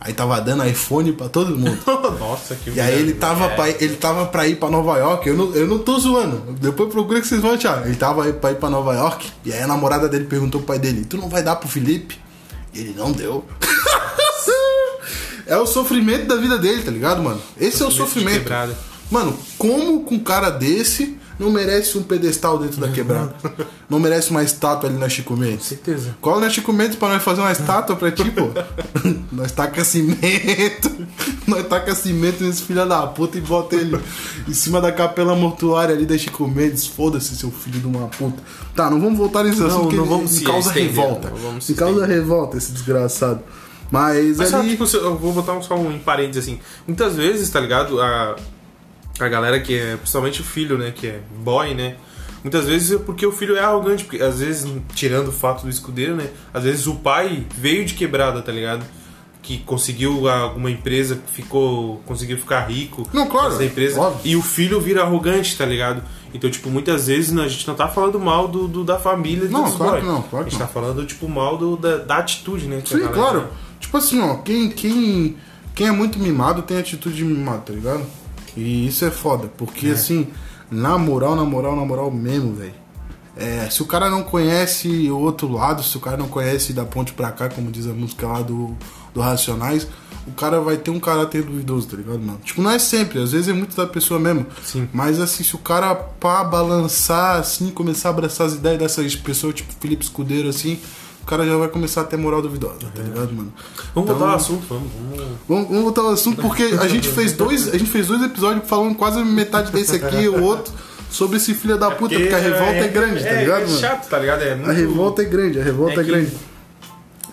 Aí 0.00 0.12
tava 0.12 0.40
dando 0.40 0.64
iPhone 0.68 1.10
pra 1.14 1.28
todo 1.28 1.58
mundo. 1.58 1.76
Nossa, 2.16 2.54
que 2.54 2.70
E 2.70 2.80
aí 2.80 2.94
ele 2.96 3.14
tava, 3.14 3.46
É. 3.46 3.48
pra, 3.56 3.68
ele 3.70 3.96
tava 3.96 4.26
pra 4.26 4.46
ir 4.46 4.54
pra 4.54 4.70
Nova 4.70 4.96
York, 4.96 5.28
eu 5.28 5.34
não, 5.36 5.52
eu 5.52 5.66
não 5.66 5.80
tô 5.80 5.98
zoando. 5.98 6.54
Depois 6.60 6.88
procura 6.92 7.20
que 7.20 7.26
vocês 7.26 7.42
vão 7.42 7.54
achar. 7.54 7.84
Ele 7.84 7.96
tava 7.96 8.32
pra 8.34 8.52
ir 8.52 8.56
pra 8.58 8.70
Nova 8.70 8.94
York, 8.94 9.28
e 9.44 9.52
aí 9.52 9.62
a 9.62 9.66
namorada 9.66 10.08
dele 10.08 10.26
perguntou 10.26 10.60
pro 10.60 10.68
pai 10.68 10.78
dele, 10.78 11.04
tu 11.04 11.16
não 11.16 11.28
vai 11.28 11.42
dar 11.42 11.56
pro 11.56 11.68
Felipe? 11.68 12.20
E 12.72 12.78
ele 12.78 12.94
não 12.96 13.10
deu. 13.10 13.44
é 15.46 15.56
o 15.56 15.66
sofrimento 15.66 16.26
da 16.28 16.36
vida 16.36 16.56
dele, 16.56 16.84
tá 16.84 16.90
ligado, 16.92 17.20
mano? 17.20 17.42
Esse 17.60 17.82
é 17.82 17.86
o 17.86 17.90
Sofrimento 17.90 18.44
sofrimento. 18.48 18.91
Mano, 19.12 19.36
como 19.58 20.00
com 20.04 20.14
um 20.14 20.18
cara 20.20 20.48
desse 20.50 21.18
não 21.38 21.50
merece 21.50 21.98
um 21.98 22.02
pedestal 22.02 22.56
dentro 22.58 22.80
da 22.80 22.88
quebrada? 22.88 23.34
não 23.90 23.98
merece 24.00 24.30
uma 24.30 24.42
estátua 24.42 24.88
ali 24.88 24.98
na 24.98 25.08
Chico 25.08 25.36
Mendes? 25.36 25.66
Certeza. 25.66 26.16
Cola 26.20 26.40
na 26.40 26.48
Chico 26.50 26.72
Mendes 26.72 26.96
pra 26.96 27.08
nós 27.08 27.22
fazer 27.22 27.42
uma 27.42 27.52
estátua 27.52 27.94
pra 27.94 28.10
ti, 28.10 28.24
pô. 28.30 28.48
nós 29.32 29.52
taca 29.52 29.84
cimento. 29.84 30.90
nós 31.46 31.66
taca 31.66 31.94
cimento 31.94 32.42
nesse 32.42 32.62
filho 32.62 32.86
da 32.86 33.06
puta 33.06 33.36
e 33.36 33.40
bota 33.42 33.76
ele 33.76 33.98
em 34.48 34.54
cima 34.54 34.80
da 34.80 34.90
capela 34.90 35.34
mortuária 35.36 35.94
ali 35.94 36.06
da 36.06 36.16
Chico 36.16 36.48
Mendes. 36.48 36.86
Foda-se, 36.86 37.36
seu 37.36 37.50
filho 37.50 37.80
de 37.80 37.86
uma 37.86 38.06
puta. 38.08 38.42
Tá, 38.74 38.88
não 38.90 38.98
vamos 39.00 39.18
voltar 39.18 39.44
nesse 39.44 39.60
Não, 39.60 39.66
assunto 39.66 39.88
que 39.88 39.96
não 39.96 40.06
vamos 40.06 40.30
me 40.32 40.38
se 40.38 40.44
causa 40.44 40.68
estender, 40.68 40.88
revolta. 40.94 41.28
não 41.30 41.36
vamos 41.36 41.64
se 41.66 41.72
Me 41.72 41.78
causa 41.78 42.06
revolta 42.06 42.56
esse 42.56 42.72
desgraçado. 42.72 43.40
Mas, 43.90 44.38
Mas 44.38 44.48
sabe, 44.48 44.62
ali... 44.62 44.70
tipo, 44.70 44.86
se 44.86 44.96
eu 44.96 45.18
vou 45.18 45.34
botar 45.34 45.52
um- 45.52 45.60
só 45.62 45.74
um 45.76 45.92
em 45.92 45.98
parênteses 45.98 46.44
assim. 46.44 46.58
Muitas 46.86 47.14
vezes, 47.16 47.50
tá 47.50 47.60
ligado? 47.60 48.00
A, 48.00 48.36
a 49.20 49.28
galera 49.28 49.60
que 49.60 49.76
é, 49.78 49.96
principalmente 49.96 50.40
o 50.40 50.44
filho, 50.44 50.78
né? 50.78 50.92
Que 50.94 51.06
é 51.08 51.20
boy, 51.42 51.74
né? 51.74 51.96
Muitas 52.42 52.66
vezes 52.66 52.92
é 52.92 52.98
porque 52.98 53.24
o 53.24 53.30
filho 53.30 53.56
é 53.56 53.60
arrogante, 53.60 54.04
porque 54.04 54.22
às 54.22 54.40
vezes, 54.40 54.70
tirando 54.94 55.28
o 55.28 55.32
fato 55.32 55.62
do 55.62 55.70
escudeiro, 55.70 56.16
né? 56.16 56.28
Às 56.52 56.64
vezes 56.64 56.86
o 56.86 56.96
pai 56.96 57.46
veio 57.56 57.84
de 57.84 57.94
quebrada, 57.94 58.42
tá 58.42 58.50
ligado? 58.50 58.84
Que 59.40 59.58
conseguiu 59.58 60.28
alguma 60.28 60.70
empresa, 60.70 61.20
ficou. 61.32 62.00
conseguiu 62.06 62.36
ficar 62.38 62.60
rico. 62.68 63.08
Não, 63.12 63.26
claro, 63.28 63.54
essa 63.54 63.64
empresa. 63.64 64.00
óbvio. 64.00 64.20
E 64.24 64.34
o 64.36 64.42
filho 64.42 64.80
vira 64.80 65.02
arrogante, 65.02 65.56
tá 65.56 65.64
ligado? 65.64 66.02
Então, 66.34 66.50
tipo, 66.50 66.70
muitas 66.70 67.06
vezes 67.08 67.36
a 67.36 67.46
gente 67.46 67.66
não 67.68 67.74
tá 67.74 67.86
falando 67.88 68.18
mal 68.18 68.48
do, 68.48 68.66
do- 68.66 68.82
da 68.84 68.98
família 68.98 69.48
Não, 69.48 69.70
claro 69.70 69.92
boy. 69.92 70.00
que 70.00 70.06
não, 70.06 70.22
claro 70.22 70.46
A 70.46 70.48
gente 70.48 70.58
não. 70.58 70.66
tá 70.66 70.72
falando, 70.72 71.04
tipo, 71.04 71.28
mal 71.28 71.58
do, 71.58 71.76
da, 71.76 71.98
da 71.98 72.16
atitude, 72.18 72.66
né? 72.66 72.82
Sim, 72.84 72.94
galera- 73.00 73.12
claro. 73.14 73.48
Tipo 73.78 73.96
assim, 73.98 74.20
ó, 74.20 74.36
quem, 74.38 74.70
quem, 74.70 75.36
quem 75.74 75.88
é 75.88 75.92
muito 75.92 76.18
mimado 76.18 76.62
tem 76.62 76.78
atitude 76.78 77.16
de 77.16 77.24
mimado, 77.24 77.62
tá 77.66 77.72
ligado? 77.72 78.04
E 78.56 78.86
isso 78.86 79.04
é 79.04 79.10
foda, 79.10 79.48
porque 79.56 79.88
assim, 79.88 80.28
na 80.70 80.98
moral, 80.98 81.36
na 81.36 81.44
moral, 81.44 81.76
na 81.76 81.84
moral 81.84 82.10
mesmo, 82.10 82.54
velho. 82.54 82.82
É, 83.36 83.68
se 83.70 83.82
o 83.82 83.86
cara 83.86 84.10
não 84.10 84.22
conhece 84.22 85.10
o 85.10 85.18
outro 85.18 85.50
lado, 85.50 85.82
se 85.82 85.96
o 85.96 86.00
cara 86.00 86.18
não 86.18 86.28
conhece 86.28 86.72
da 86.72 86.84
ponte 86.84 87.14
pra 87.14 87.30
cá, 87.32 87.48
como 87.48 87.70
diz 87.70 87.86
a 87.86 87.92
música 87.92 88.26
lá 88.26 88.42
do, 88.42 88.76
do 89.14 89.20
Racionais, 89.20 89.88
o 90.26 90.32
cara 90.32 90.60
vai 90.60 90.76
ter 90.76 90.90
um 90.90 91.00
caráter 91.00 91.42
duvidoso, 91.42 91.88
tá 91.88 91.96
ligado, 91.96 92.18
mano? 92.20 92.38
Tipo, 92.44 92.62
não 92.62 92.70
é 92.70 92.78
sempre, 92.78 93.20
às 93.20 93.32
vezes 93.32 93.48
é 93.48 93.52
muito 93.52 93.74
da 93.74 93.86
pessoa 93.86 94.20
mesmo. 94.20 94.46
Sim. 94.62 94.88
Mas 94.92 95.18
assim, 95.18 95.42
se 95.42 95.54
o 95.54 95.58
cara 95.58 95.94
pá, 95.94 96.44
balançar 96.44 97.40
assim, 97.40 97.70
começar 97.70 98.10
a 98.10 98.12
abraçar 98.12 98.46
as 98.46 98.54
ideias 98.54 98.78
dessas 98.78 99.16
pessoas, 99.16 99.54
tipo 99.54 99.72
Felipe 99.80 100.04
Escudeiro, 100.04 100.48
assim, 100.48 100.78
o 101.22 101.26
cara 101.26 101.46
já 101.46 101.56
vai 101.56 101.68
começar 101.68 102.00
a 102.02 102.04
ter 102.04 102.16
moral 102.16 102.42
duvidosa, 102.42 102.74
tá 102.94 103.02
ligado, 103.02 103.32
mano? 103.32 103.52
Vamos 103.94 104.10
Então- 104.10 104.16
voltar 104.16 104.30
ao 104.30 104.36
assunto, 104.36 104.64
vamos. 104.68 104.88
vamos. 105.16 105.28
Vamos, 105.48 105.68
vamos 105.68 105.82
voltar 105.82 106.00
ao 106.02 106.10
assunto 106.10 106.40
porque 106.42 106.62
a 106.80 106.88
gente 106.88 107.08
fez 107.08 107.32
dois, 107.32 107.68
a 107.68 107.78
gente 107.78 107.90
fez 107.90 108.06
dois 108.08 108.22
episódios 108.22 108.66
falando 108.68 108.94
quase 108.94 109.22
metade 109.24 109.70
desse 109.72 109.96
aqui, 109.96 110.28
o 110.28 110.42
outro 110.42 110.72
sobre 111.10 111.36
esse 111.36 111.54
filho 111.54 111.76
da 111.78 111.90
puta, 111.90 112.14
porque 112.18 112.34
a 112.34 112.38
revolta 112.38 112.72
é, 112.72 112.88
grande, 112.88 113.22
tá 113.22 113.32
ligado, 113.32 113.62
É 113.62 113.66
mano? 113.66 113.78
chato, 113.78 114.08
tá 114.08 114.18
ligado? 114.18 114.42
É 114.42 114.54
muito... 114.54 114.70
A 114.70 114.72
revolta 114.72 115.22
é 115.22 115.24
grande, 115.26 115.60
a 115.60 115.64
revolta 115.64 115.92
é, 115.92 116.00
É 116.00 116.04
que- 116.04 116.10
grande. 116.10 116.32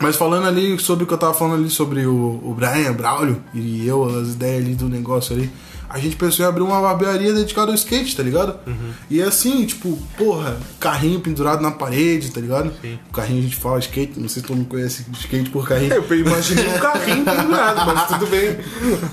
Mas 0.02 0.16
falando 0.16 0.48
ali 0.48 0.80
sobre 0.80 1.04
o 1.04 1.08
que 1.08 1.14
eu 1.14 1.18
tava 1.18 1.34
falando 1.34 1.60
ali 1.60 1.70
sobre 1.70 2.06
o, 2.06 2.14
o 2.44 2.54
Brian 2.58 2.94
Braulio 2.94 3.42
e 3.54 3.86
eu, 3.86 4.04
as 4.22 4.30
ideias 4.30 4.64
ali 4.64 4.74
do 4.76 4.88
negócio 4.88 5.36
ali, 5.36 5.52
a 5.90 5.98
gente 5.98 6.16
pensou 6.16 6.46
em 6.46 6.48
abrir 6.48 6.62
uma 6.62 6.80
barbearia 6.80 7.34
dedicada 7.34 7.72
ao 7.72 7.76
skate, 7.76 8.16
tá 8.16 8.22
ligado? 8.22 8.60
Uhum. 8.68 8.92
E 9.10 9.22
assim, 9.24 9.66
tipo, 9.66 9.98
porra, 10.16 10.58
carrinho 10.80 11.20
pendurado 11.20 11.62
na 11.62 11.72
parede, 11.72 12.30
tá 12.30 12.40
ligado? 12.40 12.72
Sim. 12.80 13.00
O 13.10 13.14
carrinho 13.14 13.40
a 13.40 13.42
gente 13.42 13.56
fala 13.56 13.80
skate, 13.80 14.20
não 14.20 14.30
sei 14.30 14.44
se 14.44 14.48
todo 14.48 14.58
mundo 14.58 14.70
conhece 14.70 15.04
skate 15.14 15.50
por 15.50 15.68
carrinho. 15.68 15.92
Eu 15.94 16.20
imaginei 16.20 16.68
um 16.68 16.78
carrinho 16.78 17.26
pendurado, 17.26 17.86
mas 17.88 18.08
tudo 18.08 18.28
bem. 18.28 18.58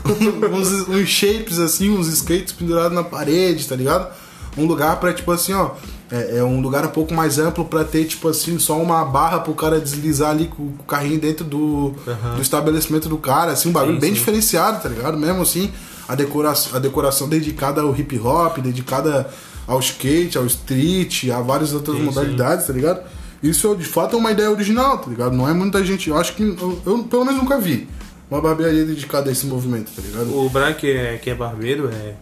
uns, 0.52 0.88
uns 0.88 1.08
shapes 1.08 1.58
assim, 1.58 1.88
uns 1.88 2.08
skates 2.08 2.52
pendurados 2.52 2.92
na 2.92 3.02
parede, 3.02 3.66
tá 3.66 3.74
ligado? 3.74 4.12
Um 4.54 4.66
lugar 4.66 5.00
pra, 5.00 5.14
tipo 5.14 5.32
assim, 5.32 5.54
ó. 5.54 5.70
É, 6.10 6.38
é 6.38 6.44
um 6.44 6.60
lugar 6.60 6.84
um 6.84 6.90
pouco 6.90 7.12
mais 7.12 7.38
amplo 7.38 7.64
pra 7.64 7.84
ter, 7.84 8.04
tipo 8.04 8.28
assim, 8.28 8.58
só 8.58 8.80
uma 8.80 9.04
barra 9.04 9.40
pro 9.40 9.54
cara 9.54 9.80
deslizar 9.80 10.30
ali 10.30 10.46
com 10.46 10.62
o 10.62 10.84
carrinho 10.86 11.18
dentro 11.18 11.44
do, 11.44 11.94
do 12.36 12.40
estabelecimento 12.40 13.08
do 13.08 13.16
cara, 13.16 13.52
assim, 13.52 13.70
um 13.70 13.72
bagulho 13.72 13.94
Sim, 13.94 14.00
bem 14.00 14.10
sim. 14.10 14.16
diferenciado, 14.16 14.80
tá 14.80 14.88
ligado? 14.88 15.16
Mesmo 15.18 15.42
assim, 15.42 15.72
a 16.08 16.14
decoração, 16.14 16.76
a 16.76 16.78
decoração 16.78 17.28
dedicada 17.28 17.80
ao 17.80 17.94
hip 17.96 18.18
hop, 18.18 18.58
dedicada 18.58 19.28
ao 19.66 19.80
skate, 19.80 20.38
ao 20.38 20.46
street, 20.46 21.28
a 21.28 21.40
várias 21.40 21.72
outras 21.72 21.96
Sim, 21.96 22.04
modalidades, 22.04 22.66
tá 22.66 22.72
ligado? 22.72 23.00
Isso 23.42 23.74
de 23.74 23.84
fato 23.84 24.16
é 24.16 24.18
uma 24.18 24.30
ideia 24.30 24.50
original, 24.50 24.98
tá 24.98 25.10
ligado? 25.10 25.36
Não 25.36 25.48
é 25.48 25.52
muita 25.52 25.84
gente, 25.84 26.08
eu 26.08 26.16
acho 26.16 26.34
que 26.34 26.42
eu, 26.42 26.82
eu 26.86 27.04
pelo 27.04 27.24
menos 27.24 27.40
nunca 27.40 27.58
vi 27.58 27.88
uma 28.30 28.40
barbearia 28.40 28.84
dedicada 28.84 29.28
a 29.28 29.32
esse 29.32 29.46
movimento, 29.46 29.90
tá 29.94 30.02
ligado? 30.02 30.36
O 30.36 30.48
Brian, 30.48 30.74
que 30.74 30.90
é, 30.90 31.18
que 31.18 31.30
é 31.30 31.34
barbeiro, 31.34 31.88
é. 31.92 32.14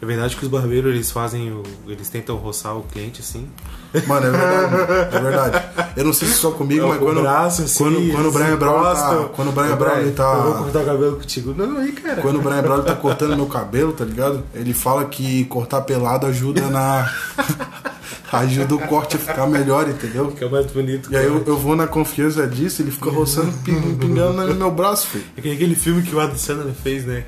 É 0.00 0.06
verdade 0.06 0.36
que 0.36 0.44
os 0.44 0.50
barbeiros 0.50 0.94
eles 0.94 1.10
fazem 1.10 1.50
o. 1.50 1.62
Eles 1.88 2.08
tentam 2.08 2.36
roçar 2.36 2.76
o 2.76 2.84
cliente 2.84 3.20
assim. 3.20 3.48
Mano, 4.06 4.26
é 4.26 4.30
verdade. 4.30 5.16
É 5.16 5.20
verdade. 5.20 5.64
Eu 5.96 6.04
não 6.04 6.12
sei 6.12 6.28
se 6.28 6.34
só 6.34 6.50
comigo, 6.50 6.86
mas 6.88 6.98
quando, 6.98 7.26
assim, 7.26 7.66
quando, 7.82 8.12
quando 8.12 8.28
o 8.28 8.32
Brian 8.32 8.56
Brown 8.56 8.82
tá. 8.82 9.28
Quando 9.34 9.48
o 9.48 9.52
Brian 9.52 9.76
Brown 9.76 9.96
ele 9.98 10.08
Eu 10.10 10.42
vou 10.42 10.52
tá. 10.52 10.58
cortar 10.58 10.78
o 10.80 10.84
cabelo 10.84 11.16
contigo. 11.16 11.54
Não, 11.56 11.78
aí, 11.78 11.92
cara. 11.92 12.20
Quando 12.22 12.36
o 12.36 12.42
Brian 12.42 12.62
Brown 12.62 12.82
tá 12.82 12.94
cortando 12.94 13.34
meu 13.36 13.46
cabelo, 13.46 13.92
tá 13.92 14.04
ligado? 14.04 14.44
Ele 14.54 14.74
fala 14.74 15.04
que 15.06 15.44
cortar 15.46 15.80
pelado 15.82 16.26
ajuda 16.26 16.68
na. 16.68 17.10
ajuda 18.32 18.74
o 18.74 18.78
corte 18.78 19.16
a 19.16 19.18
ficar 19.18 19.46
melhor, 19.46 19.88
entendeu? 19.88 20.30
Fica 20.30 20.48
mais 20.48 20.66
bonito. 20.66 21.10
E 21.10 21.16
aí 21.16 21.24
eu, 21.24 21.42
eu 21.46 21.56
vou 21.56 21.74
na 21.74 21.86
confiança 21.86 22.46
disso, 22.46 22.82
ele 22.82 22.90
fica 22.90 23.10
roçando, 23.10 23.50
ping- 23.64 23.96
pingando 23.96 24.46
no 24.46 24.54
meu 24.54 24.70
braço, 24.70 25.06
filho. 25.06 25.24
É 25.36 25.40
que 25.40 25.50
aquele 25.50 25.74
filme 25.74 26.02
que 26.02 26.14
o 26.14 26.20
Adam 26.20 26.36
Sandler 26.36 26.74
fez, 26.74 27.06
né? 27.06 27.24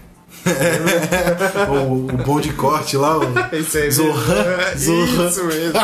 O, 1.69 2.07
o 2.07 2.17
bom 2.25 2.41
de 2.41 2.53
corte 2.55 2.97
lá, 2.97 3.19
o 3.19 3.25
Isso 3.55 3.77
aí. 3.77 3.91
Zohan. 3.91 4.77
Zohan. 4.77 5.29
Isso 5.29 5.45
mesmo. 5.45 5.79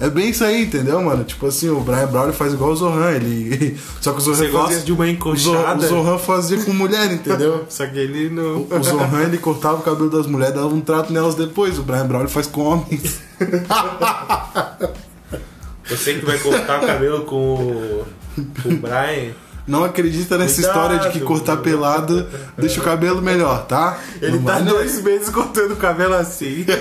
É 0.00 0.08
bem 0.08 0.30
isso 0.30 0.42
aí, 0.44 0.64
entendeu, 0.64 1.00
mano? 1.02 1.22
Tipo 1.24 1.46
assim, 1.46 1.68
o 1.68 1.80
Brian 1.80 2.06
Brown 2.06 2.32
faz 2.32 2.54
igual 2.54 2.70
o 2.70 2.76
Zohan, 2.76 3.10
ele. 3.12 3.78
Só 4.00 4.12
que 4.12 4.18
o 4.18 4.20
Zohan 4.20 4.36
Você 4.36 4.48
fazia... 4.48 4.78
de 4.80 4.92
uma 4.92 5.04
o 5.04 5.08
encoxada. 5.08 5.84
O 5.84 5.88
Zohan 5.88 6.18
fazia 6.18 6.64
com 6.64 6.72
mulher, 6.72 7.12
entendeu? 7.12 7.66
Só 7.68 7.86
que 7.86 7.98
ele 7.98 8.30
não. 8.30 8.62
O 8.62 8.82
Zohan 8.82 9.24
ele 9.24 9.38
cortava 9.38 9.76
o 9.76 9.82
cabelo 9.82 10.10
das 10.10 10.26
mulheres, 10.26 10.54
dava 10.54 10.68
um 10.68 10.80
trato 10.80 11.12
nelas 11.12 11.34
depois. 11.34 11.78
O 11.78 11.82
Brian 11.82 12.06
Brown 12.06 12.26
faz 12.28 12.46
com 12.46 12.62
homens. 12.62 13.20
Você 15.88 16.14
que 16.14 16.24
vai 16.24 16.38
cortar 16.38 16.82
o 16.82 16.86
cabelo 16.86 17.24
com 17.24 17.54
o, 17.54 18.06
com 18.62 18.68
o 18.68 18.76
Brian. 18.76 19.32
Não 19.66 19.84
acredita 19.84 20.36
nessa 20.36 20.54
Cuidado. 20.56 20.70
história 20.72 20.98
de 20.98 21.10
que 21.10 21.20
cortar 21.24 21.58
pelado 21.58 22.26
deixa 22.58 22.80
o 22.80 22.84
cabelo 22.84 23.22
melhor, 23.22 23.64
tá? 23.66 23.98
Ele 24.20 24.38
não 24.38 24.42
tá 24.42 24.52
vai, 24.54 24.62
não. 24.62 24.72
dois 24.72 25.02
meses 25.02 25.28
cortando 25.28 25.72
o 25.72 25.76
cabelo 25.76 26.14
assim. 26.14 26.66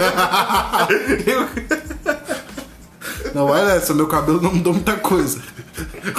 Não 3.34 3.48
vai 3.48 3.64
nessa, 3.66 3.94
meu 3.94 4.08
cabelo 4.08 4.42
não 4.42 4.54
mudou 4.54 4.74
muita 4.74 4.98
coisa. 4.98 5.40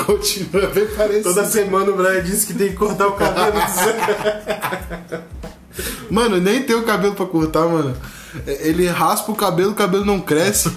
Continua 0.06 0.68
bem 0.68 0.86
parecido. 0.86 1.24
Toda 1.34 1.44
semana 1.44 1.90
o 1.90 1.96
Brian 1.96 2.22
disse 2.22 2.46
que 2.46 2.54
tem 2.54 2.68
que 2.70 2.74
cortar 2.76 3.06
o 3.08 3.12
cabelo. 3.12 3.52
Mano, 6.10 6.38
nem 6.38 6.62
tem 6.62 6.76
o 6.76 6.84
cabelo 6.84 7.14
pra 7.14 7.26
cortar, 7.26 7.66
mano. 7.66 7.94
Ele 8.46 8.86
raspa 8.88 9.30
o 9.32 9.34
cabelo, 9.34 9.72
o 9.72 9.74
cabelo 9.74 10.04
não 10.04 10.20
cresce 10.20 10.70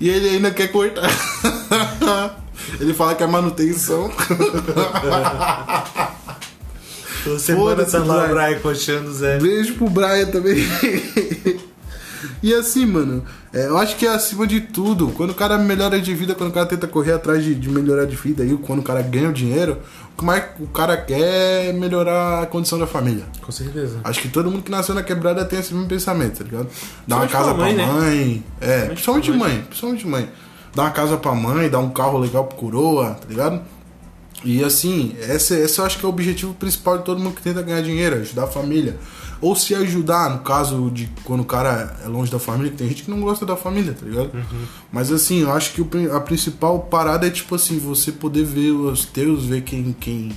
e 0.00 0.08
ele 0.08 0.28
ainda 0.28 0.50
quer 0.50 0.68
cortar. 0.68 1.08
Ele 2.78 2.92
fala 2.94 3.14
que 3.14 3.22
é 3.22 3.26
manutenção. 3.26 4.10
Toda 7.24 7.38
semana 7.38 7.84
tá 7.84 7.98
lá 7.98 8.24
o 8.24 8.28
Brian. 8.28 8.34
Brian 8.34 8.60
coxando 8.60 9.10
o 9.10 9.14
Zé. 9.14 9.38
Beijo 9.38 9.74
pro 9.74 9.90
Brian 9.90 10.26
também. 10.26 10.56
E 12.42 12.54
assim, 12.54 12.86
mano, 12.86 13.22
é, 13.52 13.66
eu 13.66 13.76
acho 13.76 13.96
que 13.96 14.06
é 14.06 14.10
acima 14.10 14.46
de 14.46 14.60
tudo, 14.60 15.08
quando 15.08 15.30
o 15.30 15.34
cara 15.34 15.58
melhora 15.58 16.00
de 16.00 16.14
vida, 16.14 16.34
quando 16.34 16.50
o 16.50 16.52
cara 16.52 16.66
tenta 16.66 16.86
correr 16.86 17.12
atrás 17.12 17.44
de, 17.44 17.54
de 17.54 17.68
melhorar 17.68 18.06
de 18.06 18.16
vida, 18.16 18.42
aí, 18.42 18.56
quando 18.56 18.80
o 18.80 18.82
cara 18.82 19.02
ganha 19.02 19.28
o 19.28 19.32
dinheiro, 19.32 19.78
o 20.14 20.18
que 20.18 20.24
mais 20.24 20.44
o 20.58 20.66
cara 20.66 20.96
quer 20.96 21.68
é 21.68 21.72
melhorar 21.72 22.42
a 22.42 22.46
condição 22.46 22.78
da 22.78 22.86
família. 22.86 23.24
Com 23.42 23.52
certeza. 23.52 24.00
Acho 24.04 24.20
que 24.22 24.28
todo 24.28 24.50
mundo 24.50 24.62
que 24.62 24.70
nasceu 24.70 24.94
na 24.94 25.02
quebrada 25.02 25.44
tem 25.44 25.58
esse 25.58 25.74
mesmo 25.74 25.88
pensamento, 25.88 26.38
tá 26.38 26.44
ligado? 26.44 26.68
Dar 27.06 27.16
uma 27.16 27.26
casa 27.26 27.54
pra 27.54 27.64
mãe, 27.64 27.74
né? 27.74 27.86
mãe. 27.86 28.44
É, 28.60 28.86
principalmente 28.86 29.30
mãe. 29.30 29.38
mãe, 29.38 29.62
principalmente 29.62 30.06
mãe. 30.06 30.28
Dar 30.74 30.84
uma 30.84 30.90
casa 30.90 31.16
pra 31.16 31.34
mãe, 31.34 31.68
dar 31.68 31.80
um 31.80 31.90
carro 31.90 32.18
legal 32.18 32.44
pro 32.44 32.56
coroa, 32.56 33.14
tá 33.14 33.26
ligado? 33.28 33.62
E 34.44 34.64
assim, 34.64 35.14
esse, 35.20 35.54
esse 35.54 35.78
eu 35.78 35.84
acho 35.84 35.98
que 35.98 36.04
é 36.04 36.08
o 36.08 36.10
objetivo 36.10 36.54
principal 36.54 36.98
de 36.98 37.04
todo 37.04 37.20
mundo 37.20 37.34
que 37.34 37.42
tenta 37.42 37.60
ganhar 37.60 37.82
dinheiro, 37.82 38.16
ajudar 38.16 38.44
a 38.44 38.46
família. 38.46 38.96
Ou 39.40 39.56
se 39.56 39.74
ajudar, 39.74 40.30
no 40.30 40.38
caso 40.40 40.90
de 40.90 41.10
quando 41.24 41.40
o 41.40 41.44
cara 41.44 41.98
é 42.04 42.08
longe 42.08 42.30
da 42.30 42.38
família, 42.38 42.72
tem 42.76 42.88
gente 42.88 43.04
que 43.04 43.10
não 43.10 43.20
gosta 43.20 43.44
da 43.44 43.56
família, 43.56 43.94
tá 43.98 44.04
ligado? 44.04 44.30
Mas 44.92 45.10
assim, 45.10 45.40
eu 45.42 45.52
acho 45.52 45.72
que 45.72 45.84
a 46.10 46.20
principal 46.20 46.78
parada 46.80 47.26
é 47.26 47.30
tipo 47.30 47.54
assim, 47.54 47.78
você 47.78 48.12
poder 48.12 48.44
ver 48.44 48.70
os 48.70 49.04
teus, 49.04 49.44
ver 49.44 49.62
quem, 49.62 49.94
quem, 49.98 50.32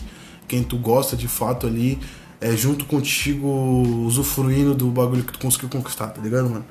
quem 0.47 0.63
tu 0.63 0.77
gosta 0.77 1.15
de 1.17 1.27
fato 1.27 1.67
ali, 1.67 1.99
é 2.39 2.55
junto 2.55 2.85
contigo, 2.85 3.47
usufruindo 4.05 4.73
do 4.73 4.87
bagulho 4.87 5.23
que 5.23 5.33
tu 5.33 5.39
conseguiu 5.39 5.69
conquistar, 5.69 6.07
tá 6.07 6.21
ligado, 6.21 6.49
mano? 6.49 6.65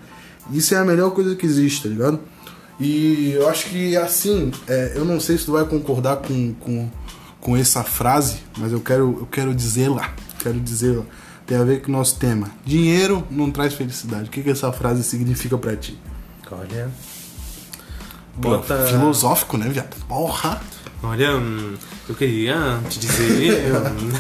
Isso 0.51 0.75
é 0.75 0.79
a 0.79 0.85
melhor 0.85 1.11
coisa 1.13 1.35
que 1.35 1.47
existe, 1.47 1.83
tá 1.83 1.89
ligado? 1.89 2.19
E 2.81 3.33
eu 3.33 3.49
acho 3.49 3.67
que 3.67 3.97
assim, 3.97 4.51
é, 4.69 4.93
eu 4.95 5.05
não 5.05 5.21
sei 5.21 5.39
se 5.39 5.45
tu 5.45 5.53
vai 5.53 5.65
concordar 5.65 6.17
com, 6.17 6.55
com, 6.55 6.91
com 7.41 7.57
essa 7.57 7.83
frase, 7.83 8.39
mas 8.59 8.73
eu 8.73 8.81
quero, 8.81 9.19
eu 9.21 9.27
quero 9.27 9.55
dizê-la. 9.55 10.13
Quero 10.39 10.59
dizê-la. 10.59 11.05
Tem 11.47 11.57
a 11.59 11.65
ver 11.65 11.83
com 11.83 11.89
o 11.89 11.93
nosso 11.93 12.19
tema. 12.19 12.51
Dinheiro 12.65 13.27
não 13.31 13.51
traz 13.51 13.75
felicidade. 13.75 14.29
O 14.29 14.31
que, 14.31 14.43
que 14.43 14.51
essa 14.51 14.73
frase 14.73 15.03
significa 15.05 15.59
pra 15.59 15.77
ti? 15.77 15.99
Olha. 16.51 16.91
Pô, 18.41 18.51
Bota. 18.51 18.87
Filosófico, 18.87 19.57
né, 19.57 19.69
viado? 19.69 19.95
Porra! 20.07 20.61
Olha, 21.05 21.37
hum, 21.37 21.75
eu 22.09 22.15
queria 22.15 22.79
te 22.89 23.01
dizer. 23.01 23.73
hum, 23.75 24.13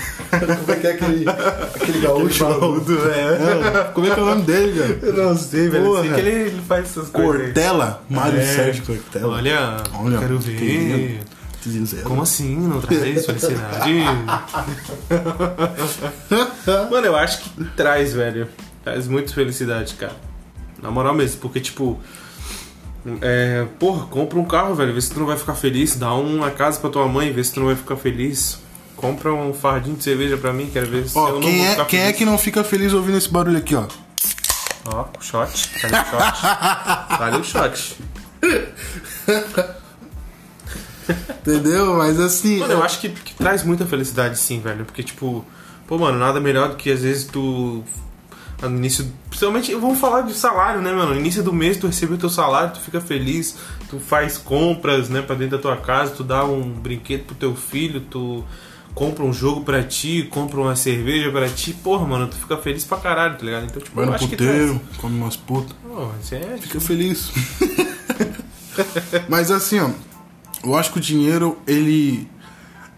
Como 0.58 0.72
é 0.72 0.76
que 0.76 0.86
é 0.88 0.92
aquele, 0.92 1.24
aquele 1.28 2.00
gaúcho? 2.00 2.44
barbudo, 2.44 2.98
é. 3.10 3.84
Como 3.94 4.06
é 4.06 4.10
que 4.14 4.18
é 4.18 4.22
o 4.22 4.26
nome 4.26 4.42
dele, 4.42 4.72
velho? 4.72 4.98
Eu 5.02 5.12
não 5.28 5.36
sei, 5.36 5.68
velho. 5.68 5.84
Eu 5.86 5.94
sei 6.00 6.10
Porra. 6.10 6.14
que 6.14 6.20
ele, 6.28 6.40
ele 6.48 6.62
faz 6.66 6.84
essas 6.86 7.08
coisas. 7.08 7.36
aí. 7.36 7.42
Cortella? 7.46 8.02
Mário 8.10 8.40
É. 8.40 8.44
Sérgio 8.44 8.84
Cortella. 8.84 9.28
Olha, 9.36 9.76
Olha, 9.94 10.18
quero 10.18 10.38
que 10.40 10.50
ver. 10.50 11.20
Te 11.62 11.68
dizer. 11.70 12.02
Como 12.02 12.22
assim? 12.22 12.56
Não 12.58 12.80
traz 12.80 13.26
felicidade? 13.26 13.92
Mano, 16.90 17.06
eu 17.06 17.14
acho 17.16 17.42
que 17.42 17.64
traz, 17.76 18.12
velho. 18.12 18.48
Traz 18.82 19.06
muito 19.06 19.32
felicidade, 19.32 19.94
cara. 19.94 20.16
Na 20.82 20.90
moral 20.90 21.14
mesmo, 21.14 21.40
porque, 21.40 21.60
tipo. 21.60 22.00
É, 23.20 23.66
porra, 23.78 24.06
compra 24.06 24.38
um 24.38 24.44
carro, 24.44 24.74
velho. 24.74 24.94
Vê 24.94 25.00
se 25.00 25.10
tu 25.12 25.18
não 25.18 25.26
vai 25.26 25.36
ficar 25.36 25.54
feliz. 25.54 25.96
Dá 25.96 26.14
uma 26.14 26.50
casa 26.50 26.78
pra 26.78 26.88
tua 26.90 27.06
mãe, 27.08 27.32
vê 27.32 27.42
se 27.42 27.52
tu 27.52 27.60
não 27.60 27.66
vai 27.66 27.76
ficar 27.76 27.96
feliz. 27.96 28.58
Compra 28.96 29.32
um 29.32 29.52
fardinho 29.52 29.96
de 29.96 30.04
cerveja 30.04 30.36
pra 30.36 30.52
mim, 30.52 30.70
quero 30.72 30.86
ver 30.86 31.08
se 31.08 31.16
eu 31.16 31.22
Ó, 31.22 31.32
não 31.32 31.40
quem, 31.40 31.56
vou 31.58 31.66
é, 31.66 31.70
ficar 31.70 31.84
quem 31.86 31.98
é 31.98 32.02
feliz. 32.04 32.18
que 32.18 32.24
não 32.24 32.38
fica 32.38 32.62
feliz 32.62 32.92
ouvindo 32.92 33.18
esse 33.18 33.28
barulho 33.28 33.58
aqui, 33.58 33.74
ó? 33.74 33.86
Ó, 34.86 35.06
o 35.18 35.22
shot. 35.22 35.70
Cadê 35.80 35.96
o 35.96 36.04
shot? 36.04 36.40
Cadê 37.18 37.36
o 37.36 37.44
shot? 37.44 37.96
Entendeu? 41.40 41.94
Mas 41.96 42.20
assim. 42.20 42.58
Mano, 42.58 42.74
eu 42.74 42.82
acho 42.84 43.00
que, 43.00 43.08
que 43.08 43.34
traz 43.34 43.64
muita 43.64 43.84
felicidade 43.86 44.38
sim, 44.38 44.60
velho. 44.60 44.84
Porque, 44.84 45.02
tipo, 45.02 45.44
pô, 45.86 45.98
mano, 45.98 46.18
nada 46.18 46.40
melhor 46.40 46.70
do 46.70 46.76
que 46.76 46.90
às 46.90 47.00
vezes 47.02 47.24
tu. 47.24 47.82
No 48.68 48.76
início. 48.76 49.10
Principalmente, 49.28 49.74
vamos 49.74 49.98
falar 49.98 50.22
de 50.22 50.34
salário, 50.34 50.80
né, 50.80 50.92
mano? 50.92 51.14
No 51.14 51.20
início 51.20 51.42
do 51.42 51.52
mês 51.52 51.76
tu 51.76 51.86
recebe 51.86 52.14
o 52.14 52.18
teu 52.18 52.28
salário, 52.30 52.74
tu 52.74 52.80
fica 52.80 53.00
feliz, 53.00 53.56
tu 53.90 53.98
faz 53.98 54.38
compras, 54.38 55.08
né, 55.08 55.20
pra 55.22 55.34
dentro 55.34 55.56
da 55.56 55.62
tua 55.62 55.76
casa, 55.76 56.12
tu 56.12 56.22
dá 56.24 56.44
um 56.44 56.62
brinquedo 56.70 57.24
pro 57.24 57.34
teu 57.34 57.54
filho, 57.54 58.00
tu 58.00 58.44
compra 58.94 59.24
um 59.24 59.32
jogo 59.32 59.62
pra 59.62 59.82
ti, 59.82 60.28
compra 60.30 60.60
uma 60.60 60.76
cerveja 60.76 61.30
pra 61.30 61.48
ti, 61.48 61.72
porra, 61.72 62.06
mano, 62.06 62.28
tu 62.28 62.36
fica 62.36 62.56
feliz 62.56 62.84
pra 62.84 62.98
caralho, 62.98 63.36
tá 63.36 63.44
ligado? 63.44 63.64
Então, 63.64 63.82
tipo, 63.82 63.96
Vai 63.96 64.06
no 64.06 64.18
que 64.18 64.28
puteiro, 64.28 64.80
come 64.98 65.16
umas 65.18 65.36
putas. 65.36 65.74
traz. 65.80 65.94
Pô, 65.94 66.10
isso 66.22 66.34
é. 66.34 66.58
Fica 66.58 66.80
feliz. 66.80 67.32
Mas 69.28 69.50
assim, 69.50 69.80
ó. 69.80 69.90
Eu 70.64 70.76
acho 70.76 70.92
que 70.92 70.98
o 70.98 71.00
dinheiro, 71.00 71.58
ele. 71.66 72.28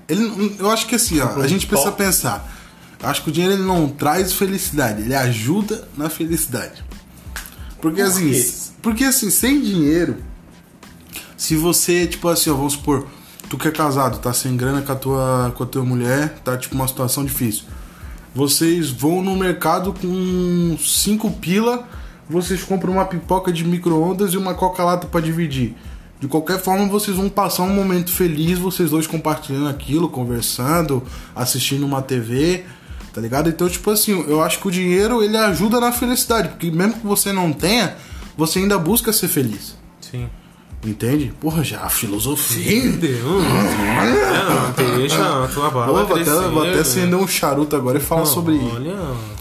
ele 0.08 0.56
eu 0.58 0.70
acho 0.70 0.86
que 0.86 0.94
assim, 0.94 1.20
ó. 1.20 1.40
A 1.40 1.46
gente 1.46 1.66
precisa 1.66 1.92
pensar. 1.92 2.53
Acho 3.02 3.22
que 3.22 3.28
o 3.30 3.32
dinheiro 3.32 3.56
ele 3.56 3.64
não 3.64 3.88
traz 3.88 4.32
felicidade, 4.32 5.02
ele 5.02 5.14
ajuda 5.14 5.86
na 5.96 6.08
felicidade. 6.08 6.84
Porque 7.80 8.00
Por 8.00 8.08
assim. 8.08 8.52
Porque 8.80 9.04
assim, 9.04 9.30
sem 9.30 9.60
dinheiro. 9.60 10.16
Se 11.36 11.56
você, 11.56 12.06
tipo 12.06 12.28
assim, 12.28 12.50
ó, 12.50 12.54
vamos 12.54 12.74
supor, 12.74 13.06
tu 13.50 13.58
que 13.58 13.68
é 13.68 13.70
casado, 13.70 14.18
tá 14.18 14.32
sem 14.32 14.56
grana 14.56 14.80
com 14.80 14.92
a 14.92 14.94
tua, 14.94 15.52
com 15.54 15.64
a 15.64 15.66
tua 15.66 15.84
mulher, 15.84 16.38
tá 16.42 16.56
tipo 16.56 16.74
uma 16.74 16.88
situação 16.88 17.24
difícil. 17.24 17.64
Vocês 18.34 18.90
vão 18.90 19.22
no 19.22 19.36
mercado 19.36 19.92
com 19.92 20.76
cinco 20.78 21.30
pila, 21.30 21.86
vocês 22.28 22.62
compram 22.62 22.94
uma 22.94 23.04
pipoca 23.04 23.52
de 23.52 23.64
micro-ondas 23.64 24.32
e 24.32 24.38
uma 24.38 24.54
coca-lata 24.54 25.06
pra 25.06 25.20
dividir. 25.20 25.76
De 26.18 26.26
qualquer 26.26 26.58
forma, 26.58 26.86
vocês 26.86 27.16
vão 27.16 27.28
passar 27.28 27.64
um 27.64 27.74
momento 27.74 28.10
feliz, 28.10 28.58
vocês 28.58 28.90
dois 28.90 29.06
compartilhando 29.06 29.68
aquilo, 29.68 30.08
conversando, 30.08 31.02
assistindo 31.36 31.84
uma 31.84 32.00
TV, 32.00 32.64
tá 33.14 33.20
ligado? 33.20 33.48
Então, 33.48 33.68
tipo 33.68 33.88
assim, 33.90 34.24
eu 34.26 34.42
acho 34.42 34.58
que 34.58 34.66
o 34.66 34.70
dinheiro 34.70 35.22
ele 35.22 35.36
ajuda 35.36 35.78
na 35.80 35.92
felicidade, 35.92 36.48
porque 36.48 36.70
mesmo 36.70 36.94
que 36.94 37.06
você 37.06 37.32
não 37.32 37.52
tenha, 37.52 37.96
você 38.36 38.58
ainda 38.58 38.76
busca 38.76 39.12
ser 39.12 39.28
feliz. 39.28 39.76
Sim. 40.00 40.28
Entende? 40.84 41.32
Porra, 41.40 41.64
já 41.64 41.80
a 41.80 41.88
filosofia. 41.88 42.88
Entendeu? 42.88 43.40
Não, 43.40 44.96
deixa 44.98 45.44
a 45.44 45.48
tua 45.48 45.70
barba 45.70 46.04
vou, 46.04 46.16
até, 46.16 46.24
vou 46.24 46.62
até 46.62 46.74
né? 46.74 46.80
acender 46.80 47.18
um 47.18 47.26
charuto 47.26 47.74
agora 47.74 47.96
e 47.96 48.00
falar 48.00 48.26
sobre, 48.26 48.56
Olha, 48.56 48.94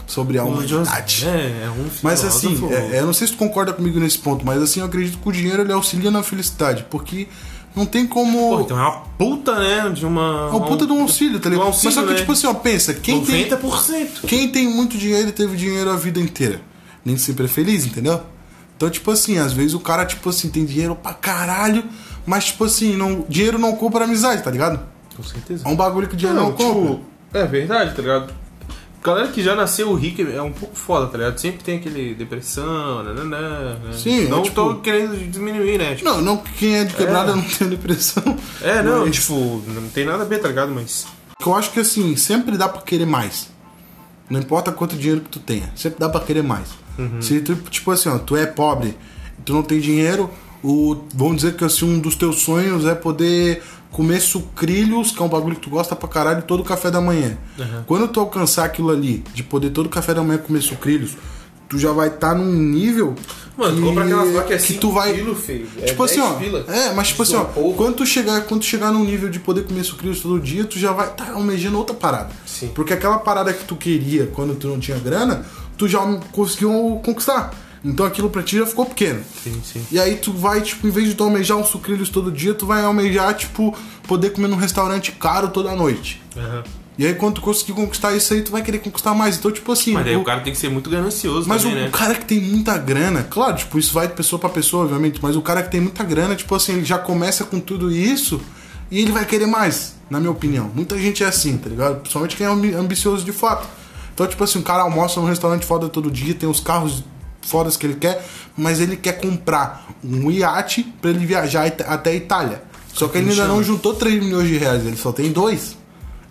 sobre 0.06 0.38
a 0.38 0.44
humanidade. 0.44 1.20
José 1.20 1.64
é 1.64 1.68
um 1.68 1.86
Mas 2.02 2.24
assim, 2.24 2.58
é, 2.70 2.96
é, 2.96 3.00
eu 3.00 3.06
não 3.06 3.12
sei 3.12 3.26
se 3.26 3.34
tu 3.34 3.38
concorda 3.38 3.74
comigo 3.74 4.00
nesse 4.00 4.18
ponto, 4.18 4.46
mas 4.46 4.62
assim, 4.62 4.80
eu 4.80 4.86
acredito 4.86 5.18
que 5.18 5.28
o 5.28 5.32
dinheiro 5.32 5.62
ele 5.62 5.72
auxilia 5.72 6.10
na 6.10 6.22
felicidade, 6.22 6.86
porque 6.88 7.28
não 7.74 7.84
tem 7.86 8.06
como. 8.06 8.56
Pô, 8.56 8.60
então 8.60 8.78
é 8.78 8.82
uma 8.82 9.00
puta, 9.18 9.58
né? 9.58 9.90
De 9.90 10.06
uma. 10.06 10.50
é 10.52 10.54
um 10.56 10.60
puta 10.60 10.86
de 10.86 10.92
um 10.92 11.02
auxílio, 11.02 11.40
tá 11.40 11.48
ligado? 11.48 11.64
um 11.64 11.68
auxílio, 11.68 11.86
mas 11.86 11.94
só 11.94 12.02
que, 12.02 12.12
né? 12.12 12.16
tipo 12.16 12.32
assim, 12.32 12.46
ó, 12.46 12.54
pensa, 12.54 12.94
quem 12.94 13.24
tem, 13.24 13.48
90%. 13.48 14.08
quem 14.26 14.48
tem 14.48 14.68
muito 14.68 14.96
dinheiro 14.96 15.32
teve 15.32 15.56
dinheiro 15.56 15.90
a 15.90 15.96
vida 15.96 16.20
inteira. 16.20 16.60
Nem 17.04 17.16
sempre 17.16 17.44
é 17.46 17.48
feliz, 17.48 17.84
entendeu? 17.84 18.20
Então, 18.76 18.88
tipo 18.90 19.10
assim, 19.10 19.38
às 19.38 19.52
vezes 19.52 19.74
o 19.74 19.80
cara, 19.80 20.04
tipo 20.04 20.28
assim, 20.30 20.48
tem 20.48 20.64
dinheiro 20.64 20.94
pra 20.94 21.12
caralho, 21.14 21.84
mas, 22.26 22.46
tipo 22.46 22.64
assim, 22.64 22.96
não, 22.96 23.24
dinheiro 23.28 23.58
não 23.58 23.76
compra 23.76 24.04
amizade, 24.04 24.42
tá 24.42 24.50
ligado? 24.50 24.80
Com 25.16 25.22
certeza. 25.22 25.62
É 25.66 25.68
um 25.68 25.76
bagulho 25.76 26.08
que 26.08 26.16
dinheiro 26.16 26.38
não, 26.40 26.48
Não, 26.50 26.56
compra. 26.56 26.92
tipo, 26.92 27.00
é 27.32 27.46
verdade, 27.46 27.94
tá 27.94 28.02
ligado? 28.02 28.32
Galera 29.04 29.28
que 29.28 29.42
já 29.42 29.54
nasceu 29.54 29.92
rica 29.94 30.22
é 30.22 30.40
um 30.40 30.50
pouco 30.50 30.74
foda, 30.74 31.06
tá 31.08 31.18
ligado? 31.18 31.36
Sempre 31.38 31.62
tem 31.62 31.76
aquele 31.76 32.14
depressão, 32.14 33.02
nananã, 33.04 33.74
né? 33.84 33.92
Sim, 33.92 34.28
Não 34.28 34.38
é, 34.38 34.42
tipo- 34.42 34.54
tô 34.54 34.76
querendo 34.76 35.14
diminuir, 35.30 35.76
né? 35.78 35.94
Tipo, 35.94 36.08
Não, 36.08 36.22
não 36.22 36.36
que 36.38 36.52
quem 36.52 36.76
é 36.76 36.84
de 36.84 36.94
quebrada 36.94 37.36
não 37.36 37.42
tem 37.42 37.68
depressão. 37.68 38.22
é, 38.62 38.82
não, 38.82 39.04
mas- 39.04 39.16
tipo, 39.16 39.62
não 39.68 39.88
tem 39.90 40.06
nada 40.06 40.22
a 40.22 40.26
ver, 40.26 40.38
tá 40.38 40.48
ligado? 40.48 40.72
Mas. 40.72 41.06
Eu 41.44 41.54
acho 41.54 41.70
que 41.72 41.80
assim, 41.80 42.16
sempre 42.16 42.56
dá 42.56 42.66
pra 42.66 42.80
querer 42.80 43.04
mais. 43.06 43.48
Não 44.30 44.40
importa 44.40 44.72
quanto 44.72 44.96
dinheiro 44.96 45.20
que 45.20 45.28
tu 45.28 45.38
tenha, 45.38 45.70
sempre 45.76 45.98
dá 46.00 46.08
pra 46.08 46.20
querer 46.20 46.42
mais. 46.42 46.68
Se 47.20 47.40
tu, 47.40 47.54
tipo 47.56 47.90
assim, 47.90 48.08
ó, 48.08 48.18
tu 48.18 48.36
é 48.36 48.46
pobre, 48.46 48.96
tu 49.44 49.52
não 49.52 49.62
tem 49.62 49.80
dinheiro, 49.80 50.30
o, 50.62 50.96
vamos 51.14 51.36
dizer 51.36 51.56
que 51.56 51.64
assim, 51.64 51.84
um 51.84 51.98
dos 51.98 52.14
teus 52.16 52.40
sonhos 52.40 52.86
é 52.86 52.94
poder 52.94 53.62
comer 53.94 54.20
sucrilhos, 54.20 55.12
que 55.12 55.22
é 55.22 55.24
um 55.24 55.28
bagulho 55.28 55.54
que 55.54 55.62
tu 55.62 55.70
gosta 55.70 55.94
pra 55.94 56.08
caralho, 56.08 56.42
todo 56.42 56.64
café 56.64 56.90
da 56.90 57.00
manhã. 57.00 57.38
Quando 57.86 58.08
tu 58.08 58.18
alcançar 58.18 58.64
aquilo 58.64 58.90
ali, 58.90 59.22
de 59.32 59.44
poder 59.44 59.70
todo 59.70 59.88
café 59.88 60.12
da 60.12 60.20
manhã 60.20 60.36
comer 60.36 60.62
sucrilhos, 60.62 61.12
tu 61.68 61.78
já 61.78 61.92
vai 61.92 62.08
estar 62.08 62.34
num 62.34 62.52
nível. 62.52 63.14
Mano, 63.56 63.76
tu 63.76 63.80
que, 63.80 63.86
compra 63.86 64.04
aquelas 64.04 64.34
lá 64.34 64.42
que 64.42 64.52
é 64.52 64.56
que 64.56 64.62
5 64.64 64.80
tu 64.80 64.90
vai 64.90 65.14
quilo, 65.14 65.36
feio. 65.36 65.68
É 65.80 65.84
tipo 65.84 66.02
assim, 66.02 66.20
10 66.20 66.26
ó. 66.26 66.34
pila. 66.34 66.64
É, 66.66 66.92
mas 66.92 67.08
tipo 67.08 67.22
assim, 67.22 67.36
ó, 67.36 67.44
quando 67.44 67.94
tu 67.94 68.04
chegar, 68.04 68.40
quando 68.42 68.62
tu 68.62 68.66
chegar 68.66 68.90
num 68.90 69.04
nível 69.04 69.30
de 69.30 69.38
poder 69.38 69.62
comer 69.62 69.84
sucrilhos 69.84 70.20
todo 70.20 70.40
dia, 70.40 70.64
tu 70.64 70.76
já 70.76 70.90
vai 70.90 71.06
estar 71.06 71.30
almejando 71.30 71.78
outra 71.78 71.94
parada. 71.94 72.30
Sim. 72.44 72.72
Porque 72.74 72.92
aquela 72.92 73.18
parada 73.18 73.52
que 73.52 73.64
tu 73.64 73.76
queria 73.76 74.26
quando 74.26 74.56
tu 74.56 74.66
não 74.66 74.80
tinha 74.80 74.98
grana, 74.98 75.46
tu 75.78 75.86
já 75.86 76.00
conseguiu 76.32 77.00
conquistar. 77.04 77.54
Então 77.84 78.06
aquilo 78.06 78.30
pra 78.30 78.42
ti 78.42 78.56
já 78.58 78.66
ficou 78.66 78.86
pequeno. 78.86 79.20
Sim, 79.42 79.60
sim. 79.62 79.86
E 79.92 79.98
aí 80.00 80.16
tu 80.16 80.32
vai, 80.32 80.62
tipo, 80.62 80.86
em 80.86 80.90
vez 80.90 81.06
de 81.08 81.14
tu 81.14 81.22
almejar 81.24 81.58
uns 81.58 81.68
sucrilhos 81.68 82.08
todo 82.08 82.32
dia, 82.32 82.54
tu 82.54 82.64
vai 82.66 82.82
almejar, 82.82 83.34
tipo, 83.34 83.76
poder 84.08 84.30
comer 84.30 84.48
num 84.48 84.56
restaurante 84.56 85.12
caro 85.12 85.48
toda 85.48 85.74
noite. 85.74 86.22
Aham. 86.36 86.62
E 86.96 87.04
aí 87.04 87.12
quando 87.14 87.34
tu 87.34 87.40
conseguir 87.40 87.72
conquistar 87.72 88.14
isso 88.16 88.32
aí, 88.32 88.40
tu 88.42 88.52
vai 88.52 88.62
querer 88.62 88.78
conquistar 88.78 89.12
mais. 89.14 89.36
Então, 89.36 89.50
tipo 89.50 89.70
assim. 89.72 89.92
Mas 89.92 90.04
daí 90.04 90.16
o- 90.16 90.20
o 90.20 90.24
cara 90.24 90.40
tem 90.40 90.52
que 90.52 90.58
ser 90.58 90.70
muito 90.70 90.88
ganancioso 90.88 91.48
mas 91.48 91.62
também, 91.64 91.76
o 91.76 91.80
né? 91.86 91.90
cara 91.92 92.14
que 92.14 92.24
tem 92.24 92.40
muita 92.40 92.78
grana, 92.78 93.24
claro, 93.24 93.56
tipo, 93.56 93.78
isso 93.78 93.92
vai 93.92 94.06
de 94.06 94.14
pessoa 94.14 94.38
pra 94.38 94.48
pessoa, 94.48 94.84
obviamente, 94.84 95.18
mas 95.20 95.34
o 95.36 95.42
cara 95.42 95.60
que 95.62 95.70
tem 95.72 95.80
muita 95.80 96.04
grana, 96.04 96.36
tipo 96.36 96.54
assim, 96.54 96.74
ele 96.74 96.84
já 96.84 96.96
começa 96.96 97.42
com 97.44 97.58
tudo 97.58 97.90
isso 97.90 98.40
e 98.92 99.00
ele 99.02 99.10
vai 99.10 99.26
querer 99.26 99.46
mais, 99.46 99.96
na 100.08 100.20
minha 100.20 100.30
opinião. 100.30 100.70
Muita 100.72 100.96
gente 100.96 101.24
é 101.24 101.26
assim, 101.26 101.56
tá 101.58 101.68
ligado? 101.68 101.96
Principalmente 102.00 102.36
quem 102.36 102.46
é 102.46 102.48
ambi- 102.50 102.74
ambicioso 102.74 103.24
de 103.24 103.32
fato. 103.32 103.66
Então, 104.14 104.24
tipo 104.28 104.44
assim, 104.44 104.60
o 104.60 104.62
cara 104.62 104.84
almoça 104.84 105.20
num 105.20 105.26
restaurante 105.26 105.66
foda 105.66 105.88
todo 105.88 106.08
dia, 106.12 106.32
tem 106.32 106.48
os 106.48 106.60
carros 106.60 107.02
fodas 107.44 107.76
que 107.76 107.86
ele 107.86 107.94
quer, 107.96 108.24
mas 108.56 108.80
ele 108.80 108.96
quer 108.96 109.14
comprar 109.20 109.86
um 110.02 110.30
iate 110.30 110.82
pra 111.00 111.10
ele 111.10 111.24
viajar 111.26 111.66
até 111.86 112.10
a 112.10 112.14
Itália. 112.14 112.62
Só 112.92 113.08
que 113.08 113.18
ele 113.18 113.30
ainda 113.30 113.46
não 113.46 113.62
juntou 113.62 113.94
3 113.94 114.22
milhões 114.22 114.48
de 114.48 114.56
reais, 114.56 114.86
ele 114.86 114.96
só 114.96 115.12
tem 115.12 115.32
dois. 115.32 115.76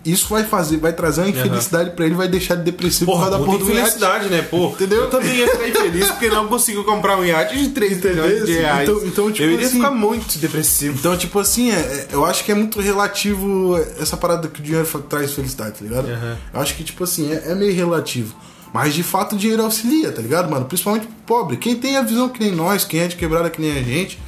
Isso 0.04 0.28
vai 0.28 0.44
fazer, 0.44 0.76
vai 0.76 0.92
trazer 0.92 1.22
uma 1.22 1.30
infelicidade 1.30 1.90
pra 1.92 2.04
ele, 2.04 2.14
vai 2.14 2.28
deixar 2.28 2.54
ele 2.54 2.62
depressivo 2.64 3.06
Porra, 3.06 3.24
por 3.24 3.30
causa 3.30 3.38
da 3.38 3.44
porra 3.46 3.58
do 3.58 3.70
infelicidade, 3.70 4.28
né? 4.28 4.42
Pô, 4.42 4.68
Entendeu? 4.68 5.00
Eu 5.04 5.10
também 5.10 5.34
ia 5.34 5.48
ficar 5.48 5.66
infeliz 5.66 6.10
porque 6.10 6.28
não 6.28 6.46
conseguiu 6.46 6.84
comprar 6.84 7.16
um 7.16 7.24
iate 7.24 7.56
de 7.56 7.68
3 7.70 8.02
milhões 8.04 8.44
de 8.44 8.52
reais. 8.52 8.86
Então- 8.86 9.02
então, 9.06 9.32
tipo 9.32 9.44
eu 9.48 9.52
iria 9.54 9.66
assim- 9.66 9.76
ficar 9.76 9.90
muito 9.90 10.38
depressivo. 10.38 10.98
Então, 10.98 11.16
tipo 11.16 11.38
assim, 11.38 11.70
é- 11.70 11.74
é- 11.76 12.08
eu 12.12 12.22
acho 12.22 12.44
que 12.44 12.52
é 12.52 12.54
muito 12.54 12.80
relativo 12.82 13.78
essa 13.98 14.14
parada 14.14 14.46
que 14.46 14.60
o 14.60 14.62
dinheiro 14.62 14.86
traz 15.08 15.32
felicidade, 15.32 15.78
tá 15.78 15.84
ligado? 15.84 16.06
Aham. 16.10 16.36
Eu 16.52 16.60
acho 16.60 16.74
que, 16.76 16.84
tipo 16.84 17.02
assim, 17.02 17.32
é, 17.32 17.52
é 17.52 17.54
meio 17.54 17.74
relativo. 17.74 18.34
Mas 18.74 18.92
de 18.92 19.04
fato 19.04 19.36
o 19.36 19.38
dinheiro 19.38 19.62
auxilia, 19.62 20.10
tá 20.10 20.20
ligado, 20.20 20.50
mano? 20.50 20.64
Principalmente 20.64 21.06
pro 21.06 21.14
pobre. 21.24 21.56
Quem 21.56 21.76
tem 21.76 21.96
a 21.96 22.02
visão 22.02 22.28
que 22.28 22.40
nem 22.40 22.50
nós, 22.50 22.84
quem 22.84 22.98
é 22.98 23.06
de 23.06 23.14
quebrada 23.14 23.48
que 23.48 23.60
nem 23.60 23.70
a 23.70 23.80
gente, 23.80 24.18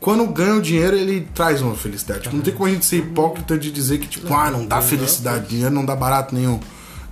quando 0.00 0.26
ganha 0.26 0.56
o 0.56 0.60
dinheiro, 0.60 0.96
ele 0.96 1.28
traz 1.32 1.62
uma 1.62 1.76
felicidade. 1.76 2.22
Tipo, 2.22 2.34
não 2.34 2.42
tem 2.42 2.52
como 2.52 2.66
a 2.66 2.72
gente 2.72 2.84
ser 2.84 2.96
hipócrita 2.96 3.56
de 3.56 3.70
dizer 3.70 3.98
que, 3.98 4.08
tipo, 4.08 4.34
ah, 4.34 4.50
não 4.50 4.66
dá 4.66 4.82
felicidade, 4.82 5.46
dinheiro 5.46 5.72
não 5.72 5.84
dá 5.84 5.94
barato 5.94 6.34
nenhum. 6.34 6.58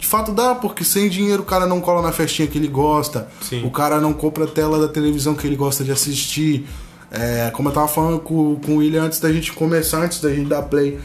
De 0.01 0.07
fato 0.09 0.33
dá, 0.33 0.53
porque 0.57 0.83
sem 0.83 1.09
dinheiro 1.09 1.43
o 1.43 1.47
cara 1.47 1.65
não 1.65 1.81
cola 1.81 2.03
na 2.03 2.11
festinha 2.11 2.49
que 2.49 2.59
ele 2.59 2.67
gosta, 2.67 3.29
Sim. 3.41 3.65
o 3.65 3.71
cara 3.71 4.01
não 4.01 4.13
compra 4.13 4.43
a 4.43 4.49
tela 4.49 4.81
da 4.81 4.89
televisão 4.89 5.37
que 5.37 5.47
ele 5.47 5.57
gosta 5.57 5.85
de 5.85 5.93
assistir. 5.93 6.67
É, 7.09 7.51
como 7.53 7.69
eu 7.69 7.73
tava 7.73 7.87
falando 7.87 8.19
com, 8.19 8.57
com 8.57 8.73
o 8.73 8.77
William 8.79 9.05
antes 9.05 9.21
da 9.21 9.33
gente 9.33 9.53
começar, 9.53 9.99
antes 9.99 10.21
da 10.21 10.35
gente 10.35 10.49
dar 10.49 10.63
play. 10.63 10.99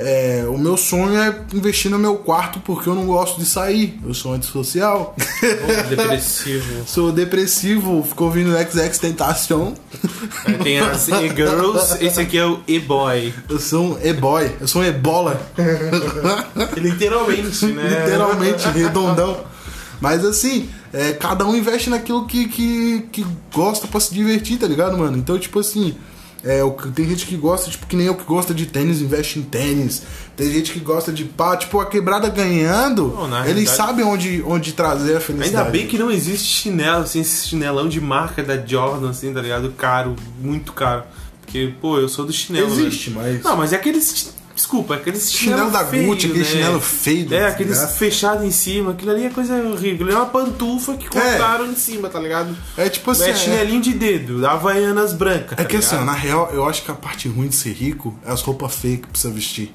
É, 0.00 0.44
o 0.48 0.56
meu 0.56 0.76
sonho 0.76 1.18
é 1.18 1.36
investir 1.52 1.90
no 1.90 1.98
meu 1.98 2.14
quarto 2.18 2.60
porque 2.60 2.88
eu 2.88 2.94
não 2.94 3.04
gosto 3.04 3.40
de 3.40 3.44
sair. 3.44 3.98
Eu 4.06 4.14
sou 4.14 4.32
antissocial. 4.32 5.16
Depressivo. 5.90 6.84
sou 6.86 7.10
depressivo, 7.10 8.04
fico 8.08 8.24
ouvindo 8.24 8.56
XX 8.56 8.96
Tentacion. 8.98 9.72
Aí 10.46 10.54
Tem 10.54 10.78
as 10.78 11.08
e-girls, 11.08 11.96
esse 12.00 12.20
aqui 12.20 12.38
é 12.38 12.46
o 12.46 12.60
e-boy. 12.68 13.34
Eu 13.48 13.58
sou 13.58 13.94
um 13.94 14.06
e-boy, 14.06 14.52
eu 14.60 14.68
sou 14.68 14.82
um 14.82 14.84
ebola. 14.84 15.40
Literalmente, 16.76 17.66
né? 17.66 18.04
Literalmente, 18.04 18.68
redondão. 18.68 19.44
Mas 20.00 20.24
assim, 20.24 20.68
é, 20.92 21.12
cada 21.12 21.44
um 21.44 21.56
investe 21.56 21.90
naquilo 21.90 22.24
que, 22.24 22.46
que, 22.46 23.00
que 23.10 23.26
gosta 23.52 23.88
pra 23.88 23.98
se 23.98 24.14
divertir, 24.14 24.58
tá 24.58 24.68
ligado, 24.68 24.96
mano? 24.96 25.16
Então, 25.16 25.36
tipo 25.40 25.58
assim, 25.58 25.96
é, 26.44 26.62
o 26.62 26.70
que- 26.72 26.88
tem 26.90 27.08
gente 27.08 27.26
que 27.26 27.36
gosta, 27.36 27.70
tipo, 27.70 27.86
que 27.86 27.96
nem 27.96 28.06
eu 28.06 28.14
que 28.14 28.24
gosta 28.24 28.54
de 28.54 28.66
tênis, 28.66 29.00
investe 29.00 29.38
em 29.38 29.42
tênis. 29.42 30.02
Tem 30.36 30.50
gente 30.52 30.72
que 30.72 30.78
gosta 30.78 31.12
de 31.12 31.24
pá, 31.24 31.56
tipo, 31.56 31.80
a 31.80 31.86
quebrada 31.86 32.28
ganhando, 32.28 33.08
Não, 33.08 33.24
eles 33.38 33.46
realidade- 33.46 33.76
sabem 33.76 34.04
onde, 34.04 34.42
onde 34.46 34.72
trazer 34.72 35.16
a 35.16 35.20
felicidade. 35.20 35.56
Ainda 35.66 35.70
bem 35.70 35.86
que 35.88 35.98
não 35.98 36.10
existe 36.10 36.46
chinelo, 36.46 37.02
assim, 37.02 37.20
esse 37.20 37.48
chinelão 37.48 37.88
de 37.88 38.00
marca 38.00 38.42
da 38.42 38.56
Jordan, 38.56 39.10
assim, 39.10 39.32
tá 39.34 39.40
ligado? 39.40 39.70
Caro, 39.76 40.14
muito 40.40 40.72
caro. 40.72 41.02
Porque, 41.40 41.72
pô, 41.80 41.98
eu 41.98 42.08
sou 42.08 42.24
do 42.26 42.32
chinelo. 42.32 42.68
Existe, 42.68 43.10
né? 43.10 43.16
mas- 43.22 43.42
Não, 43.42 43.56
mas 43.56 43.72
é 43.72 43.76
aqueles. 43.76 44.32
Desculpa, 44.58 44.94
é 44.94 44.96
aqueles 44.96 45.30
Chinelo 45.32 45.56
chinelo 45.58 45.70
da 45.70 45.86
feio, 45.86 46.06
Gucci, 46.08 46.26
aquele 46.26 46.38
né? 46.40 46.44
chinelo 46.44 46.80
feio, 46.80 47.32
É, 47.32 47.40
tá 47.42 47.46
aqueles 47.46 47.76
ligado? 47.78 47.94
fechados 47.96 48.44
em 48.44 48.50
cima. 48.50 48.90
Aquilo 48.90 49.12
ali 49.12 49.24
é 49.26 49.30
coisa 49.30 49.54
horrível. 49.54 50.08
É 50.10 50.14
uma 50.16 50.26
pantufa 50.26 50.94
que 50.96 51.08
cortaram 51.08 51.66
em 51.66 51.76
cima, 51.76 52.08
tá 52.08 52.18
ligado? 52.18 52.56
É 52.76 52.88
tipo 52.88 53.08
assim, 53.12 53.26
é 53.26 53.30
é- 53.30 53.36
chinelinho 53.36 53.80
de 53.80 53.92
dedo, 53.94 54.44
Havaianas 54.44 55.12
brancas. 55.12 55.52
É 55.52 55.62
tá 55.62 55.64
que 55.64 55.76
assim, 55.76 55.90
ligado? 55.92 56.06
na 56.06 56.12
real, 56.12 56.50
eu 56.52 56.68
acho 56.68 56.82
que 56.82 56.90
a 56.90 56.94
parte 56.94 57.28
ruim 57.28 57.46
de 57.46 57.54
ser 57.54 57.70
rico 57.72 58.18
é 58.26 58.32
as 58.32 58.42
roupas 58.42 58.74
feias 58.74 58.98
que 59.02 59.06
precisa 59.06 59.32
vestir. 59.32 59.70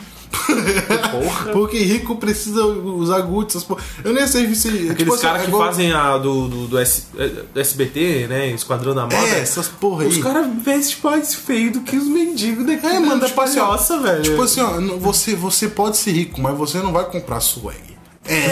Porra. 1.11 1.51
Porque 1.51 1.77
rico 1.79 2.15
precisa 2.15 2.65
usar 2.65 3.21
Gucci, 3.21 3.49
essas 3.57 3.63
porra. 3.63 3.83
Eu 4.03 4.13
nem 4.13 4.27
sei 4.27 4.53
se. 4.55 4.67
Aqueles 4.67 4.97
tipo 4.97 5.13
assim, 5.13 5.21
caras 5.23 5.41
é 5.41 5.45
que 5.45 5.51
fazem 5.51 5.93
a 5.93 6.17
do, 6.17 6.47
do, 6.47 6.67
do 6.67 6.79
S- 6.79 7.03
eh, 7.17 7.43
do 7.53 7.59
SBT, 7.59 8.27
né? 8.27 8.49
Esquadrão 8.51 8.93
da 8.95 9.03
Moda. 9.03 9.15
É, 9.15 9.39
essas 9.39 9.67
porra 9.67 10.03
aí. 10.03 10.09
Os 10.09 10.17
caras 10.17 10.47
vestem 10.63 10.97
mais 11.03 11.33
feio 11.35 11.71
do 11.73 11.81
que 11.81 11.95
os 11.95 12.07
mendigos 12.07 12.65
daqui 12.65 12.85
É, 12.85 12.99
mano, 12.99 13.25
tipo 13.25 13.39
assim, 13.41 13.59
ó, 13.59 13.65
palhoça, 13.67 13.99
velho. 13.99 14.21
Tipo 14.23 14.41
assim, 14.41 14.61
ó, 14.61 14.79
você, 14.99 15.35
você 15.35 15.67
pode 15.67 15.97
ser 15.97 16.11
rico, 16.11 16.41
mas 16.41 16.57
você 16.57 16.79
não 16.79 16.91
vai 16.91 17.05
comprar 17.05 17.39
swag. 17.39 17.77
É. 18.25 18.43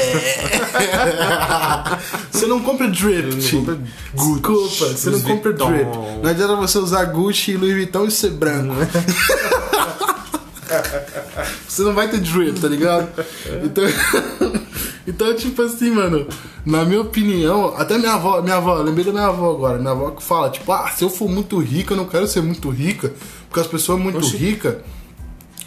você 2.32 2.46
não 2.46 2.60
compra 2.60 2.88
drift. 2.90 3.42
Você 3.42 3.56
não 3.56 3.64
compra 3.66 3.80
Desculpa, 4.14 4.86
você 4.94 5.10
não 5.10 5.22
compra 5.22 5.52
Vuitton. 5.52 5.72
drift. 5.72 5.98
Não 6.24 6.30
adianta 6.30 6.56
você 6.58 6.78
usar 6.78 7.06
Gucci, 7.06 7.56
Louis 7.56 7.74
Vuitton 7.74 8.06
e 8.06 8.12
ser 8.12 8.32
branco. 8.32 8.76
você 11.68 11.82
não 11.84 11.94
vai 11.94 12.10
ter 12.10 12.20
drip, 12.20 12.60
tá 12.60 12.68
ligado? 12.68 13.10
Então, 13.64 13.84
então, 15.08 15.36
tipo 15.36 15.62
assim, 15.62 15.92
mano, 15.92 16.28
na 16.66 16.86
minha 16.86 17.02
opinião, 17.02 17.74
até 17.78 17.98
minha 17.98 18.14
avó, 18.14 18.42
minha 18.42 18.56
avó, 18.56 18.76
lembrei 18.76 19.06
da 19.06 19.12
minha 19.12 19.28
avó 19.28 19.52
agora, 19.52 19.78
minha 19.78 19.92
avó 19.92 20.12
que 20.12 20.24
fala, 20.24 20.50
tipo, 20.50 20.72
ah, 20.72 20.90
se 20.96 21.04
eu 21.04 21.10
for 21.10 21.30
muito 21.30 21.60
rica, 21.60 21.94
eu 21.94 21.98
não 21.98 22.06
quero 22.06 22.28
ser 22.28 22.42
muito 22.42 22.70
rica, 22.70 23.14
porque 23.48 23.60
as 23.60 23.68
pessoas 23.68 24.00
muito 24.00 24.20
ricas. 24.38 24.78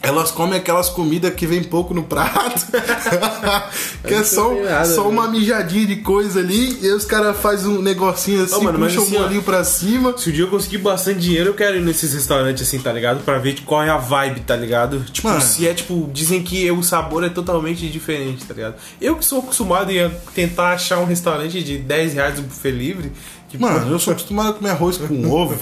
Elas 0.04 0.30
comem 0.30 0.58
aquelas 0.58 0.88
comidas 0.88 1.34
que 1.34 1.46
vem 1.46 1.62
pouco 1.62 1.94
no 1.94 2.02
prato. 2.02 2.66
que 4.06 4.14
é 4.14 4.22
só, 4.22 4.54
nada, 4.54 4.84
só 4.84 5.04
né? 5.04 5.08
uma 5.08 5.28
mijadinha 5.28 5.86
de 5.86 5.96
coisa 5.96 6.40
ali. 6.40 6.78
E 6.82 6.86
aí 6.86 6.92
os 6.92 7.04
caras 7.04 7.36
fazem 7.38 7.70
um 7.70 7.80
negocinho 7.80 8.44
assim, 8.44 8.62
mano, 8.62 8.78
mas 8.78 8.94
puxa 8.94 9.00
o 9.00 9.08
assim, 9.08 9.16
ó, 9.16 9.22
molinho 9.22 9.42
pra 9.42 9.64
cima. 9.64 10.16
Se 10.16 10.28
o 10.28 10.32
dia 10.32 10.44
eu 10.44 10.48
conseguir 10.48 10.78
bastante 10.78 11.20
dinheiro, 11.20 11.50
eu 11.50 11.54
quero 11.54 11.76
ir 11.76 11.80
nesses 11.80 12.12
restaurantes 12.12 12.66
assim, 12.66 12.78
tá 12.78 12.92
ligado? 12.92 13.24
Pra 13.24 13.38
ver 13.38 13.60
qual 13.62 13.82
é 13.82 13.88
a 13.88 13.96
vibe, 13.96 14.40
tá 14.40 14.56
ligado? 14.56 15.00
Tipo, 15.10 15.28
Mano. 15.28 15.40
se 15.40 15.66
é 15.66 15.72
tipo, 15.72 16.10
dizem 16.12 16.42
que 16.42 16.70
o 16.70 16.82
sabor 16.82 17.24
é 17.24 17.28
totalmente 17.28 17.88
diferente, 17.88 18.44
tá 18.44 18.54
ligado? 18.54 18.74
Eu 19.00 19.16
que 19.16 19.24
sou 19.24 19.38
acostumado 19.38 19.90
a 19.90 20.10
tentar 20.32 20.72
achar 20.72 20.98
um 20.98 21.04
restaurante 21.04 21.62
de 21.62 21.78
10 21.78 22.14
reais 22.14 22.34
do 22.34 22.42
buffet 22.42 22.70
livre. 22.70 23.12
Que, 23.56 23.62
Mano, 23.62 23.88
eu 23.92 23.98
sou 24.00 24.10
acostumado 24.12 24.50
a 24.50 24.52
comer 24.54 24.70
arroz 24.70 24.96
com 24.98 25.30
ovo. 25.30 25.54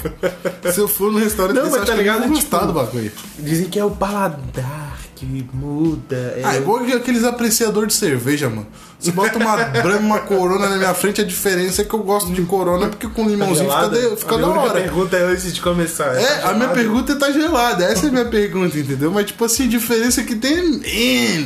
Se 0.73 0.79
eu 0.79 0.87
for 0.87 1.11
no 1.11 1.19
restaurante, 1.19 1.57
Não, 1.57 1.69
mas 1.69 1.85
tá 1.85 1.93
ligado? 1.93 2.21
vou 2.21 2.29
gostar 2.29 2.59
Tipo, 2.59 2.67
do 2.71 2.73
bagulho. 2.73 3.11
Dizem 3.37 3.69
que 3.69 3.77
é 3.77 3.85
o 3.85 3.91
paladar 3.91 4.97
que 5.25 5.55
muda. 5.55 6.35
Ah, 6.43 6.55
é 6.55 6.57
igual 6.59 6.83
aqueles 6.83 7.23
apreciadores 7.23 7.89
de 7.89 7.93
cerveja, 7.95 8.49
mano. 8.49 8.67
Você 8.99 9.11
bota 9.11 9.37
uma 9.37 9.55
Brahma, 9.83 9.99
uma 9.99 10.19
Corona 10.19 10.69
na 10.69 10.77
minha 10.77 10.93
frente, 10.93 11.19
a 11.19 11.23
diferença 11.25 11.81
é 11.81 11.85
que 11.85 11.93
eu 11.93 11.99
gosto 11.99 12.31
de 12.31 12.41
Corona 12.43 12.87
porque 12.87 13.07
com 13.07 13.27
limãozinho 13.27 13.69
fica, 13.69 13.89
de- 13.89 14.15
fica 14.15 14.35
a 14.35 14.37
da 14.37 14.47
hora. 14.47 14.73
pergunta 14.73 15.17
é 15.17 15.23
antes 15.23 15.53
de 15.53 15.59
começar. 15.61 16.15
É, 16.15 16.25
tá 16.39 16.49
a 16.49 16.53
minha 16.53 16.69
pergunta 16.69 17.11
é 17.11 17.15
tá 17.15 17.31
gelada. 17.31 17.83
Essa 17.83 18.05
é 18.05 18.09
a 18.09 18.11
minha 18.11 18.25
pergunta, 18.25 18.77
entendeu? 18.77 19.11
Mas, 19.11 19.25
tipo 19.25 19.43
assim, 19.43 19.65
a 19.65 19.69
diferença 19.69 20.21
é 20.21 20.23
que 20.23 20.35
tem. 20.35 20.61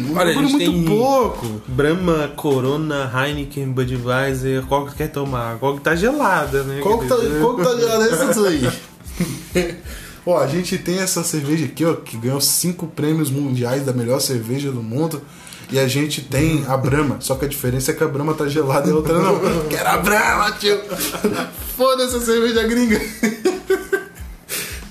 Um 0.06 0.16
Olha, 0.18 0.38
a 0.38 0.42
muito 0.42 0.58
tem 0.58 0.84
pouco. 0.86 1.62
Brahma, 1.68 2.32
Corona, 2.36 3.12
Heineken, 3.16 3.70
Budweiser, 3.72 4.64
qual 4.68 4.86
que 4.86 4.96
quer 4.96 5.08
tomar? 5.10 5.58
Qual 5.58 5.76
que 5.76 5.82
tá 5.82 5.96
gelada, 5.96 6.64
né? 6.64 6.80
Qual 6.82 7.00
que 7.00 7.08
tá, 7.08 7.16
qual 7.42 7.56
que 7.56 7.64
tá 7.64 7.76
gelada 7.76 8.06
essas 8.06 8.38
aí? 8.46 8.70
Ó, 10.28 10.38
a 10.38 10.46
gente 10.46 10.78
tem 10.78 11.00
essa 11.00 11.24
cerveja 11.24 11.64
aqui, 11.64 11.86
ó, 11.86 11.94
que 11.94 12.18
ganhou 12.18 12.42
cinco 12.42 12.86
prêmios 12.86 13.32
mundiais 13.32 13.86
da 13.86 13.94
melhor 13.94 14.20
cerveja 14.20 14.70
do 14.70 14.84
mundo. 14.84 15.22
E 15.72 15.80
a 15.80 15.88
gente 15.88 16.22
tem 16.22 16.66
a 16.68 16.76
Brahma, 16.76 17.16
só 17.22 17.36
que 17.36 17.46
a 17.46 17.48
diferença 17.48 17.92
é 17.92 17.94
que 17.94 18.04
a 18.04 18.08
Brahma 18.10 18.34
tá 18.34 18.46
gelada 18.46 18.90
e 18.90 18.92
a 18.92 18.96
outra 18.96 19.20
não. 19.20 19.40
Quero 19.70 19.88
a 19.88 19.98
Brahma, 19.98 20.52
tio! 20.52 20.78
Foda-se 21.78 22.18
a 22.18 22.20
cerveja 22.20 22.64
gringa! 22.64 23.02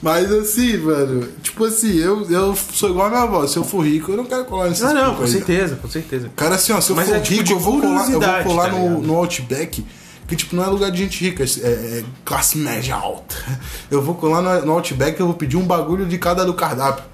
Mas 0.01 0.33
assim, 0.33 0.79
mano, 0.79 1.29
tipo 1.43 1.67
assim, 1.67 1.99
eu, 1.99 2.31
eu 2.31 2.57
sou 2.73 2.89
igual 2.89 3.07
a 3.07 3.11
minha 3.11 3.23
avó, 3.23 3.47
se 3.47 3.59
eu 3.59 3.65
for 3.65 3.85
rico, 3.85 4.13
eu 4.13 4.17
não 4.17 4.25
quero 4.25 4.47
colar 4.47 4.71
nesses 4.71 4.85
Ah, 4.85 4.95
não, 4.95 5.17
com 5.17 5.27
certeza, 5.27 5.77
com 5.77 5.89
certeza. 5.89 6.31
Cara, 6.35 6.55
assim, 6.55 6.73
ó, 6.73 6.81
se 6.81 6.91
eu 6.91 6.97
Mas 6.97 7.09
for 7.09 7.17
é 7.17 7.21
tipo 7.21 7.43
rico, 7.43 7.53
eu 7.53 7.59
vou 7.59 7.79
colar, 7.79 8.11
eu 8.11 8.21
vou 8.21 8.43
colar 8.43 8.71
tá 8.71 8.79
no, 8.79 9.03
no 9.03 9.17
Outback, 9.17 9.85
que 10.27 10.37
tipo, 10.37 10.55
não 10.57 10.65
é 10.65 10.67
lugar 10.67 10.91
de 10.91 10.99
gente 10.99 11.25
rica, 11.25 11.45
é, 11.45 11.67
é 11.69 12.05
classe 12.25 12.59
média 12.59 12.95
alta. 12.95 13.37
Eu 13.91 14.03
vou 14.03 14.15
colar 14.15 14.43
no, 14.43 14.67
no 14.67 14.73
Outback, 14.73 15.19
eu 15.21 15.27
vou 15.27 15.35
pedir 15.35 15.57
um 15.57 15.65
bagulho 15.65 16.07
de 16.07 16.19
cada 16.19 16.45
do 16.45 16.55
cardápio. 16.55 17.05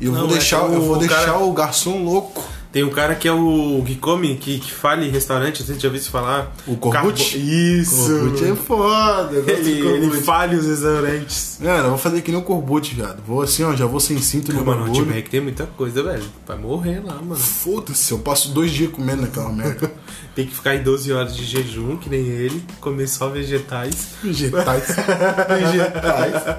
E 0.00 0.06
eu 0.06 0.12
Não, 0.12 0.20
vou 0.22 0.30
é 0.30 0.32
deixar, 0.34 0.60
que 0.60 0.66
o 0.70 0.74
eu 0.74 0.82
vou 0.82 0.98
deixar 0.98 1.24
cara- 1.26 1.38
o 1.38 1.52
garçom 1.52 2.02
louco. 2.04 2.42
Tem 2.72 2.84
um 2.84 2.88
cara 2.90 3.16
que 3.16 3.26
é 3.26 3.32
o 3.32 3.82
que 3.84 3.96
come, 3.96 4.36
que, 4.36 4.60
que 4.60 4.70
fala 4.70 5.04
em 5.04 5.10
restaurante, 5.10 5.60
você 5.62 5.74
já 5.74 5.88
ouviu 5.88 6.00
isso 6.00 6.08
falar? 6.10 6.54
O 6.68 6.76
Corbucci? 6.76 7.32
Carbo- 7.32 7.50
Isso! 7.50 8.08
Corbucci 8.20 8.44
é 8.44 8.54
foda, 8.54 9.36
Ele, 9.50 9.70
ele 9.88 10.20
falha 10.22 10.56
os 10.56 10.66
restaurantes. 10.66 11.58
Mano, 11.60 11.84
eu 11.84 11.88
vou 11.90 11.98
fazer 11.98 12.22
que 12.22 12.30
nem 12.30 12.40
o 12.40 12.44
Corbucci, 12.44 12.94
viado. 12.94 13.20
Vou 13.26 13.42
assim, 13.42 13.64
ó, 13.64 13.74
já 13.74 13.86
vou 13.86 13.98
sem 13.98 14.18
cinto 14.22 14.52
no 14.52 14.64
Mano, 14.64 14.82
o 14.82 14.84
bagulho. 14.84 15.00
Outback 15.00 15.28
tem 15.28 15.40
muita 15.40 15.66
coisa, 15.66 16.00
velho. 16.02 16.22
Vai 16.46 16.56
morrer 16.58 17.02
lá, 17.04 17.14
mano. 17.16 17.36
Foda-se, 17.36 18.12
eu 18.12 18.20
passo 18.20 18.50
dois 18.50 18.70
dias 18.70 18.92
comendo 18.92 19.22
naquela 19.22 19.50
merda. 19.50 19.90
Tem 20.34 20.46
que 20.46 20.54
ficar 20.54 20.76
em 20.76 20.82
12 20.82 21.12
horas 21.12 21.36
de 21.36 21.44
jejum, 21.44 21.96
que 21.96 22.08
nem 22.08 22.20
ele, 22.20 22.64
comer 22.80 23.08
só 23.08 23.28
vegetais. 23.28 24.10
Vegetais. 24.22 24.84
Vegetais. 25.48 26.56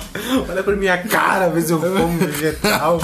Olha 0.50 0.62
pra 0.62 0.76
minha 0.76 0.98
cara, 0.98 1.48
ver 1.50 1.62
se 1.62 1.72
eu 1.72 1.80
como 1.80 2.18
vegetal. 2.20 3.00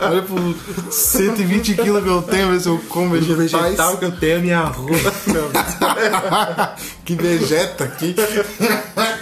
Olha 0.00 0.22
pro 0.22 0.56
120 0.90 1.74
quilos 1.74 2.02
que 2.02 2.08
eu 2.08 2.22
tenho, 2.22 2.50
ver 2.50 2.60
se 2.60 2.68
eu 2.68 2.78
como 2.88 3.14
O 3.14 3.20
vegetais. 3.20 3.62
vegetal 3.64 3.98
que 3.98 4.04
eu 4.06 4.12
tenho 4.12 4.38
é 4.38 4.40
minha 4.40 4.60
roupa. 4.64 4.94
que 7.04 7.14
vegeta 7.14 7.84
aqui. 7.84 8.14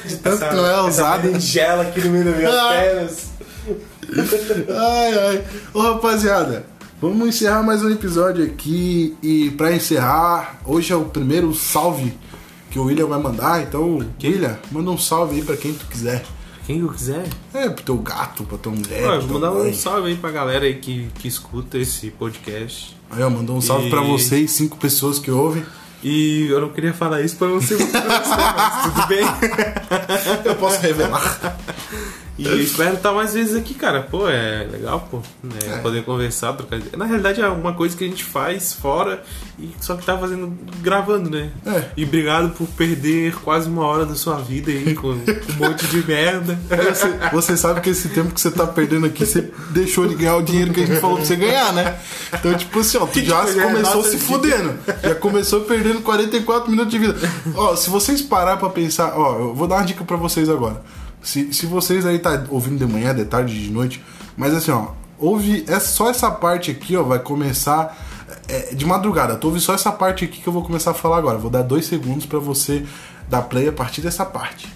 De 0.07 0.17
tanto 0.19 0.49
que 0.49 0.55
não 0.55 0.67
é 0.67 0.81
usado. 0.83 1.41
gela 1.41 1.83
aqui 1.83 2.01
no 2.03 2.11
meio 2.11 2.25
das 2.25 2.37
minhas 2.37 2.55
Ah. 2.55 2.69
pernas. 2.73 3.35
Ai, 4.69 5.19
ai. 5.29 5.45
Ô, 5.73 5.81
rapaziada, 5.81 6.67
vamos 7.11 7.29
encerrar 7.29 7.63
mais 7.63 7.83
um 7.83 7.91
episódio 7.91 8.43
aqui. 8.45 9.15
E 9.23 9.51
pra 9.51 9.75
encerrar, 9.75 10.59
hoje 10.65 10.91
é 10.93 10.97
o 10.97 11.05
primeiro 11.05 11.55
salve 11.55 12.15
que 12.71 12.79
o 12.79 12.85
William 12.85 13.07
vai 13.07 13.21
mandar. 13.21 13.63
Então, 13.63 13.99
William, 14.23 14.59
manda 14.73 14.91
um 14.91 14.97
salve 14.97 15.37
aí 15.37 15.43
pra 15.43 15.55
quem 15.57 15.75
tu 15.75 15.85
quiser. 15.87 16.25
Quem 16.67 16.81
eu 16.81 16.89
quiser. 16.89 17.25
É, 17.53 17.69
pro 17.69 17.85
teu 17.85 17.99
gato, 17.99 18.45
pra 18.45 18.57
tua 18.57 18.73
mulher. 18.73 19.03
Pra 19.03 19.19
vou 19.19 19.35
mandar 19.35 19.53
um 19.53 19.65
mãe. 19.65 19.75
salve 19.75 20.09
aí 20.09 20.17
pra 20.17 20.31
galera 20.31 20.65
aí 20.65 20.77
que, 20.77 21.09
que 21.17 21.29
escuta 21.29 21.77
esse 21.77 22.11
podcast. 22.11 22.97
Aí, 23.11 23.23
ó, 23.23 23.29
mandou 23.29 23.55
um 23.57 23.61
salve 23.61 23.89
E- 23.89 23.91
pra 23.91 24.01
vocês, 24.01 24.51
cinco 24.53 24.79
pessoas 24.79 25.19
que 25.19 25.31
ouvem. 25.31 25.63
E 26.03 26.47
eu 26.51 26.61
não 26.61 26.71
queria 26.71 26.93
falar 26.95 27.21
isso 27.23 27.37
pra 27.37 27.49
né? 27.49 27.55
mas 27.93 28.83
tudo 28.95 29.07
bem. 29.09 29.25
Eu 30.45 30.55
posso 30.57 30.81
revelar. 30.81 31.59
E 32.37 32.47
eu 32.47 32.61
espero 32.61 32.95
estar 32.95 33.13
mais 33.13 33.33
vezes 33.35 33.55
aqui, 33.55 33.75
cara. 33.75 34.03
Pô, 34.03 34.29
é 34.29 34.67
legal, 34.71 35.07
pô. 35.09 35.19
né, 35.43 35.79
Poder 35.83 36.03
conversar, 36.05 36.53
trocar 36.55 36.77
ideia. 36.79 36.97
Na 36.97 37.05
realidade 37.05 37.41
é 37.41 37.47
uma 37.49 37.73
coisa 37.75 37.97
que 37.97 38.03
a 38.05 38.09
gente 38.09 38.25
faz 38.25 38.73
fora 38.73 39.23
e 39.57 39.71
só 39.81 39.95
que 39.95 40.05
tá 40.05 40.19
fazendo, 40.19 40.53
gravando, 40.83 41.31
né? 41.31 41.51
É. 41.65 41.85
E 41.97 42.03
obrigado 42.03 42.51
por 42.51 42.67
perder 42.69 43.37
quase 43.37 43.69
uma 43.69 43.87
hora 43.87 44.05
da 44.05 44.17
sua 44.17 44.35
vida 44.39 44.73
aí 44.73 44.95
com 44.95 45.09
um 45.11 45.25
monte 45.61 45.87
de 45.87 46.05
merda. 46.05 46.59
Você, 46.93 47.09
você 47.33 47.57
sabe 47.57 47.81
que 47.81 47.91
esse 47.91 48.09
tempo 48.09 48.35
que 48.35 48.41
você 48.41 48.51
tá 48.51 48.67
perdendo 48.67 49.07
aqui, 49.07 49.25
você 49.25 49.53
deixou 49.71 50.09
de 50.09 50.17
ganhar 50.17 50.35
o 50.37 50.43
dinheiro 50.43 50.73
que 50.73 50.81
a 50.83 50.87
gente 50.87 51.01
falou 51.01 51.19
pra 51.19 51.25
você 51.27 51.37
ganhar, 51.37 51.73
né? 51.73 51.97
Então, 52.33 52.53
tipo 52.55 52.81
assim, 52.81 52.99
ó, 52.99 53.07
tu 53.07 53.21
já 53.23 53.45
é 53.49 53.63
começou 53.63 54.03
se 54.03 54.17
de- 54.17 54.23
fudendo. 54.25 54.75
Já 55.05 55.15
começou 55.15 55.61
perdendo 55.61 56.01
44 56.01 56.69
minutos 56.69 56.91
de 56.91 56.99
vida. 56.99 57.15
Ó, 57.55 57.77
se 57.77 57.89
vocês 57.91 58.21
parar 58.23 58.57
pra 58.57 58.71
pensar, 58.71 59.13
ó, 59.17 59.39
eu 59.39 59.55
vou 59.55 59.69
dar 59.69 59.77
uma 59.77 59.85
dica 59.85 60.03
pra 60.03 60.17
vocês 60.17 60.49
agora. 60.49 60.83
Se, 61.25 61.53
se 61.53 61.67
vocês 61.67 62.05
aí 62.05 62.19
tá 62.19 62.45
ouvindo 62.51 62.79
de 62.79 62.93
manhã, 62.93 63.15
de 63.15 63.25
tarde, 63.25 63.59
de 63.59 63.71
noite, 63.71 64.05
mas 64.37 64.55
assim, 64.55 64.71
ó, 64.71 64.89
ouve 65.19 65.65
é 65.67 65.81
só 65.81 66.11
essa 66.11 66.31
parte 66.31 66.71
aqui, 66.71 66.95
ó, 66.97 67.03
vai 67.03 67.19
começar 67.19 67.97
é, 68.47 68.75
de 68.75 68.85
madrugada. 68.85 69.37
Tu 69.37 69.47
ouve 69.47 69.59
só 69.59 69.75
essa 69.75 69.91
parte 69.91 70.25
aqui 70.25 70.41
que 70.41 70.47
eu 70.47 70.53
vou 70.53 70.63
começar 70.63 70.91
a 70.91 70.95
falar 70.95 71.17
agora. 71.17 71.39
Vou 71.39 71.51
dar 71.51 71.63
dois 71.63 71.87
segundos 71.87 72.27
pra 72.27 72.39
você 72.39 72.85
dar 73.29 73.43
play 73.43 73.69
a 73.69 73.73
partir 73.73 74.03
dessa 74.03 74.25
parte. 74.25 74.73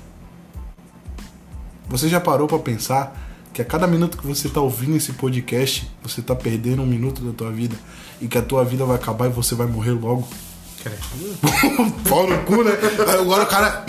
Você 1.88 2.09
já 2.09 2.20
parou 2.20 2.49
pra 2.49 2.59
pensar 2.59 3.16
que 3.53 3.62
a 3.62 3.64
cada 3.64 3.86
minuto 3.86 4.16
que 4.16 4.26
você 4.26 4.49
tá 4.49 4.61
ouvindo 4.61 4.96
esse 4.96 5.12
podcast, 5.12 5.90
você 6.03 6.22
tá 6.22 6.34
perdendo 6.34 6.82
um 6.82 6.86
minuto 6.86 7.22
da 7.22 7.32
tua 7.32 7.51
vida 7.51 7.76
e 8.20 8.28
que 8.28 8.38
a 8.38 8.42
tua 8.42 8.64
vida 8.64 8.84
vai 8.84 8.96
acabar 8.96 9.26
e 9.26 9.30
você 9.30 9.55
vai 9.55 9.66
morrer 9.66 9.92
logo? 9.92 10.26
Cara, 10.82 10.96
Pau 12.09 12.26
no 12.26 12.38
cu, 12.44 12.62
né? 12.62 12.72
Agora 13.20 13.44
o 13.44 13.46
cara. 13.46 13.84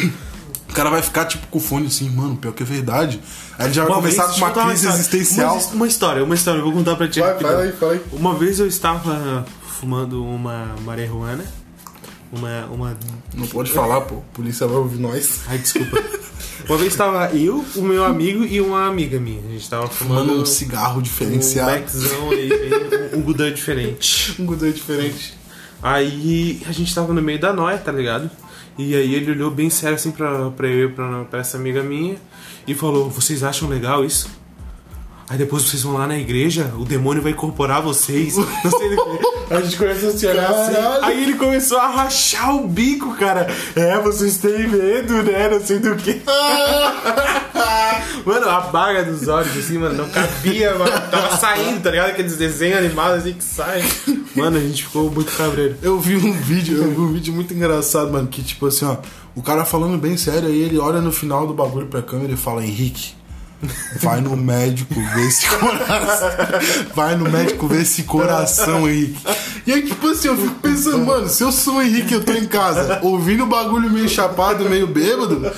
O 0.80 0.82
cara 0.82 0.92
vai 0.92 1.02
ficar 1.02 1.26
tipo 1.26 1.46
com 1.48 1.58
o 1.58 1.62
fone 1.62 1.88
assim, 1.88 2.10
mano, 2.10 2.38
pior 2.38 2.54
que 2.54 2.64
é 2.64 2.66
verdade. 2.66 3.20
Aí 3.58 3.66
ele 3.66 3.74
já 3.74 3.82
vai 3.84 3.92
Uma 3.92 3.98
começar 4.02 4.28
vez, 4.28 4.40
com 4.40 4.46
uma 4.46 4.52
crise 4.52 4.76
história. 4.76 4.96
existencial. 4.96 5.58
Uma, 5.58 5.74
uma 5.74 5.88
história, 5.88 6.24
uma 6.24 6.36
história, 6.36 6.60
eu 6.60 6.64
vou 6.64 6.72
contar 6.72 6.96
pra 6.96 7.06
ti. 7.10 7.20
Vai, 7.20 7.32
rapidão. 7.32 7.52
fala 7.52 7.64
aí, 7.64 7.72
fala 7.74 7.92
aí. 7.92 8.02
Uma 8.14 8.34
vez 8.36 8.62
eu 8.62 8.66
estava 8.66 9.46
fumando 9.68 10.24
uma 10.24 10.74
marihuana. 10.86 11.44
Uma. 12.32 12.66
uma... 12.68 12.98
Não 13.34 13.46
pode 13.48 13.74
falar, 13.74 14.00
pô. 14.02 14.20
A 14.20 14.34
polícia 14.34 14.66
vai 14.68 14.78
ouvir 14.78 15.00
nós. 15.00 15.42
Ai, 15.50 15.58
desculpa. 15.58 16.02
Uma 16.70 16.78
vez 16.78 16.94
estava 16.94 17.36
eu, 17.36 17.66
o 17.76 17.82
meu 17.82 18.06
amigo 18.06 18.46
e 18.46 18.62
uma 18.62 18.88
amiga 18.88 19.20
minha. 19.20 19.40
A 19.40 19.52
gente 19.52 19.64
estava 19.64 19.88
fumando 19.90 20.28
Mano, 20.28 20.44
um 20.44 20.46
cigarro 20.46 21.00
um 21.00 21.02
diferenciado. 21.02 21.72
Maczão 21.72 22.32
aí, 22.32 22.52
um 23.18 23.22
gudã 23.22 23.52
diferente. 23.52 24.36
Um 24.40 24.46
gudê 24.46 24.72
diferente. 24.72 25.34
Aí 25.84 26.62
a 26.66 26.72
gente 26.72 26.96
tava 26.96 27.12
no 27.14 27.22
meio 27.22 27.40
da 27.40 27.52
noia, 27.52 27.78
tá 27.78 27.92
ligado? 27.92 28.32
E 28.80 28.96
aí 28.96 29.14
ele 29.14 29.32
olhou 29.32 29.52
bem 29.52 29.70
sério 29.70 29.96
assim 29.96 30.10
pra, 30.10 30.52
pra 30.52 30.66
eu 30.66 30.88
e 30.88 30.94
pra, 30.94 31.26
pra 31.26 31.40
essa 31.42 31.58
amiga 31.58 31.84
minha 31.84 32.16
e 32.66 32.74
falou: 32.74 33.10
Vocês 33.10 33.44
acham 33.44 33.68
legal 33.68 34.06
isso? 34.06 34.30
Aí 35.28 35.38
depois 35.38 35.64
vocês 35.64 35.84
vão 35.84 35.96
lá 35.96 36.08
na 36.08 36.18
igreja, 36.18 36.74
o 36.78 36.86
demônio 36.86 37.22
vai 37.22 37.34
incorporar 37.34 37.82
vocês. 37.82 38.38
Não 38.64 38.72
sei 38.72 38.96
do 38.96 38.96
que. 38.96 39.54
A 39.54 39.60
gente 39.60 39.76
começou 39.76 40.10
a 40.10 40.14
se 40.14 40.28
olhar 40.28 40.50
assim. 40.50 40.76
Aí 41.04 41.24
ele 41.24 41.34
começou 41.34 41.78
a 41.78 41.88
rachar 41.88 42.56
o 42.56 42.70
bico, 42.70 43.16
cara. 43.16 43.54
É, 43.76 44.00
vocês 44.00 44.38
têm 44.38 44.70
medo, 44.70 45.24
né? 45.24 45.50
Não 45.50 45.60
sei 45.60 45.80
do 45.80 45.98
que. 45.98 46.22
Mano, 48.26 48.50
a 48.50 48.62
baga 48.62 49.04
dos 49.04 49.28
olhos, 49.28 49.56
assim, 49.58 49.78
mano, 49.78 49.96
não 49.96 50.10
cabia, 50.10 50.76
mano. 50.76 50.92
Tava 51.12 51.38
saindo, 51.38 51.82
tá 51.82 51.92
ligado? 51.92 52.10
Aqueles 52.10 52.36
desenhos 52.38 52.78
animados 52.78 53.20
assim 53.20 53.34
que 53.34 53.44
saem. 53.44 53.84
Mano, 54.36 54.58
a 54.58 54.62
gente 54.62 54.84
ficou 54.84 55.10
muito 55.10 55.32
cabreiro. 55.36 55.78
Eu 55.82 56.00
vi 56.00 56.16
um 56.16 56.34
vídeo, 56.34 56.78
eu 56.78 56.92
vi 56.92 57.00
um 57.00 57.14
vídeo 57.14 57.34
muito 57.34 57.54
engraçado, 57.54 58.12
mano, 58.12 58.28
que 58.28 58.42
tipo 58.44 58.68
assim, 58.68 58.86
ó, 58.86 58.98
o 59.36 59.42
cara 59.42 59.66
falando 59.66 59.98
bem 59.98 60.18
sério, 60.18 60.48
aí 60.50 60.62
ele 60.62 60.78
olha 60.78 61.02
no 61.02 61.12
final 61.12 61.48
do 61.48 61.54
bagulho 61.54 61.88
pra 61.88 62.02
câmera 62.02 62.34
e 62.34 62.38
fala, 62.38 62.64
Henrique, 62.64 63.14
vai 64.02 64.22
no 64.22 64.36
médico 64.38 64.94
ver 64.96 65.28
esse 65.28 65.48
coração. 65.58 66.30
Vai 66.96 67.16
no 67.16 67.30
médico 67.30 67.68
ver 67.68 67.82
esse 67.82 68.04
coração, 68.04 68.88
Henrique. 68.88 69.22
E 69.68 69.74
aí, 69.74 69.82
tipo 69.86 70.08
assim, 70.08 70.30
eu 70.30 70.38
fico 70.38 70.56
pensando, 70.56 71.00
mano, 71.00 71.28
se 71.28 71.44
eu 71.44 71.52
sou 71.52 71.76
o 71.76 71.82
Henrique, 71.82 72.14
eu 72.14 72.24
tô 72.24 72.32
em 72.34 72.46
casa, 72.46 73.00
ouvindo 73.04 73.44
o 73.44 73.48
bagulho 73.48 73.90
meio 73.90 74.08
chapado, 74.08 74.70
meio 74.70 74.88
bêbado, 74.88 75.52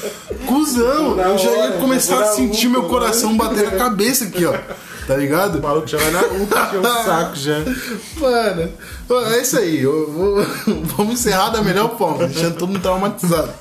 cuzão, 0.56 1.20
eu 1.20 1.38
já 1.38 1.52
ia 1.52 1.72
começar 1.74 2.22
a 2.22 2.26
sentir 2.28 2.68
meu 2.68 2.84
coração 2.84 3.36
bater 3.38 3.72
na 3.72 3.78
cabeça 3.78 4.26
aqui, 4.26 4.46
ó. 4.46 4.54
Tá 5.08 5.16
ligado? 5.18 5.58
O 5.58 5.62
maluco 5.62 5.88
já 5.88 5.98
vai 5.98 6.12
na 6.12 6.22
UPA, 6.22 6.72
um 6.78 6.84
saco 7.06 7.36
já. 7.36 7.60
Mano, 8.18 8.70
é 9.32 9.42
isso 9.42 9.58
aí. 9.58 9.84
Vou- 9.84 10.46
vamos 10.98 11.14
encerrar 11.14 11.50
da 11.50 11.62
melhor 11.62 11.98
forma, 11.98 12.28
deixando 12.28 12.56
todo 12.58 12.70
mundo 12.70 12.82
traumatizado. 12.82 13.52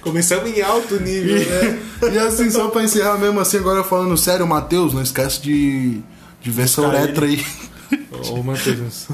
Começamos 0.00 0.50
em 0.56 0.62
alto 0.62 1.00
nível, 1.00 1.38
né? 1.38 1.78
E 2.12 2.18
assim, 2.18 2.50
só 2.50 2.68
pra 2.68 2.82
encerrar 2.82 3.18
mesmo 3.18 3.40
assim, 3.40 3.58
agora 3.58 3.82
falando 3.82 4.16
sério, 4.16 4.46
Matheus, 4.46 4.92
não 4.94 5.02
esquece 5.02 5.40
de, 5.40 6.00
de 6.40 6.50
ver 6.50 6.62
essa 6.64 6.82
uretra 6.82 7.26
aí. 7.26 7.44
Ô, 8.30 8.42
Matheus, 8.42 9.08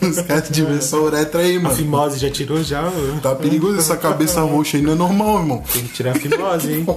Não 0.00 0.08
esquece 0.10 0.52
de 0.52 0.62
ver 0.64 0.78
essa 0.78 0.96
uretra 0.98 1.40
aí, 1.40 1.56
a 1.56 1.60
mano. 1.60 1.74
fimose 1.74 2.18
já 2.18 2.30
tirou 2.30 2.62
já? 2.62 2.82
ô? 2.86 3.20
Tá 3.22 3.34
perigoso 3.34 3.78
essa 3.78 3.96
cabeça 3.96 4.40
roxa 4.42 4.76
aí, 4.76 4.82
não 4.82 4.92
é 4.92 4.94
normal, 4.96 5.38
irmão. 5.40 5.62
Tem 5.72 5.82
que 5.82 5.92
tirar 5.92 6.12
a 6.12 6.14
fimose, 6.14 6.72
hein? 6.72 6.86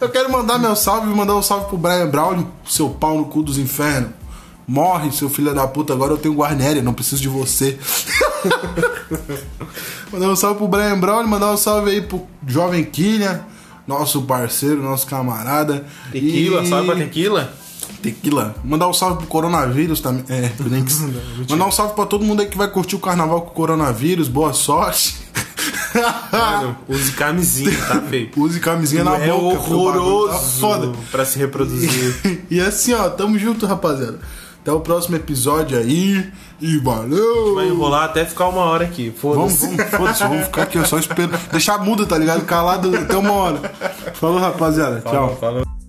Eu 0.00 0.08
quero 0.08 0.32
mandar 0.32 0.58
meu 0.58 0.74
salve, 0.74 1.06
mandar 1.14 1.36
um 1.36 1.42
salve 1.42 1.66
pro 1.66 1.76
Brian 1.76 2.08
Brown, 2.08 2.46
seu 2.66 2.88
pau 2.90 3.18
no 3.18 3.26
cu 3.26 3.42
dos 3.42 3.58
infernos. 3.58 4.10
Morre, 4.66 5.12
seu 5.12 5.28
filho 5.28 5.54
da 5.54 5.66
puta, 5.66 5.92
agora 5.92 6.12
eu 6.12 6.16
tenho 6.18 6.34
Guarnéria, 6.34 6.80
não 6.82 6.94
preciso 6.94 7.20
de 7.20 7.28
você. 7.28 7.78
mandar 10.12 10.28
um 10.28 10.36
salve 10.36 10.56
pro 10.58 10.68
Brian 10.68 10.98
Brown, 10.98 11.26
mandar 11.26 11.52
um 11.52 11.56
salve 11.56 11.90
aí 11.90 12.00
pro 12.00 12.22
Jovem 12.46 12.84
Killian, 12.84 13.40
nosso 13.86 14.22
parceiro, 14.22 14.82
nosso 14.82 15.06
camarada. 15.06 15.84
Tequila, 16.10 16.62
E- 16.62 16.68
sabe 16.68 16.86
pra 16.86 16.96
tequila? 16.96 17.52
Tequila. 18.02 18.54
Mandar 18.64 18.88
um 18.88 18.92
salve 18.92 19.18
pro 19.18 19.26
coronavírus 19.26 20.00
também. 20.00 20.24
É, 20.28 20.50
Brinks. 20.60 21.00
Mandar 21.48 21.66
um 21.66 21.70
salve 21.70 21.94
pra 21.94 22.04
todo 22.06 22.24
mundo 22.24 22.40
aí 22.40 22.46
que 22.48 22.56
vai 22.58 22.68
curtir 22.68 22.96
o 22.96 22.98
carnaval 22.98 23.42
com 23.42 23.50
o 23.50 23.54
coronavírus. 23.54 24.28
Boa 24.28 24.52
sorte. 24.52 25.22
Mano, 26.32 26.76
use 26.88 27.12
camisinha, 27.12 27.76
tá 27.86 28.00
feio? 28.08 28.30
Use 28.36 28.58
camisinha 28.60 29.04
na 29.04 29.16
é 29.18 29.30
boca. 29.30 29.58
bagulho 29.58 29.78
horroroso 29.78 30.32
Tá 30.32 30.38
foda. 30.38 30.92
pra 31.10 31.24
se 31.24 31.38
reproduzir. 31.38 32.42
E 32.50 32.58
assim, 32.62 32.94
ó, 32.94 33.08
tamo 33.10 33.38
junto, 33.38 33.66
rapaziada. 33.66 34.18
Até 34.62 34.72
o 34.72 34.80
próximo 34.80 35.16
episódio 35.16 35.76
aí. 35.78 36.30
E 36.60 36.78
valeu! 36.78 37.56
Vai 37.56 37.66
enrolar 37.66 38.04
até 38.04 38.24
ficar 38.24 38.46
uma 38.48 38.62
hora 38.62 38.84
aqui. 38.84 39.12
Vamos, 39.22 39.54
Foda-se. 39.54 39.76
vamos, 39.76 39.90
foda-se, 39.90 40.22
vamos 40.22 40.44
ficar 40.46 40.62
aqui 40.62 40.78
ó, 40.78 40.84
só 40.84 40.98
esperando. 40.98 41.38
Deixar 41.50 41.78
mudo, 41.78 42.06
tá 42.06 42.16
ligado? 42.16 42.42
Calado 42.46 42.96
até 42.96 43.16
uma 43.16 43.32
hora. 43.32 43.72
Falou, 44.14 44.38
rapaziada. 44.38 45.00
Tchau. 45.00 45.10
Falou, 45.12 45.36
falou. 45.36 45.81